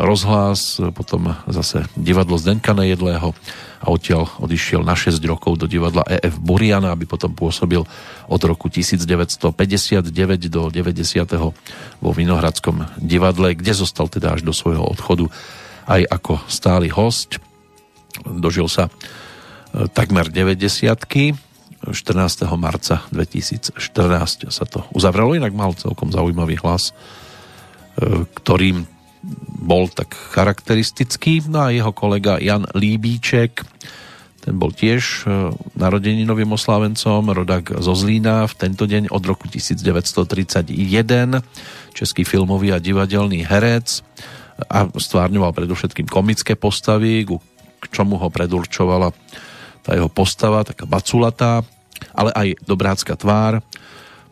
rozhlas, 0.00 0.80
potom 0.96 1.36
zase 1.44 1.84
divadlo 1.92 2.40
Zdenka 2.40 2.72
Nejedlého 2.72 3.36
a 3.80 3.86
odtiaľ 3.92 4.28
odišiel 4.40 4.80
na 4.80 4.96
6 4.96 5.20
rokov 5.28 5.60
do 5.60 5.68
divadla 5.68 6.00
EF 6.08 6.40
Buriana, 6.40 6.96
aby 6.96 7.04
potom 7.04 7.36
pôsobil 7.36 7.84
od 8.28 8.40
roku 8.40 8.72
1959 8.72 10.08
do 10.48 10.72
90. 10.72 11.04
vo 12.00 12.10
Vinohradskom 12.12 12.88
divadle, 12.96 13.52
kde 13.52 13.72
zostal 13.76 14.08
teda 14.08 14.36
až 14.36 14.48
do 14.48 14.56
svojho 14.56 14.84
odchodu 14.84 15.28
aj 15.88 16.08
ako 16.08 16.40
stály 16.48 16.88
host. 16.88 17.36
Dožil 18.24 18.68
sa 18.68 18.88
e, 18.88 18.92
takmer 19.92 20.32
90 20.32 20.88
14. 21.80 22.44
marca 22.60 23.08
2014 23.08 23.80
sa 24.52 24.64
to 24.68 24.84
uzavrelo, 24.92 25.32
inak 25.32 25.56
mal 25.56 25.72
celkom 25.72 26.12
zaujímavý 26.12 26.60
hlas, 26.60 26.92
e, 26.92 28.28
ktorým 28.36 28.99
bol 29.60 29.88
tak 29.92 30.16
charakteristický. 30.16 31.44
No 31.48 31.68
a 31.68 31.74
jeho 31.74 31.92
kolega 31.92 32.40
Jan 32.40 32.64
Líbíček, 32.72 33.62
ten 34.40 34.56
bol 34.56 34.72
tiež 34.72 35.28
e, 35.28 35.52
narodeninovým 35.76 36.56
oslávencom, 36.56 37.28
rodak 37.28 37.76
zo 37.76 37.92
Zlína, 37.92 38.48
v 38.48 38.54
tento 38.56 38.88
deň 38.88 39.12
od 39.12 39.22
roku 39.28 39.52
1931, 39.52 40.72
český 41.92 42.24
filmový 42.24 42.72
a 42.72 42.80
divadelný 42.80 43.44
herec 43.44 44.00
a 44.68 44.88
stvárňoval 44.88 45.52
predovšetkým 45.52 46.08
komické 46.08 46.56
postavy, 46.56 47.28
k 47.80 47.84
čomu 47.92 48.16
ho 48.20 48.28
predurčovala 48.28 49.12
tá 49.80 49.96
jeho 49.96 50.08
postava, 50.12 50.64
taká 50.64 50.84
baculatá, 50.84 51.64
ale 52.12 52.32
aj 52.32 52.48
dobrácka 52.64 53.16
tvár, 53.16 53.60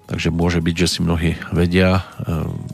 takže 0.08 0.32
môže 0.32 0.64
byť, 0.64 0.74
že 0.74 0.88
si 0.88 0.98
mnohí 1.04 1.36
vedia 1.52 2.00
e, 2.00 2.02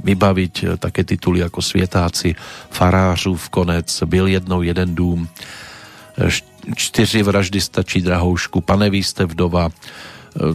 vybaviť 0.07 0.55
e, 0.63 0.65
také 0.79 1.03
tituly 1.03 1.43
ako 1.43 1.59
Svietáci, 1.59 2.39
Farářův 2.71 3.51
konec, 3.51 3.91
Byl 4.07 4.27
jednou 4.31 4.63
jeden 4.63 4.95
dům, 4.95 5.27
e, 5.27 6.31
Čtyři 6.65 7.21
vraždy 7.23 7.61
stačí 7.61 8.01
drahoušku, 8.01 8.65
Pane 8.65 8.89
vy 8.89 9.05
ste 9.05 9.29
vdova. 9.29 9.69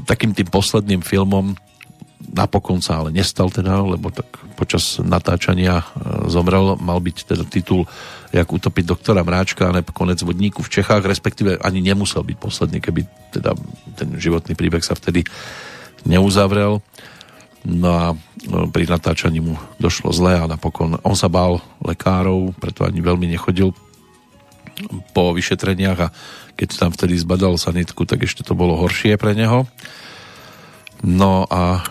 Takým 0.09 0.33
tým 0.33 0.49
posledným 0.49 1.05
filmom 1.05 1.53
napokon 2.33 2.81
sa 2.81 2.97
ale 2.97 3.13
nestal 3.13 3.53
teda, 3.53 3.77
lebo 3.85 4.09
tak 4.09 4.25
počas 4.57 4.97
natáčania 4.97 5.85
zomrel, 6.25 6.81
mal 6.81 6.97
byť 6.97 7.17
teda 7.29 7.45
titul 7.45 7.85
jak 8.33 8.49
utopiť 8.49 8.85
doktora 8.89 9.21
Mráčka 9.21 9.69
a 9.69 9.85
konec 9.85 10.17
vodníku 10.25 10.65
v 10.65 10.81
Čechách, 10.81 11.05
respektíve 11.05 11.61
ani 11.61 11.79
nemusel 11.85 12.25
byť 12.25 12.37
posledný, 12.41 12.81
keby 12.81 13.05
teda 13.37 13.53
ten 13.93 14.17
životný 14.17 14.57
príbeh 14.57 14.81
sa 14.81 14.97
vtedy 14.97 15.21
neuzavrel. 16.07 16.79
No 17.67 17.89
a 17.91 18.05
no, 18.47 18.71
pri 18.71 18.87
natáčaní 18.87 19.43
mu 19.43 19.59
došlo 19.83 20.15
zle 20.15 20.39
a 20.39 20.47
napokon 20.47 20.95
on 21.03 21.15
sa 21.15 21.27
bál 21.27 21.59
lekárov, 21.83 22.55
preto 22.55 22.87
ani 22.87 23.03
veľmi 23.03 23.27
nechodil 23.27 23.75
po 25.11 25.35
vyšetreniach 25.35 25.99
a 25.99 26.07
keď 26.55 26.67
tam 26.75 26.91
vtedy 26.95 27.19
zbadal 27.19 27.59
sanitku, 27.59 28.07
tak 28.07 28.23
ešte 28.23 28.47
to 28.47 28.55
bolo 28.55 28.79
horšie 28.79 29.19
pre 29.19 29.35
neho. 29.35 29.67
No 31.03 31.47
a 31.47 31.83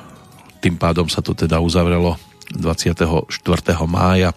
tým 0.60 0.76
pádom 0.76 1.08
sa 1.08 1.24
to 1.24 1.32
teda 1.32 1.60
uzavrelo 1.60 2.16
24. 2.52 3.28
mája 3.88 4.32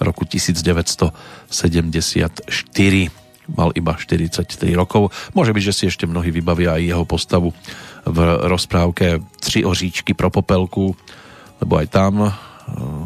roku 0.00 0.24
1974. 0.24 2.40
Mal 3.50 3.70
iba 3.74 3.92
43 3.96 4.78
rokov. 4.78 5.10
Môže 5.36 5.52
byť, 5.52 5.64
že 5.64 5.76
si 5.76 5.86
ešte 5.90 6.06
mnohí 6.08 6.30
vybavia 6.32 6.72
aj 6.78 6.82
jeho 6.86 7.04
postavu 7.04 7.52
v 8.06 8.18
rozprávke 8.48 9.20
Tři 9.40 9.64
oříčky 9.64 10.12
pro 10.14 10.30
popelku, 10.30 10.96
lebo 11.60 11.76
aj 11.76 11.86
tam 11.92 12.14
e, 12.24 12.30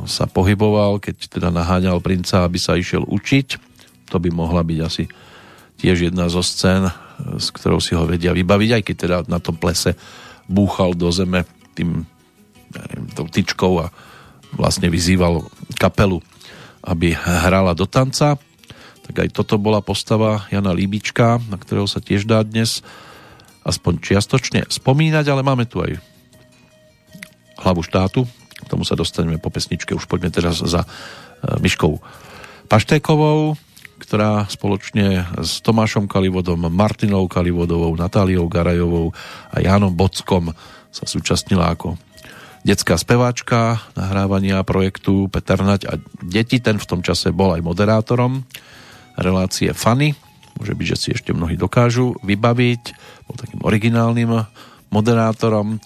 sa 0.07 0.27
pohyboval, 0.31 1.03
keď 1.03 1.17
teda 1.29 1.49
naháňal 1.51 1.99
princa, 1.99 2.47
aby 2.47 2.59
sa 2.59 2.79
išiel 2.79 3.03
učiť. 3.07 3.49
To 4.13 4.23
by 4.23 4.31
mohla 4.31 4.63
byť 4.63 4.79
asi 4.85 5.05
tiež 5.81 6.11
jedna 6.11 6.31
zo 6.31 6.43
scén, 6.43 6.87
e, 6.87 6.93
s 7.39 7.51
ktorou 7.51 7.83
si 7.83 7.99
ho 7.99 8.07
vedia 8.07 8.31
vybaviť, 8.31 8.71
aj 8.79 8.83
keď 8.83 8.97
teda 8.97 9.17
na 9.27 9.43
tom 9.43 9.59
plese 9.59 9.99
búchal 10.47 10.95
do 10.95 11.11
zeme 11.11 11.43
tým 11.75 12.07
neviem, 12.71 13.05
tou 13.15 13.27
tyčkou 13.27 13.83
a 13.83 13.91
vlastne 14.55 14.87
vyzýval 14.91 15.43
kapelu 15.79 16.23
aby 16.85 17.17
hrala 17.17 17.73
do 17.73 17.89
tanca. 17.89 18.37
Tak 19.05 19.15
aj 19.17 19.29
toto 19.33 19.57
bola 19.57 19.81
postava 19.85 20.45
Jana 20.53 20.73
Líbička, 20.73 21.41
na 21.49 21.57
ktorého 21.57 21.89
sa 21.89 22.01
tiež 22.01 22.29
dá 22.29 22.45
dnes 22.45 22.85
aspoň 23.65 23.93
čiastočne 24.01 24.61
spomínať, 24.69 25.25
ale 25.33 25.41
máme 25.41 25.65
tu 25.65 25.81
aj 25.81 25.97
hlavu 27.65 27.81
štátu. 27.81 28.29
K 28.65 28.67
tomu 28.69 28.85
sa 28.85 28.97
dostaneme 28.97 29.41
po 29.41 29.49
pesničke. 29.49 29.97
Už 29.97 30.05
poďme 30.05 30.31
teraz 30.33 30.61
za 30.61 30.85
e, 30.85 30.89
Myškou 31.61 32.01
Paštékovou, 32.69 33.57
ktorá 34.01 34.49
spoločne 34.49 35.25
s 35.41 35.61
Tomášom 35.65 36.09
Kalivodom, 36.09 36.69
Martinou 36.73 37.29
Kalivodovou, 37.29 37.93
Natáliou 37.97 38.49
Garajovou 38.49 39.13
a 39.53 39.61
Jánom 39.61 39.93
Bockom 39.93 40.53
sa 40.95 41.05
súčasnila 41.05 41.75
ako 41.75 42.01
detská 42.65 42.97
speváčka 42.97 43.85
nahrávania 43.93 44.65
projektu 44.65 45.29
Peter 45.29 45.61
Nať 45.61 45.83
a 45.89 46.01
deti. 46.25 46.59
Ten 46.59 46.81
v 46.81 46.89
tom 46.89 47.01
čase 47.05 47.31
bol 47.31 47.53
aj 47.53 47.63
moderátorom 47.63 48.49
relácie 49.21 49.71
Fany. 49.77 50.24
Môže 50.59 50.73
byť, 50.75 50.87
že 50.87 50.97
si 50.97 51.09
ešte 51.15 51.31
mnohí 51.35 51.59
dokážu 51.59 52.15
vybaviť. 52.23 52.83
Bol 53.27 53.37
takým 53.37 53.61
originálnym 53.63 54.31
moderátorom. 54.91 55.83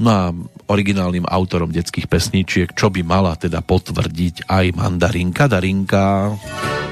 No 0.00 0.08
a 0.08 0.32
originálnym 0.72 1.28
autorom 1.28 1.68
detských 1.68 2.08
pesničiek, 2.08 2.72
čo 2.72 2.88
by 2.88 3.04
mala 3.04 3.36
teda 3.36 3.60
potvrdiť 3.60 4.48
aj 4.48 4.64
mandarinka 4.72 5.44
Darinka. 5.46 6.32
Darinka. 6.32 6.91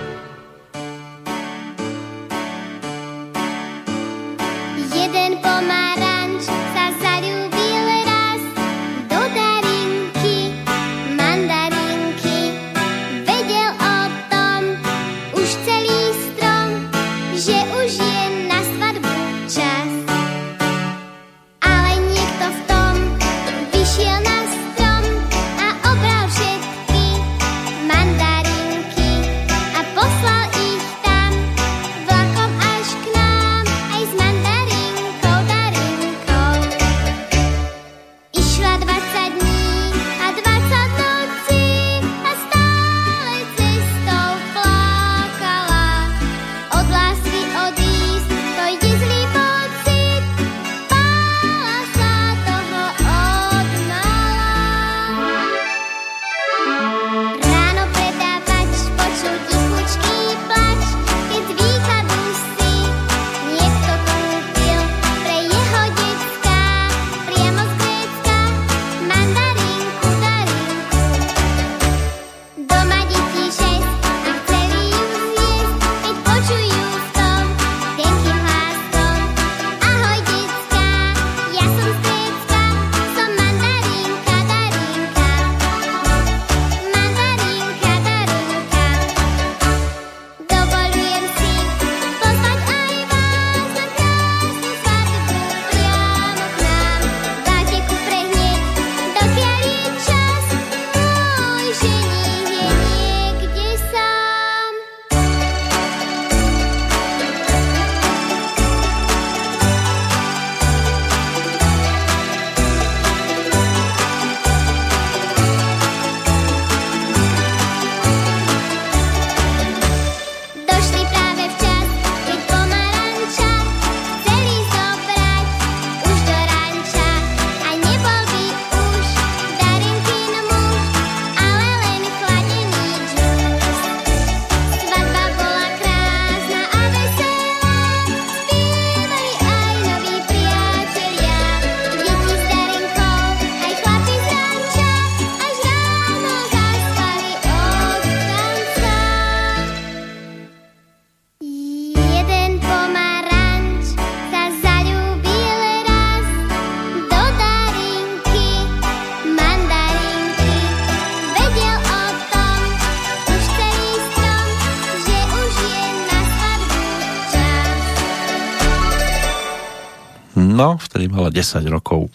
Mala 171.30 171.62
10 171.62 171.62
rokov, 171.70 172.10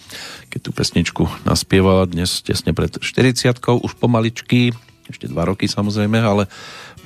keď 0.51 0.59
tú 0.59 0.71
pesničku 0.75 1.23
naspievala 1.47 2.03
dnes 2.03 2.43
tesne 2.43 2.75
pred 2.75 2.99
40 2.99 3.55
už 3.79 3.95
pomaličky, 3.95 4.75
ešte 5.07 5.31
2 5.31 5.39
roky 5.39 5.71
samozrejme, 5.71 6.19
ale 6.19 6.51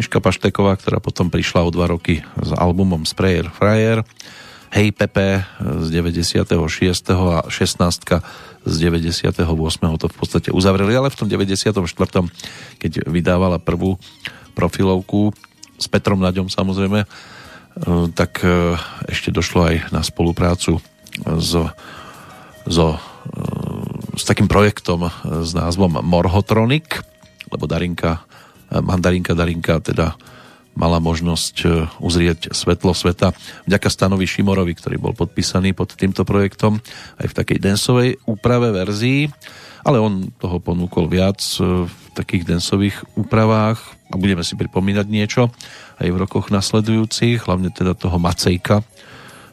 Miška 0.01 0.17
Pašteková, 0.17 0.73
ktorá 0.81 0.97
potom 0.97 1.29
prišla 1.29 1.61
o 1.61 1.69
2 1.69 1.85
roky 1.85 2.25
s 2.25 2.49
albumom 2.57 3.05
Sprayer 3.05 3.53
Fryer, 3.53 4.01
Hej 4.73 4.93
Pepe 4.97 5.45
z 5.61 5.85
96. 5.93 6.49
a 7.13 7.45
16 7.45 8.65
z 8.65 8.73
98. 8.73 9.37
to 10.01 10.05
v 10.09 10.15
podstate 10.17 10.49
uzavreli, 10.49 10.97
ale 10.97 11.13
v 11.13 11.17
tom 11.17 11.29
94. 11.29 11.73
keď 12.81 12.91
vydávala 13.05 13.61
prvú 13.61 14.01
profilovku 14.57 15.33
s 15.77 15.85
Petrom 15.89 16.21
Naďom 16.21 16.53
samozrejme, 16.53 17.05
e, 17.05 17.07
tak 18.13 18.45
e, 18.45 18.77
ešte 19.09 19.33
došlo 19.33 19.73
aj 19.73 19.75
na 19.89 20.05
spoluprácu 20.05 20.77
so, 21.39 21.69
so, 22.69 22.95
e, 22.95 22.99
s 24.15 24.23
takým 24.23 24.45
projektom 24.45 25.09
s 25.25 25.51
názvom 25.57 26.05
Morhotronic, 26.05 27.01
lebo 27.49 27.65
Darinka, 27.65 28.21
mandarinka 28.69 29.33
Darinka 29.33 29.81
teda 29.81 30.13
mala 30.77 31.01
možnosť 31.03 31.55
uzrieť 31.99 32.55
svetlo 32.55 32.95
sveta 32.95 33.35
vďaka 33.67 33.89
stanovi 33.91 34.23
Šimorovi, 34.23 34.77
ktorý 34.77 34.95
bol 34.95 35.11
podpísaný 35.11 35.75
pod 35.75 35.91
týmto 35.97 36.23
projektom 36.23 36.79
aj 37.19 37.27
v 37.27 37.37
takej 37.41 37.59
densovej 37.59 38.09
úprave 38.23 38.71
verzii, 38.71 39.27
ale 39.83 39.99
on 39.99 40.31
toho 40.39 40.63
ponúkol 40.63 41.11
viac 41.11 41.41
v 41.59 41.91
takých 42.15 42.47
densových 42.47 42.95
úpravách 43.19 43.79
a 44.11 44.15
budeme 44.15 44.43
si 44.43 44.55
pripomínať 44.55 45.07
niečo 45.07 45.51
aj 45.99 46.07
v 46.07 46.19
rokoch 46.19 46.47
nasledujúcich, 46.47 47.43
hlavne 47.43 47.75
teda 47.75 47.95
toho 47.95 48.15
Macejka. 48.15 48.79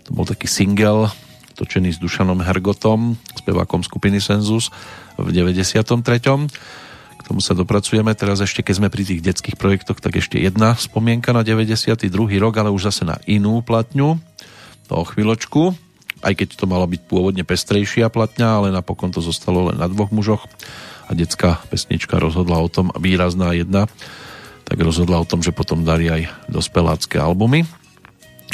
To 0.06 0.10
bol 0.14 0.26
taký 0.26 0.46
single 0.46 1.10
točený 1.56 1.96
s 1.96 1.98
Dušanom 1.98 2.44
Hergotom, 2.44 3.16
spevákom 3.32 3.80
skupiny 3.80 4.20
Senzus 4.20 4.68
v 5.16 5.32
93. 5.32 5.88
K 7.16 7.20
tomu 7.24 7.40
sa 7.40 7.56
dopracujeme. 7.56 8.12
Teraz 8.12 8.44
ešte, 8.44 8.60
keď 8.60 8.74
sme 8.76 8.88
pri 8.92 9.02
tých 9.08 9.24
detských 9.24 9.56
projektoch, 9.56 9.98
tak 9.98 10.20
ešte 10.20 10.36
jedna 10.36 10.76
spomienka 10.76 11.32
na 11.32 11.40
92. 11.40 12.12
rok, 12.36 12.54
ale 12.60 12.68
už 12.68 12.92
zase 12.92 13.08
na 13.08 13.16
inú 13.24 13.64
platňu. 13.64 14.20
To 14.92 14.92
o 15.00 15.04
chvíľočku. 15.08 15.72
Aj 16.20 16.32
keď 16.36 16.60
to 16.60 16.68
malo 16.68 16.84
byť 16.84 17.00
pôvodne 17.08 17.42
pestrejšia 17.42 18.12
platňa, 18.12 18.60
ale 18.60 18.68
napokon 18.70 19.10
to 19.10 19.24
zostalo 19.24 19.72
len 19.72 19.80
na 19.80 19.88
dvoch 19.88 20.12
mužoch 20.12 20.44
a 21.06 21.14
detská 21.14 21.62
pesnička 21.70 22.18
rozhodla 22.18 22.58
o 22.60 22.68
tom, 22.68 22.90
výrazná 22.98 23.54
jedna, 23.54 23.86
tak 24.66 24.78
rozhodla 24.82 25.22
o 25.22 25.28
tom, 25.28 25.40
že 25.40 25.54
potom 25.54 25.86
darí 25.86 26.10
aj 26.10 26.22
dospelácké 26.50 27.22
albumy. 27.22 27.62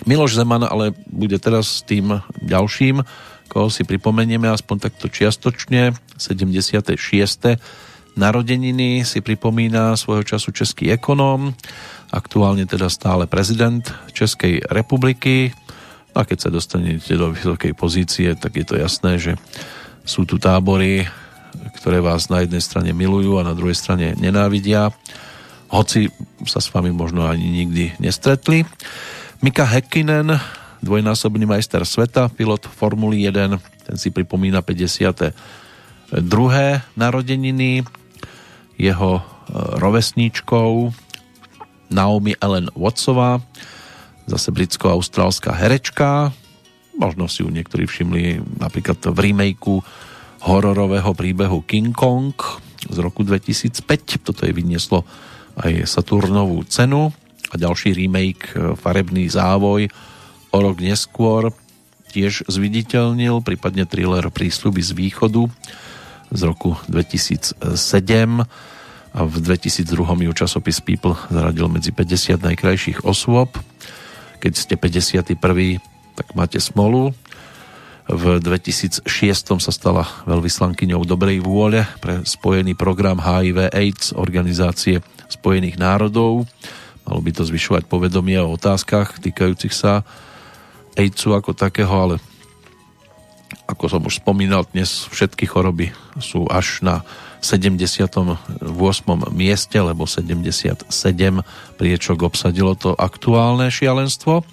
Miloš 0.03 0.35
Zeman 0.35 0.66
ale 0.66 0.91
bude 1.07 1.39
teraz 1.39 1.87
tým 1.87 2.19
ďalším, 2.43 3.07
koho 3.47 3.69
si 3.70 3.87
pripomenieme 3.87 4.51
aspoň 4.51 4.91
takto 4.91 5.07
čiastočne, 5.07 5.95
76. 6.19 6.99
narodeniny 8.19 9.07
si 9.07 9.19
pripomína 9.23 9.95
svojho 9.95 10.24
času 10.27 10.51
český 10.51 10.91
ekonóm, 10.91 11.55
aktuálne 12.11 12.66
teda 12.66 12.91
stále 12.91 13.31
prezident 13.31 13.87
Českej 14.11 14.65
republiky. 14.69 15.55
No 16.12 16.24
a 16.24 16.29
keď 16.29 16.39
sa 16.45 16.51
dostanete 16.51 17.15
do 17.16 17.33
vysokej 17.33 17.73
pozície, 17.73 18.35
tak 18.37 18.59
je 18.59 18.66
to 18.66 18.74
jasné, 18.77 19.16
že 19.16 19.33
sú 20.03 20.27
tu 20.27 20.37
tábory, 20.37 21.07
ktoré 21.79 22.03
vás 22.03 22.27
na 22.27 22.43
jednej 22.43 22.61
strane 22.61 22.91
milujú 22.91 23.39
a 23.39 23.47
na 23.47 23.55
druhej 23.55 23.77
strane 23.79 24.19
nenávidia, 24.19 24.91
hoci 25.73 26.12
sa 26.45 26.61
s 26.61 26.69
vami 26.69 26.93
možno 26.93 27.24
ani 27.24 27.49
nikdy 27.65 27.97
nestretli. 27.97 28.69
Mika 29.43 29.66
Häkkinen, 29.66 30.39
dvojnásobný 30.86 31.51
majster 31.51 31.82
sveta, 31.82 32.31
pilot 32.31 32.62
Formuly 32.62 33.27
1, 33.27 33.59
ten 33.59 33.97
si 33.98 34.14
pripomína 34.14 34.62
52. 34.62 35.35
narodeniny. 36.94 37.82
Jeho 38.78 39.12
e, 39.19 39.23
rovesníčkou 39.82 40.94
Naomi 41.90 42.39
Ellen 42.39 42.70
Wattsová, 42.78 43.43
zase 44.31 44.55
britsko-austrálska 44.55 45.51
herečka, 45.59 46.31
možno 46.94 47.27
si 47.27 47.43
ju 47.43 47.51
niektorí 47.51 47.90
všimli 47.90 48.39
napríklad 48.62 49.02
v 49.10 49.19
remakeu 49.27 49.82
hororového 50.47 51.19
príbehu 51.19 51.66
King 51.66 51.90
Kong 51.90 52.31
z 52.86 52.94
roku 53.02 53.27
2005. 53.27 54.23
Toto 54.23 54.47
je 54.47 54.55
vynieslo 54.55 55.02
aj 55.59 55.82
Saturnovú 55.90 56.62
cenu 56.70 57.10
a 57.53 57.55
ďalší 57.61 57.93
remake 57.93 58.57
e, 58.57 58.73
Farebný 58.74 59.29
závoj 59.29 59.93
o 60.53 60.59
rok 60.59 60.81
neskôr 60.81 61.53
tiež 62.12 62.49
zviditeľnil, 62.49 63.41
prípadne 63.45 63.89
thriller 63.89 64.29
Prísľuby 64.29 64.81
z 64.81 64.93
východu 64.93 65.43
z 66.33 66.41
roku 66.49 66.77
2007 66.89 67.61
a 69.12 69.20
v 69.29 69.35
2002 69.45 70.29
ju 70.29 70.33
časopis 70.33 70.81
People 70.81 71.16
zaradil 71.29 71.69
medzi 71.69 71.93
50 71.93 72.41
najkrajších 72.41 73.05
osôb. 73.05 73.61
Keď 74.41 74.53
ste 74.57 74.74
51. 74.81 75.37
tak 76.16 76.33
máte 76.37 76.57
smolu 76.61 77.12
v 78.11 78.43
2006 78.43 79.07
sa 79.62 79.73
stala 79.73 80.05
veľvyslankyňou 80.27 81.07
dobrej 81.07 81.39
vôle 81.39 81.87
pre 82.03 82.27
spojený 82.27 82.74
program 82.74 83.23
HIV 83.23 83.70
AIDS 83.70 84.11
Organizácie 84.19 85.01
Spojených 85.31 85.79
národov. 85.79 86.51
Malo 87.07 87.20
by 87.20 87.31
to 87.35 87.43
zvyšovať 87.43 87.91
povedomie 87.91 88.39
o 88.39 88.55
otázkach 88.55 89.19
týkajúcich 89.19 89.74
sa 89.74 90.07
AIDSu 90.95 91.35
ako 91.35 91.57
takého, 91.57 91.91
ale 91.91 92.16
ako 93.66 93.85
som 93.89 94.03
už 94.05 94.20
spomínal, 94.20 94.69
dnes 94.69 95.09
všetky 95.09 95.49
choroby 95.49 95.95
sú 96.20 96.45
až 96.53 96.85
na 96.85 97.01
78. 97.43 98.39
mieste, 99.35 99.79
lebo 99.83 100.07
77 100.07 100.87
priečok 101.81 102.19
obsadilo 102.23 102.79
to 102.79 102.95
aktuálne 102.95 103.66
šialenstvo. 103.66 104.47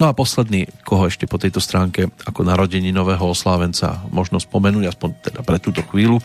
No 0.00 0.04
a 0.08 0.16
posledný, 0.16 0.66
koho 0.88 1.12
ešte 1.12 1.28
po 1.28 1.36
tejto 1.36 1.60
stránke 1.60 2.08
ako 2.24 2.48
narodení 2.48 2.88
nového 2.90 3.22
oslávenca 3.36 4.00
možno 4.08 4.40
spomenúť, 4.40 4.96
aspoň 4.96 5.08
teda 5.20 5.40
pre 5.44 5.60
túto 5.60 5.84
chvíľu, 5.84 6.24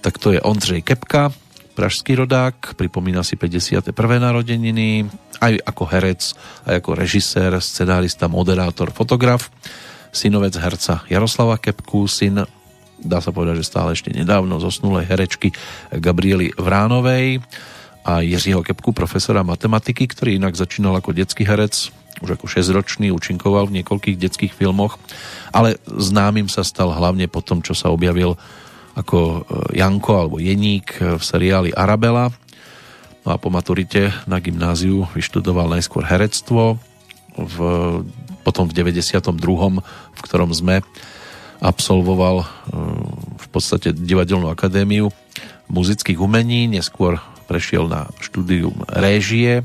tak 0.00 0.16
to 0.16 0.32
je 0.32 0.40
Ondřej 0.40 0.80
Kepka, 0.80 1.28
pražský 1.74 2.18
rodák, 2.18 2.74
pripomína 2.74 3.24
si 3.24 3.38
51. 3.38 3.94
narodeniny, 4.20 5.08
aj 5.40 5.54
ako 5.64 5.84
herec, 5.88 6.22
aj 6.66 6.74
ako 6.82 6.90
režisér, 6.92 7.56
scenárista, 7.62 8.28
moderátor, 8.28 8.92
fotograf, 8.92 9.48
synovec 10.10 10.54
herca 10.58 11.06
Jaroslava 11.06 11.56
Kepku, 11.56 12.10
syn 12.10 12.44
dá 13.00 13.18
sa 13.24 13.32
povedať, 13.32 13.64
že 13.64 13.70
stále 13.70 13.96
ešte 13.96 14.12
nedávno 14.12 14.60
zosnulej 14.60 15.08
herečky 15.08 15.56
Gabriely 15.88 16.52
Vránovej 16.52 17.40
a 18.04 18.20
Jiřího 18.20 18.60
Kepku, 18.60 18.92
profesora 18.92 19.40
matematiky, 19.40 20.04
ktorý 20.08 20.36
inak 20.36 20.56
začínal 20.56 20.96
ako 21.00 21.16
detský 21.16 21.48
herec, 21.48 21.92
už 22.20 22.36
ako 22.36 22.46
6-ročný, 22.48 23.08
účinkoval 23.12 23.72
v 23.72 23.80
niekoľkých 23.80 24.20
detských 24.20 24.52
filmoch, 24.52 25.00
ale 25.52 25.80
známym 25.88 26.52
sa 26.52 26.60
stal 26.60 26.92
hlavne 26.92 27.24
po 27.28 27.40
tom, 27.40 27.64
čo 27.64 27.72
sa 27.72 27.88
objavil 27.88 28.36
ako 28.96 29.18
e, 29.18 29.40
Janko 29.78 30.12
alebo 30.16 30.36
Jeník 30.42 30.98
v 30.98 31.22
seriáli 31.22 31.70
Arabela. 31.74 32.32
No 33.26 33.34
a 33.34 33.36
po 33.36 33.52
maturite 33.52 34.10
na 34.24 34.40
gymnáziu 34.40 35.04
vyštudoval 35.12 35.68
najskôr 35.68 36.08
herectvo, 36.08 36.80
v, 37.36 37.56
potom 38.42 38.66
v 38.66 38.72
92., 38.74 39.30
v 40.16 40.20
ktorom 40.24 40.50
sme 40.50 40.80
absolvoval 41.60 42.42
e, 42.42 42.46
v 43.38 43.46
podstate 43.52 43.92
divadelnú 43.92 44.48
akadémiu 44.48 45.12
muzických 45.70 46.18
umení, 46.18 46.66
neskôr 46.66 47.22
prešiel 47.46 47.86
na 47.86 48.10
štúdium 48.18 48.74
réžie, 48.90 49.62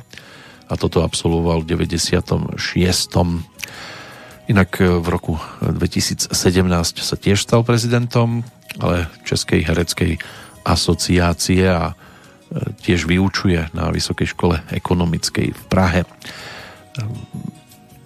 a 0.65 0.73
toto 0.73 1.05
absolvoval 1.05 1.61
v 1.61 1.77
96. 1.77 2.57
Inak 4.45 4.77
e, 4.77 4.85
v 5.01 5.07
roku 5.09 5.33
2017 5.61 6.29
sa 7.01 7.15
tiež 7.17 7.41
stal 7.41 7.65
prezidentom, 7.65 8.45
ale 8.77 9.09
Českej 9.25 9.65
hereckej 9.65 10.21
asociácie 10.61 11.65
a 11.65 11.93
e, 11.93 11.93
tiež 12.85 13.09
vyučuje 13.09 13.73
na 13.73 13.89
Vysokej 13.89 14.37
škole 14.37 14.61
ekonomickej 14.69 15.47
v 15.49 15.63
Prahe 15.65 16.05
e, 16.05 16.09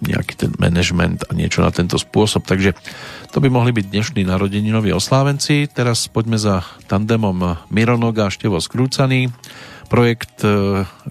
nejaký 0.00 0.32
ten 0.32 0.52
management 0.56 1.28
a 1.28 1.36
niečo 1.36 1.60
na 1.60 1.68
tento 1.68 2.00
spôsob. 2.00 2.48
Takže 2.48 2.72
to 3.36 3.44
by 3.44 3.52
mohli 3.52 3.76
byť 3.76 3.92
dnešní 3.92 4.24
narodeninoví 4.24 4.96
oslávenci. 4.96 5.68
Teraz 5.68 6.08
poďme 6.08 6.40
za 6.40 6.64
tandemom 6.88 7.60
Mironoga 7.68 8.24
a 8.24 8.32
Števo 8.32 8.64
Skrúcaný. 8.64 9.28
Projekt 9.92 10.40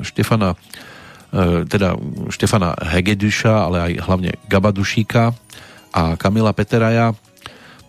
Štefana 0.02 0.58
E, 0.58 0.89
teda 1.70 1.94
Štefana 2.34 2.74
Hegeduša, 2.74 3.54
ale 3.70 3.78
aj 3.80 3.92
hlavne 4.02 4.32
Gabadušíka 4.50 5.34
a 5.94 6.02
Kamila 6.18 6.54
Peteraja, 6.58 7.14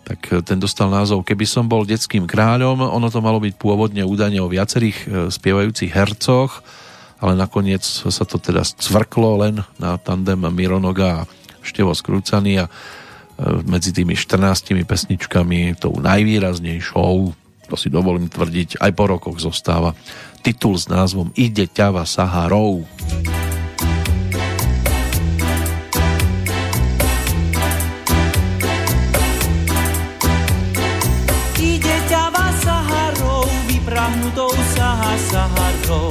tak 0.05 0.45
ten 0.45 0.59
dostal 0.59 0.91
názov 0.91 1.23
Keby 1.23 1.47
som 1.47 1.65
bol 1.65 1.87
detským 1.87 2.27
kráľom. 2.29 2.83
Ono 2.83 3.09
to 3.09 3.23
malo 3.25 3.39
byť 3.39 3.55
pôvodne 3.57 4.03
údajne 4.03 4.43
o 4.43 4.51
viacerých 4.51 4.99
e, 5.05 5.07
spievajúcich 5.31 5.93
hercoch, 5.93 6.65
ale 7.21 7.37
nakoniec 7.37 7.85
sa 7.85 8.25
to 8.25 8.41
teda 8.41 8.65
cvrklo 8.65 9.45
len 9.45 9.61
na 9.77 10.01
tandem 10.01 10.41
Mironoga 10.51 11.25
a 11.25 11.27
Števo 11.61 11.93
Skrúcaný 11.93 12.65
a 12.65 12.73
medzi 13.65 13.91
tými 13.97 14.13
14 14.13 14.77
pesničkami 14.85 15.81
tou 15.81 15.97
najvýraznejšou, 15.97 17.13
to 17.71 17.77
si 17.79 17.89
dovolím 17.89 18.29
tvrdiť, 18.29 18.83
aj 18.83 18.91
po 18.93 19.05
rokoch 19.09 19.37
zostáva 19.41 19.97
titul 20.41 20.81
s 20.81 20.89
názvom 20.89 21.29
Ide 21.37 21.69
ťava 21.69 22.09
Saharou. 22.09 22.89
Ide 31.61 31.97
ťava 32.09 32.47
Saharou, 32.65 33.45
vyprahnutou 33.69 34.53
Saha 34.73 35.13
Saharou. 35.29 36.09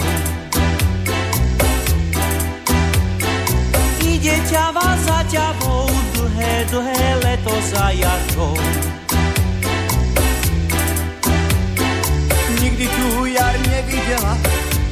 Ide 4.06 4.36
ťava 4.46 4.88
za 5.04 5.20
ťavou, 5.26 5.90
dlhé, 6.14 6.54
dlhé 6.70 7.06
leto 7.26 7.56
za 7.74 7.90
jarkou. 7.98 8.54
Nikdy 12.80 12.96
tu 12.96 13.26
jar 13.26 13.60
nevidela, 13.68 14.38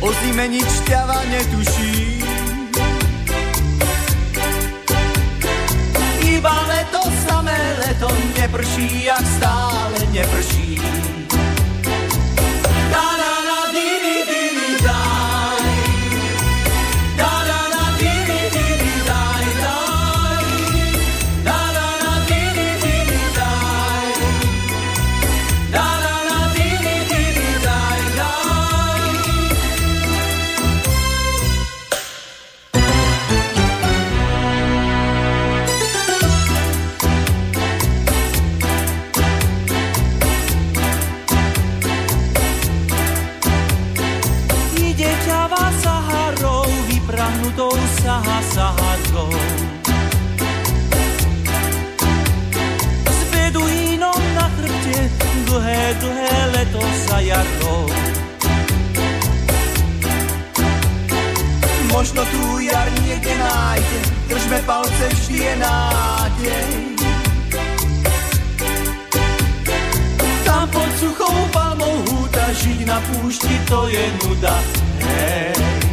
o 0.04 0.12
zime 0.12 0.44
nič 0.52 0.68
ťava 0.84 1.24
netuší. 1.32 2.20
Iba 6.20 6.68
leto, 6.68 7.00
samé 7.24 7.56
leto, 7.88 8.12
neprší, 8.36 9.08
jak 9.08 9.24
stále 9.40 10.04
neprší. 10.12 10.84
Dlhé, 55.58 55.94
dlhé 56.00 56.46
leto 56.54 56.82
za 57.10 57.20
jarkou. 57.20 57.90
Možno 61.92 62.22
tu 62.26 62.60
jar 62.60 62.88
niekde 63.02 63.34
nájde, 63.38 64.00
držme 64.30 64.60
palce, 64.66 65.04
vždy 65.10 65.38
je 65.38 65.54
nádej. 65.58 66.70
Tam 70.46 70.70
pod 70.70 70.90
suchou 71.02 71.38
palmou 71.50 72.06
húta, 72.06 72.46
žiť 72.54 72.86
na 72.86 73.02
púšti, 73.02 73.56
to 73.66 73.90
je 73.90 74.04
nuda. 74.22 74.56
Hej. 75.02 75.87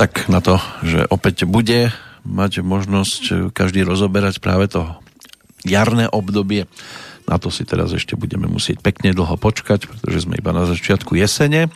Tak 0.00 0.32
na 0.32 0.40
to, 0.40 0.56
že 0.80 1.04
opäť 1.12 1.44
bude 1.44 1.92
mať 2.24 2.64
možnosť 2.64 3.52
každý 3.52 3.84
rozoberať 3.84 4.40
práve 4.40 4.64
to 4.72 4.88
jarné 5.60 6.08
obdobie. 6.08 6.64
Na 7.28 7.36
to 7.36 7.52
si 7.52 7.68
teraz 7.68 7.92
ešte 7.92 8.16
budeme 8.16 8.48
musieť 8.48 8.80
pekne 8.80 9.12
dlho 9.12 9.36
počkať, 9.36 9.84
pretože 9.84 10.24
sme 10.24 10.40
iba 10.40 10.56
na 10.56 10.64
začiatku 10.64 11.20
jesene. 11.20 11.68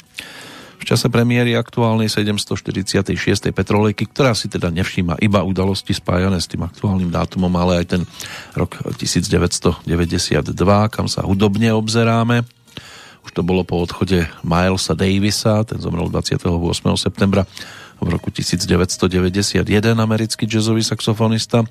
V 0.81 0.85
čase 0.89 1.13
premiéry 1.13 1.53
aktuálnej 1.53 2.09
746. 2.09 3.13
petrolejky, 3.53 4.09
ktorá 4.09 4.33
si 4.33 4.49
teda 4.49 4.73
nevšíma 4.73 5.21
iba 5.21 5.45
udalosti 5.45 5.93
spájané 5.93 6.41
s 6.41 6.49
tým 6.49 6.65
aktuálnym 6.65 7.13
dátumom, 7.13 7.53
ale 7.61 7.85
aj 7.85 7.87
ten 7.93 8.03
rok 8.57 8.89
1992, 8.97 9.85
kam 10.89 11.13
sa 11.13 11.29
hudobne 11.29 11.77
obzeráme. 11.77 12.41
Už 13.25 13.37
to 13.37 13.45
bolo 13.45 13.69
po 13.69 13.85
odchode 13.85 14.29
Milesa 14.45 14.97
Davisa, 14.97 15.61
ten 15.65 15.77
zomrel 15.77 16.09
28. 16.09 16.41
septembra 16.97 17.45
v 18.05 18.09
roku 18.13 18.29
1991 18.29 19.65
americký 19.97 20.45
jazzový 20.45 20.85
saxofonista, 20.85 21.65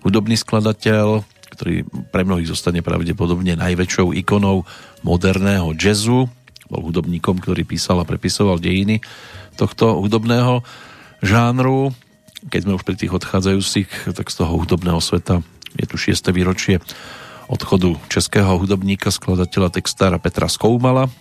hudobný 0.00 0.40
skladateľ, 0.40 1.20
ktorý 1.52 1.84
pre 2.08 2.24
mnohých 2.24 2.48
zostane 2.48 2.80
pravdepodobne 2.80 3.52
najväčšou 3.60 4.16
ikonou 4.16 4.64
moderného 5.04 5.76
jazzu. 5.76 6.32
Bol 6.72 6.80
hudobníkom, 6.88 7.44
ktorý 7.44 7.68
písal 7.68 8.00
a 8.00 8.08
prepisoval 8.08 8.56
dejiny 8.56 9.04
tohto 9.60 10.00
hudobného 10.00 10.64
žánru. 11.20 11.92
Keď 12.48 12.60
sme 12.64 12.76
už 12.80 12.84
pri 12.88 12.96
tých 12.96 13.12
odchádzajúcich, 13.12 14.16
tak 14.16 14.32
z 14.32 14.36
toho 14.40 14.56
hudobného 14.56 14.98
sveta 15.04 15.44
je 15.76 15.84
tu 15.84 16.00
6. 16.00 16.32
výročie 16.32 16.80
odchodu 17.44 18.00
českého 18.08 18.56
hudobníka, 18.56 19.12
skladateľa, 19.12 19.76
textára 19.76 20.16
Petra 20.16 20.48
Skoumala, 20.48 21.12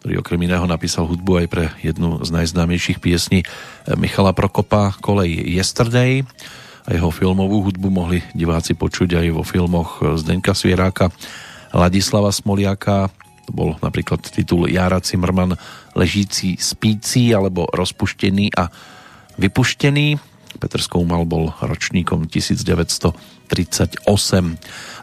ktorý 0.00 0.22
okrem 0.22 0.40
iného 0.46 0.64
napísal 0.68 1.08
hudbu 1.08 1.44
aj 1.44 1.46
pre 1.50 1.64
jednu 1.82 2.22
z 2.22 2.30
najznámejších 2.30 2.98
piesní 3.02 3.42
Michala 3.96 4.36
Prokopa 4.36 4.94
Kolej 5.00 5.34
Yesterday 5.46 6.22
a 6.86 6.94
jeho 6.94 7.10
filmovú 7.10 7.66
hudbu 7.66 7.88
mohli 7.90 8.22
diváci 8.30 8.78
počuť 8.78 9.18
aj 9.18 9.26
vo 9.34 9.42
filmoch 9.42 9.98
Zdenka 10.20 10.54
Svieráka, 10.54 11.10
Ladislava 11.74 12.30
Smoliaka, 12.30 13.10
to 13.46 13.50
bol 13.54 13.78
napríklad 13.78 14.22
titul 14.26 14.66
Jara 14.66 14.98
Cimrman 14.98 15.54
Ležící 15.94 16.58
spící 16.58 17.30
alebo 17.30 17.70
Rozpuštený 17.70 18.54
a 18.58 18.70
vypuštený. 19.38 20.18
Petr 20.56 20.80
Skoumal 20.80 21.28
bol 21.28 21.52
ročníkom 21.60 22.28
1900 22.28 23.36
38. 23.46 24.02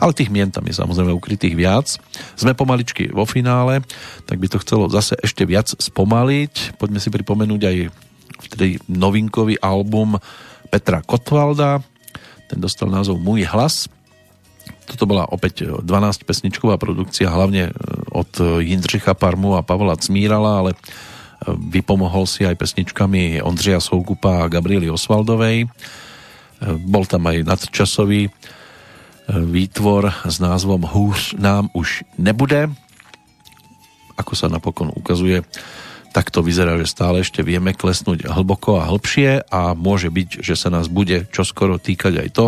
Ale 0.03 0.11
tých 0.11 0.29
mien 0.29 0.51
tam 0.51 0.67
je 0.67 0.75
samozrejme 0.75 1.15
ukrytých 1.15 1.55
viac. 1.55 1.87
Sme 2.35 2.51
pomaličky 2.51 3.09
vo 3.09 3.23
finále, 3.23 3.81
tak 4.27 4.37
by 4.37 4.51
to 4.51 4.61
chcelo 4.61 4.91
zase 4.91 5.15
ešte 5.23 5.47
viac 5.47 5.71
spomaliť. 5.71 6.75
Poďme 6.75 6.99
si 6.99 7.09
pripomenúť 7.09 7.61
aj 7.63 7.77
vtedy 8.51 8.83
novinkový 8.91 9.57
album 9.63 10.19
Petra 10.67 10.99
Kotvalda. 10.99 11.79
Ten 12.51 12.59
dostal 12.59 12.91
názov 12.91 13.23
Môj 13.23 13.47
hlas. 13.47 13.87
Toto 14.83 15.07
bola 15.07 15.23
opäť 15.31 15.79
12 15.79 16.27
pesničková 16.27 16.75
produkcia, 16.75 17.31
hlavne 17.31 17.71
od 18.11 18.31
Jindřicha 18.59 19.15
Parmu 19.15 19.55
a 19.55 19.63
Pavla 19.63 19.95
Cmírala, 19.95 20.59
ale 20.59 20.71
vypomohol 21.47 22.23
si 22.29 22.47
aj 22.47 22.55
pesničkami 22.55 23.43
Ondřeja 23.43 23.79
Soukupa 23.83 24.43
a 24.43 24.51
Gabriely 24.51 24.87
Osvaldovej 24.87 25.67
bol 26.79 27.03
tam 27.03 27.27
aj 27.27 27.43
nadčasový 27.43 28.27
e, 28.27 28.31
výtvor 29.27 30.23
s 30.23 30.39
názvom 30.39 30.87
Húř 30.87 31.35
nám 31.35 31.67
už 31.75 32.07
nebude. 32.15 32.71
Ako 34.15 34.37
sa 34.37 34.47
napokon 34.47 34.93
ukazuje, 34.93 35.41
tak 36.13 36.29
to 36.29 36.45
vyzerá, 36.45 36.77
že 36.77 36.85
stále 36.85 37.25
ešte 37.25 37.41
vieme 37.41 37.73
klesnúť 37.73 38.29
hlboko 38.29 38.77
a 38.77 38.87
hlbšie 38.87 39.49
a 39.49 39.73
môže 39.73 40.13
byť, 40.13 40.45
že 40.45 40.53
sa 40.53 40.69
nás 40.69 40.85
bude 40.85 41.25
čoskoro 41.33 41.81
týkať 41.81 42.13
aj 42.21 42.29
to, 42.31 42.45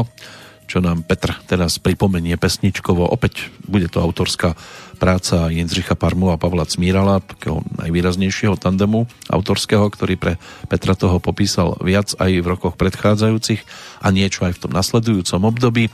čo 0.65 0.81
nám 0.83 1.05
Petr 1.05 1.33
teraz 1.45 1.77
pripomenie 1.81 2.35
pesničkovo. 2.35 3.05
Opäť 3.07 3.49
bude 3.65 3.89
to 3.89 4.01
autorská 4.01 4.57
práca 4.95 5.51
Jindřicha 5.51 5.93
Parmu 5.93 6.31
a 6.33 6.41
Pavla 6.41 6.65
Cmírala, 6.65 7.21
takého 7.21 7.61
najvýraznejšieho 7.79 8.57
tandemu 8.57 9.05
autorského, 9.29 9.85
ktorý 9.87 10.15
pre 10.17 10.33
Petra 10.67 10.97
toho 10.97 11.21
popísal 11.21 11.77
viac 11.83 12.15
aj 12.17 12.31
v 12.41 12.45
rokoch 12.45 12.75
predchádzajúcich 12.75 13.61
a 14.01 14.07
niečo 14.09 14.47
aj 14.47 14.57
v 14.57 14.61
tom 14.67 14.71
nasledujúcom 14.73 15.41
období. 15.45 15.93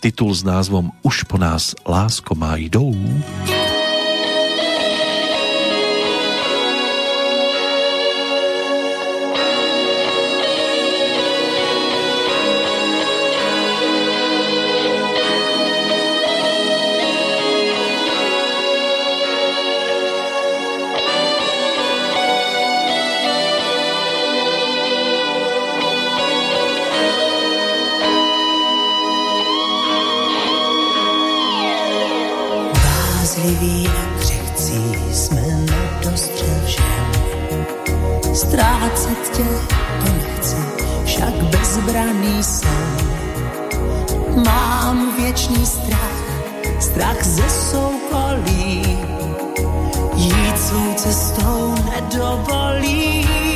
Titul 0.00 0.32
s 0.32 0.42
názvom 0.42 0.96
Už 1.04 1.28
po 1.28 1.36
nás 1.36 1.76
lásko 1.84 2.32
má 2.32 2.56
jdou. 33.50 34.10
věcí 34.60 35.14
jsme 35.14 35.40
nedostřel 35.40 36.60
všem. 36.66 38.34
Ztrácet 38.34 39.30
tě 39.36 39.44
to 40.04 40.12
nechci, 40.12 40.56
však 41.04 41.34
bezbraný 41.34 42.42
jsem. 42.42 43.10
Mám 44.44 45.16
věčný 45.16 45.66
strach, 45.66 46.24
strach 46.80 47.24
ze 47.24 47.50
soukolí, 47.50 48.98
jít 50.14 50.58
svou 50.58 50.94
cestou 50.94 51.74
nedovolí. 51.94 53.49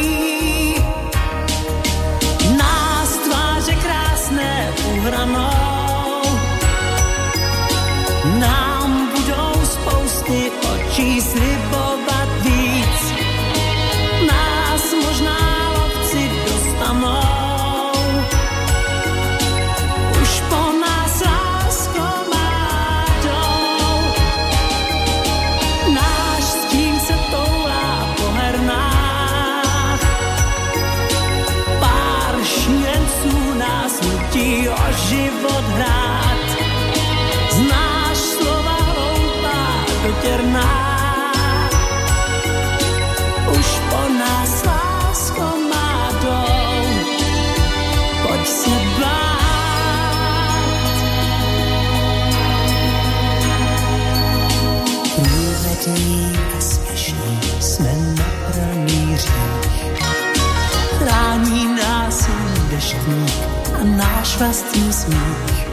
Náš 63.85 64.37
vlastní 64.37 64.93
smích. 64.93 65.69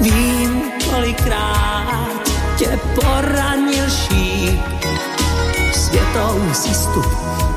Vím, 0.00 0.62
kolikrát 0.90 2.20
tě 2.58 2.78
poranil 2.94 3.84
šíp. 3.90 4.60
Světou 5.72 6.52
si 6.52 6.74
stup, 6.74 7.06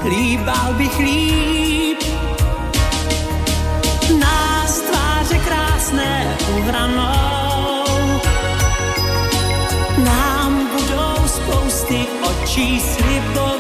líbal 0.04 0.74
bych 0.74 0.98
líp. 1.00 1.98
Nás 4.20 4.80
tváře 4.80 5.38
krásné 5.38 6.38
uhranou. 6.58 8.22
Nám 9.98 10.68
budou 10.68 11.28
spousty 11.28 12.06
očí 12.24 12.80
slibovat 12.80 13.51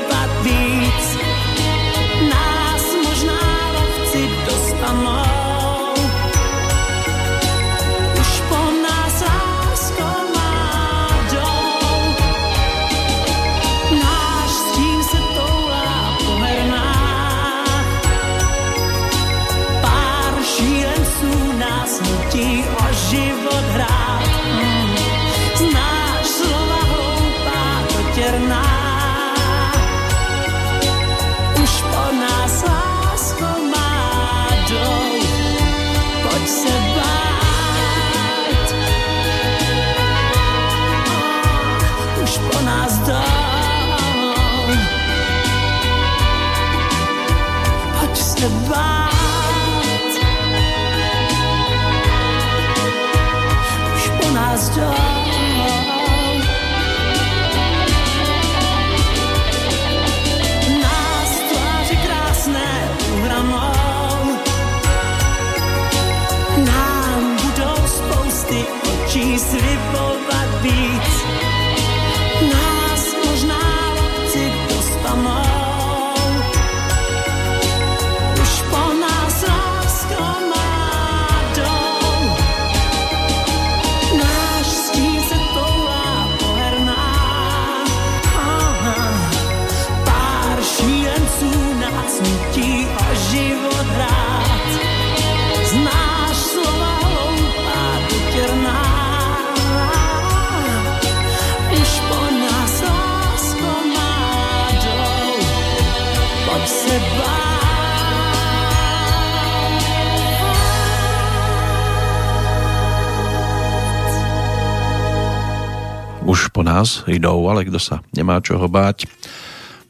nás 116.81 117.05
idú, 117.05 117.45
ale 117.45 117.69
kto 117.69 117.77
sa 117.77 118.01
nemá 118.09 118.41
čoho 118.41 118.65
báť, 118.65 119.05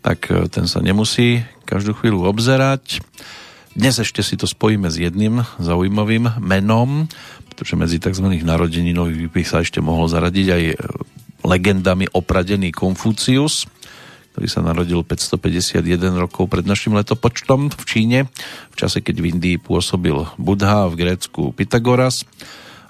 tak 0.03 0.27
e, 0.27 0.51
ten 0.51 0.67
sa 0.67 0.83
nemusí 0.83 1.39
každú 1.63 1.95
chvíľu 1.95 2.27
obzerať. 2.27 2.99
Dnes 3.71 3.95
ešte 3.95 4.19
si 4.19 4.35
to 4.35 4.43
spojíme 4.43 4.91
s 4.91 4.99
jedným 4.99 5.39
zaujímavým 5.55 6.43
menom, 6.43 7.07
pretože 7.47 7.79
medzi 7.79 7.95
tzv. 7.95 8.27
narodeninových 8.43 9.31
by 9.31 9.43
sa 9.47 9.63
ešte 9.63 9.79
mohol 9.79 10.11
zaradiť 10.11 10.47
aj 10.51 10.63
e, 10.67 10.75
legendami 11.47 12.11
opradený 12.11 12.75
Konfúcius, 12.75 13.71
ktorý 14.35 14.47
sa 14.51 14.59
narodil 14.59 14.99
551 15.07 15.79
rokov 16.19 16.51
pred 16.51 16.67
našim 16.67 16.91
letopočtom 16.91 17.71
v 17.71 17.83
Číne, 17.87 18.19
v 18.67 18.75
čase, 18.75 18.99
keď 18.99 19.15
v 19.15 19.27
Indii 19.31 19.57
pôsobil 19.63 20.27
Budha, 20.35 20.91
v 20.91 21.07
Grécku 21.07 21.55
Pythagoras 21.55 22.27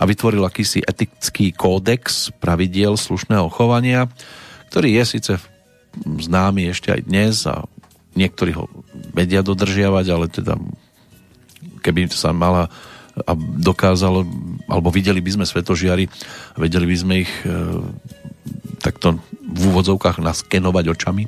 a 0.02 0.04
vytvoril 0.10 0.42
akýsi 0.42 0.82
etický 0.82 1.54
kódex 1.54 2.34
pravidiel 2.42 2.98
slušného 2.98 3.54
chovania, 3.54 4.10
ktorý 4.74 4.98
je 4.98 5.04
síce 5.06 5.32
známy 6.02 6.74
ešte 6.74 6.90
aj 6.90 7.02
dnes 7.06 7.46
a 7.46 7.70
niektorí 8.18 8.58
ho 8.58 8.66
vedia 9.14 9.46
dodržiavať, 9.46 10.06
ale 10.10 10.26
teda 10.26 10.58
keby 11.86 12.10
sa 12.10 12.34
mala 12.34 12.74
a 13.12 13.36
dokázalo, 13.38 14.24
alebo 14.72 14.88
videli 14.88 15.20
by 15.20 15.36
sme 15.36 15.46
svetožiari, 15.46 16.08
vedeli 16.56 16.86
by 16.88 16.96
sme 16.96 17.14
ich 17.28 17.34
e, 17.44 17.52
takto 18.80 19.20
v 19.44 19.62
úvodzovkách 19.68 20.24
naskenovať 20.24 20.86
očami, 20.96 21.28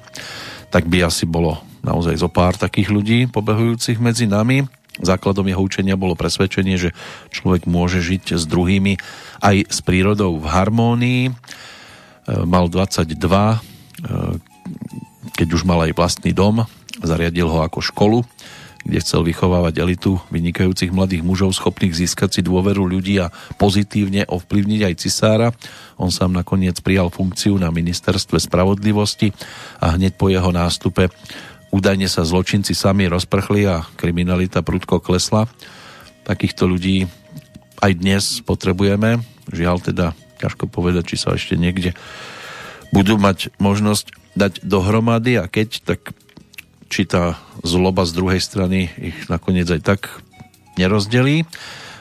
tak 0.71 0.87
by 0.87 1.05
asi 1.05 1.27
bolo 1.27 1.59
naozaj 1.83 2.15
zo 2.15 2.31
pár 2.31 2.55
takých 2.55 2.89
ľudí 2.89 3.19
pobehujúcich 3.27 3.99
medzi 3.99 4.25
nami. 4.25 4.63
Základom 5.01 5.49
jeho 5.49 5.57
učenia 5.57 5.97
bolo 5.97 6.13
presvedčenie, 6.13 6.77
že 6.77 6.93
človek 7.33 7.65
môže 7.65 7.97
žiť 7.97 8.37
s 8.37 8.45
druhými 8.45 9.01
aj 9.41 9.65
s 9.65 9.79
prírodou 9.81 10.37
v 10.37 10.45
harmónii. 10.45 11.21
E, 11.29 11.33
Mal 12.45 12.69
22, 12.69 13.09
e, 13.17 13.57
keď 15.33 15.47
už 15.49 15.65
mal 15.65 15.81
aj 15.89 15.97
vlastný 15.97 16.29
dom, 16.29 16.69
zariadil 17.01 17.49
ho 17.49 17.65
ako 17.65 17.81
školu, 17.81 18.21
kde 18.83 18.99
chcel 18.99 19.23
vychovávať 19.23 19.79
elitu 19.79 20.19
vynikajúcich 20.27 20.91
mladých 20.91 21.23
mužov 21.23 21.55
schopných 21.55 21.95
získať 21.95 22.39
si 22.39 22.41
dôveru 22.43 22.83
ľudí 22.83 23.15
a 23.17 23.31
pozitívne 23.55 24.27
ovplyvniť 24.27 24.81
aj 24.83 24.93
cisára. 24.99 25.47
On 25.95 26.11
sám 26.11 26.35
nakoniec 26.35 26.83
prijal 26.83 27.07
funkciu 27.07 27.55
na 27.55 27.71
ministerstve 27.71 28.35
spravodlivosti 28.43 29.31
a 29.79 29.95
hneď 29.95 30.19
po 30.19 30.27
jeho 30.27 30.51
nástupe 30.51 31.07
údajne 31.73 32.05
sa 32.05 32.21
zločinci 32.21 32.77
sami 32.77 33.09
rozprchli 33.09 33.65
a 33.65 33.81
kriminalita 33.97 34.61
prudko 34.61 35.01
klesla. 35.01 35.49
Takýchto 36.21 36.69
ľudí 36.69 37.09
aj 37.81 37.91
dnes 37.97 38.23
potrebujeme. 38.45 39.25
Žiaľ 39.49 39.77
teda, 39.81 40.05
ťažko 40.37 40.69
povedať, 40.69 41.13
či 41.13 41.17
sa 41.17 41.33
ešte 41.33 41.57
niekde 41.57 41.97
budú 42.93 43.17
mať 43.17 43.49
možnosť 43.57 44.37
dať 44.37 44.53
dohromady 44.61 45.41
a 45.41 45.49
keď, 45.49 45.81
tak 45.81 46.13
či 46.93 47.09
tá 47.09 47.41
zloba 47.65 48.05
z 48.05 48.13
druhej 48.13 48.37
strany 48.37 48.93
ich 49.01 49.17
nakoniec 49.25 49.65
aj 49.65 49.81
tak 49.81 50.01
nerozdelí. 50.77 51.49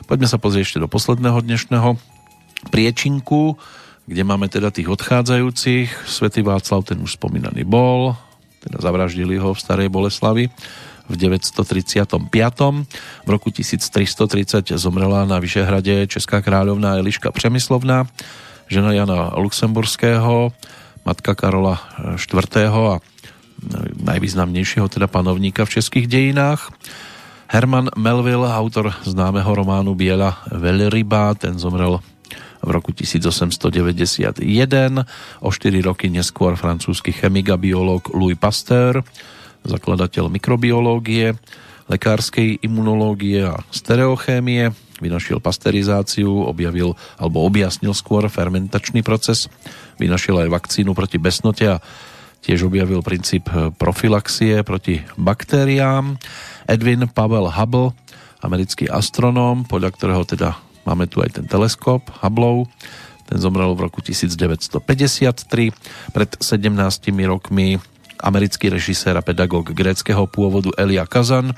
Poďme 0.04 0.28
sa 0.28 0.36
pozrieť 0.36 0.68
ešte 0.68 0.84
do 0.84 0.92
posledného 0.92 1.40
dnešného 1.40 1.96
priečinku, 2.68 3.56
kde 4.04 4.22
máme 4.28 4.52
teda 4.52 4.68
tých 4.68 4.92
odchádzajúcich. 4.92 6.04
Svetý 6.04 6.44
Václav, 6.44 6.84
ten 6.84 7.00
už 7.00 7.16
spomínaný 7.16 7.64
bol, 7.64 8.12
teda 8.62 8.78
zavraždili 8.78 9.38
ho 9.38 9.54
v 9.54 9.60
Starej 9.60 9.88
Boleslavi 9.90 10.48
v 11.08 11.14
935. 11.16 12.30
V 13.26 13.28
roku 13.28 13.50
1330 13.50 14.72
zomrela 14.78 15.26
na 15.26 15.42
Vyšehrade 15.42 16.06
česká 16.06 16.40
kráľovná 16.40 16.96
Eliška 17.02 17.34
Přemyslovná, 17.34 18.06
žena 18.70 18.92
Jana 18.92 19.34
Luxemburského, 19.36 20.52
matka 21.04 21.34
Karola 21.34 21.82
IV. 22.14 22.56
a 22.70 22.96
najvýznamnejšieho 23.98 24.88
teda 24.88 25.06
panovníka 25.06 25.64
v 25.64 25.78
českých 25.78 26.06
dejinách. 26.06 26.70
Herman 27.52 27.92
Melville, 27.98 28.48
autor 28.48 28.94
známeho 29.04 29.54
románu 29.54 29.94
Biela 29.94 30.40
Velryba, 30.48 31.34
ten 31.34 31.58
zomrel 31.58 32.00
v 32.62 32.70
roku 32.70 32.94
1891. 32.94 34.38
O 35.42 35.48
4 35.50 35.82
roky 35.82 36.06
neskôr 36.08 36.54
francúzsky 36.54 37.10
chemik 37.10 37.50
a 37.50 37.58
biológ 37.58 38.14
Louis 38.14 38.38
Pasteur, 38.38 39.02
zakladateľ 39.66 40.30
mikrobiológie, 40.30 41.34
lekárskej 41.90 42.62
imunológie 42.62 43.42
a 43.42 43.60
stereochémie, 43.74 44.70
vynašiel 45.02 45.42
pasterizáciu, 45.42 46.46
objavil 46.46 46.94
alebo 47.18 47.42
objasnil 47.42 47.90
skôr 47.92 48.30
fermentačný 48.30 49.02
proces, 49.02 49.50
vynašiel 49.98 50.46
aj 50.46 50.54
vakcínu 50.54 50.94
proti 50.94 51.18
besnote 51.18 51.66
a 51.66 51.82
tiež 52.42 52.66
objavil 52.66 53.02
princíp 53.02 53.50
profilaxie 53.78 54.62
proti 54.66 55.02
baktériám. 55.18 56.18
Edwin 56.66 57.10
Pavel 57.10 57.50
Hubble, 57.50 57.94
americký 58.42 58.90
astronóm, 58.90 59.66
podľa 59.66 59.90
ktorého 59.94 60.22
teda 60.26 60.58
máme 60.86 61.06
tu 61.06 61.22
aj 61.22 61.40
ten 61.40 61.46
teleskop 61.46 62.06
Hubble, 62.22 62.66
ten 63.26 63.38
zomrel 63.38 63.72
v 63.72 63.88
roku 63.88 64.04
1953. 64.04 65.72
Pred 66.12 66.30
17 66.42 66.68
rokmi 67.26 67.80
americký 68.22 68.70
režisér 68.70 69.18
a 69.18 69.22
pedagóg 69.26 69.74
gréckého 69.74 70.30
pôvodu 70.30 70.70
Elia 70.78 71.08
Kazan, 71.08 71.56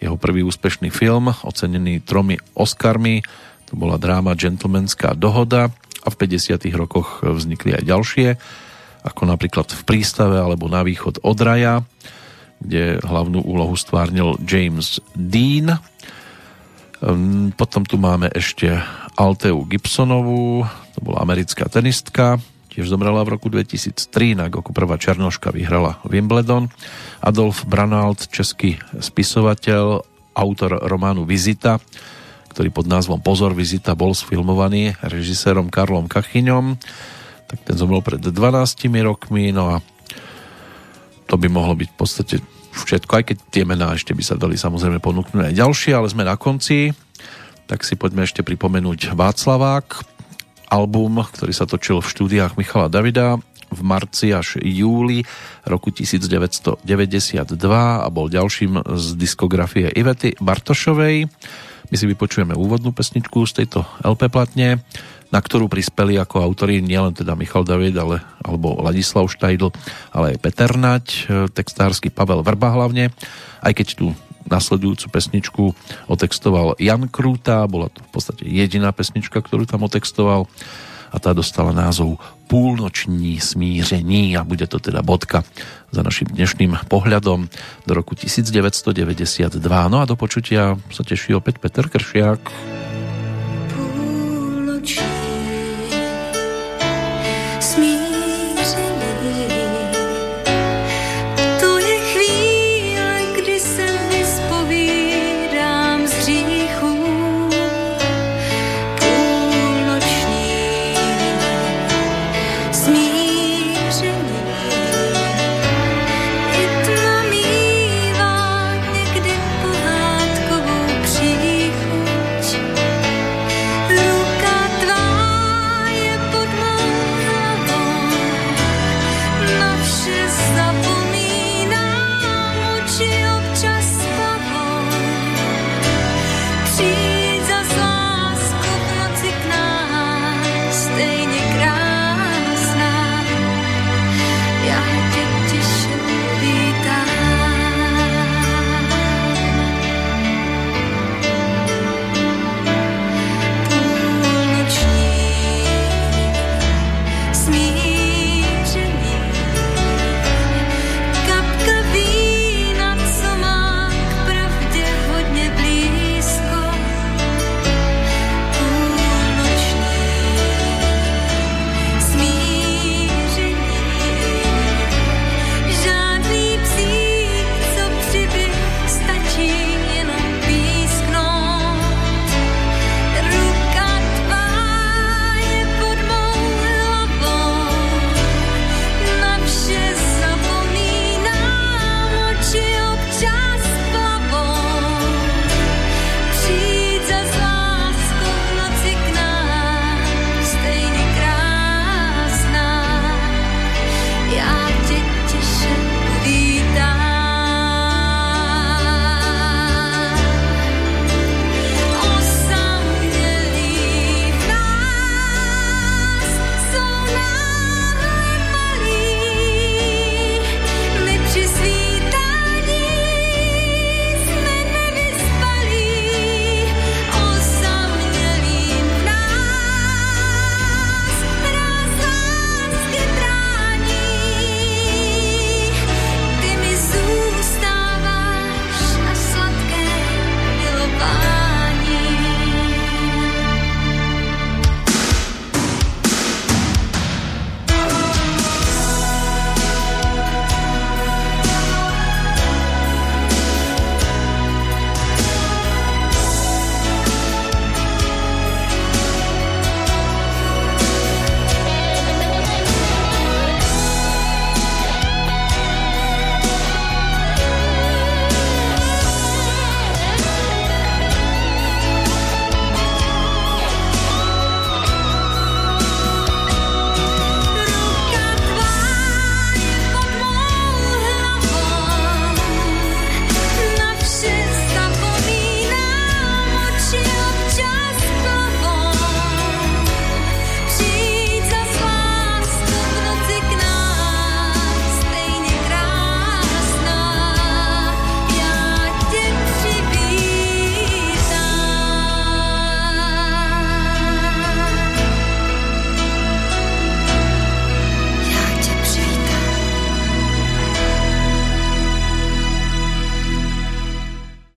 jeho 0.00 0.16
prvý 0.16 0.40
úspešný 0.40 0.88
film, 0.88 1.28
ocenený 1.44 2.00
tromi 2.00 2.40
Oscarmi, 2.56 3.20
to 3.68 3.76
bola 3.76 4.00
dráma 4.00 4.32
Gentlemanská 4.34 5.12
dohoda 5.14 5.68
a 6.02 6.08
v 6.08 6.16
50 6.16 6.56
rokoch 6.72 7.20
vznikli 7.20 7.76
aj 7.76 7.84
ďalšie, 7.84 8.28
ako 9.04 9.22
napríklad 9.28 9.68
v 9.68 9.82
prístave 9.84 10.40
alebo 10.40 10.66
na 10.66 10.80
východ 10.80 11.20
od 11.20 11.38
raja, 11.38 11.84
kde 12.60 13.00
hlavnú 13.00 13.44
úlohu 13.44 13.76
stvárnil 13.76 14.36
James 14.44 15.00
Dean. 15.12 15.80
Ehm, 17.00 17.56
potom 17.56 17.88
tu 17.88 17.96
máme 17.96 18.28
ešte 18.32 18.68
Alteu 19.16 19.64
Gibsonovú, 19.64 20.68
to 20.92 21.00
bola 21.00 21.24
americká 21.24 21.64
tenistka, 21.68 22.36
tiež 22.70 22.92
zomrela 22.92 23.24
v 23.24 23.40
roku 23.40 23.48
2003, 23.48 24.36
inak 24.36 24.52
ako 24.52 24.70
prvá 24.76 25.00
Černoška 25.00 25.50
vyhrala 25.50 25.98
Wimbledon. 26.04 26.68
Adolf 27.24 27.64
Branald, 27.64 28.28
český 28.28 28.78
spisovateľ, 29.00 30.04
autor 30.36 30.78
románu 30.86 31.26
Vizita, 31.26 31.82
ktorý 32.52 32.68
pod 32.70 32.86
názvom 32.86 33.18
Pozor 33.18 33.56
Vizita 33.56 33.96
bol 33.98 34.14
sfilmovaný 34.14 34.94
režisérom 35.00 35.72
Karlom 35.72 36.06
Kachyňom, 36.06 36.78
tak 37.50 37.58
ten 37.66 37.74
zomrel 37.74 38.04
pred 38.04 38.22
12 38.22 38.30
rokmi, 39.02 39.50
no 39.50 39.74
a 39.74 39.76
to 41.26 41.34
by 41.34 41.48
mohlo 41.50 41.74
byť 41.74 41.88
v 41.90 41.96
podstate 41.98 42.36
všetko, 42.86 43.12
aj 43.20 43.24
keď 43.32 43.36
tie 43.52 43.64
mená 43.68 43.92
ešte 43.94 44.16
by 44.16 44.22
sa 44.24 44.36
dali 44.38 44.56
samozrejme 44.56 45.02
ponúknuť 45.02 45.52
aj 45.52 45.54
ďalšie, 45.56 45.92
ale 45.96 46.08
sme 46.08 46.24
na 46.24 46.36
konci, 46.36 46.94
tak 47.70 47.86
si 47.86 47.94
poďme 47.94 48.26
ešte 48.26 48.42
pripomenúť 48.42 49.14
Václavák, 49.14 49.86
album, 50.70 51.22
ktorý 51.22 51.52
sa 51.54 51.66
točil 51.66 51.98
v 51.98 52.10
štúdiách 52.10 52.54
Michala 52.54 52.86
Davida 52.86 53.38
v 53.70 53.80
marci 53.86 54.34
až 54.34 54.58
júli 54.58 55.22
roku 55.62 55.94
1992 55.94 56.82
a 58.02 58.08
bol 58.10 58.26
ďalším 58.26 58.82
z 58.98 59.06
diskografie 59.14 59.86
Ivety 59.94 60.34
Bartošovej. 60.42 61.30
My 61.90 61.96
si 61.98 62.06
vypočujeme 62.06 62.54
úvodnú 62.54 62.90
pesničku 62.90 63.46
z 63.46 63.62
tejto 63.62 63.86
LP 64.02 64.30
platne, 64.30 64.82
na 65.30 65.38
ktorú 65.38 65.70
prispeli 65.70 66.18
ako 66.18 66.42
autori 66.42 66.82
nielen 66.82 67.14
teda 67.14 67.38
Michal 67.38 67.62
David, 67.62 67.94
ale, 67.98 68.22
alebo 68.42 68.78
Ladislav 68.82 69.30
Štajdl, 69.30 69.70
ale 70.10 70.34
aj 70.34 70.42
Peter 70.42 70.70
Nať, 70.74 71.06
textársky 71.54 72.10
Pavel 72.10 72.42
Vrba 72.42 72.74
hlavne, 72.74 73.14
aj 73.62 73.72
keď 73.74 73.88
tu 73.94 74.06
nasledujúcu 74.50 75.06
pesničku 75.14 75.64
otextoval 76.10 76.74
Jan 76.82 77.06
Krúta, 77.06 77.62
bola 77.70 77.86
to 77.86 78.02
v 78.02 78.10
podstate 78.10 78.42
jediná 78.50 78.90
pesnička, 78.90 79.38
ktorú 79.38 79.64
tam 79.70 79.86
otextoval 79.86 80.50
a 81.10 81.16
tá 81.18 81.34
dostala 81.34 81.74
názov 81.74 82.18
Púlnoční 82.50 83.38
smíření 83.38 84.34
a 84.34 84.42
bude 84.42 84.66
to 84.66 84.82
teda 84.82 85.06
bodka 85.06 85.46
za 85.94 86.02
našim 86.02 86.26
dnešným 86.34 86.86
pohľadom 86.90 87.46
do 87.86 87.92
roku 87.94 88.18
1992. 88.18 89.58
No 89.86 90.02
a 90.02 90.04
do 90.06 90.18
počutia 90.18 90.74
sa 90.90 91.02
teší 91.06 91.38
opäť 91.38 91.62
Peter 91.62 91.86
Kršiak. 91.86 92.42
huge. 94.82 95.29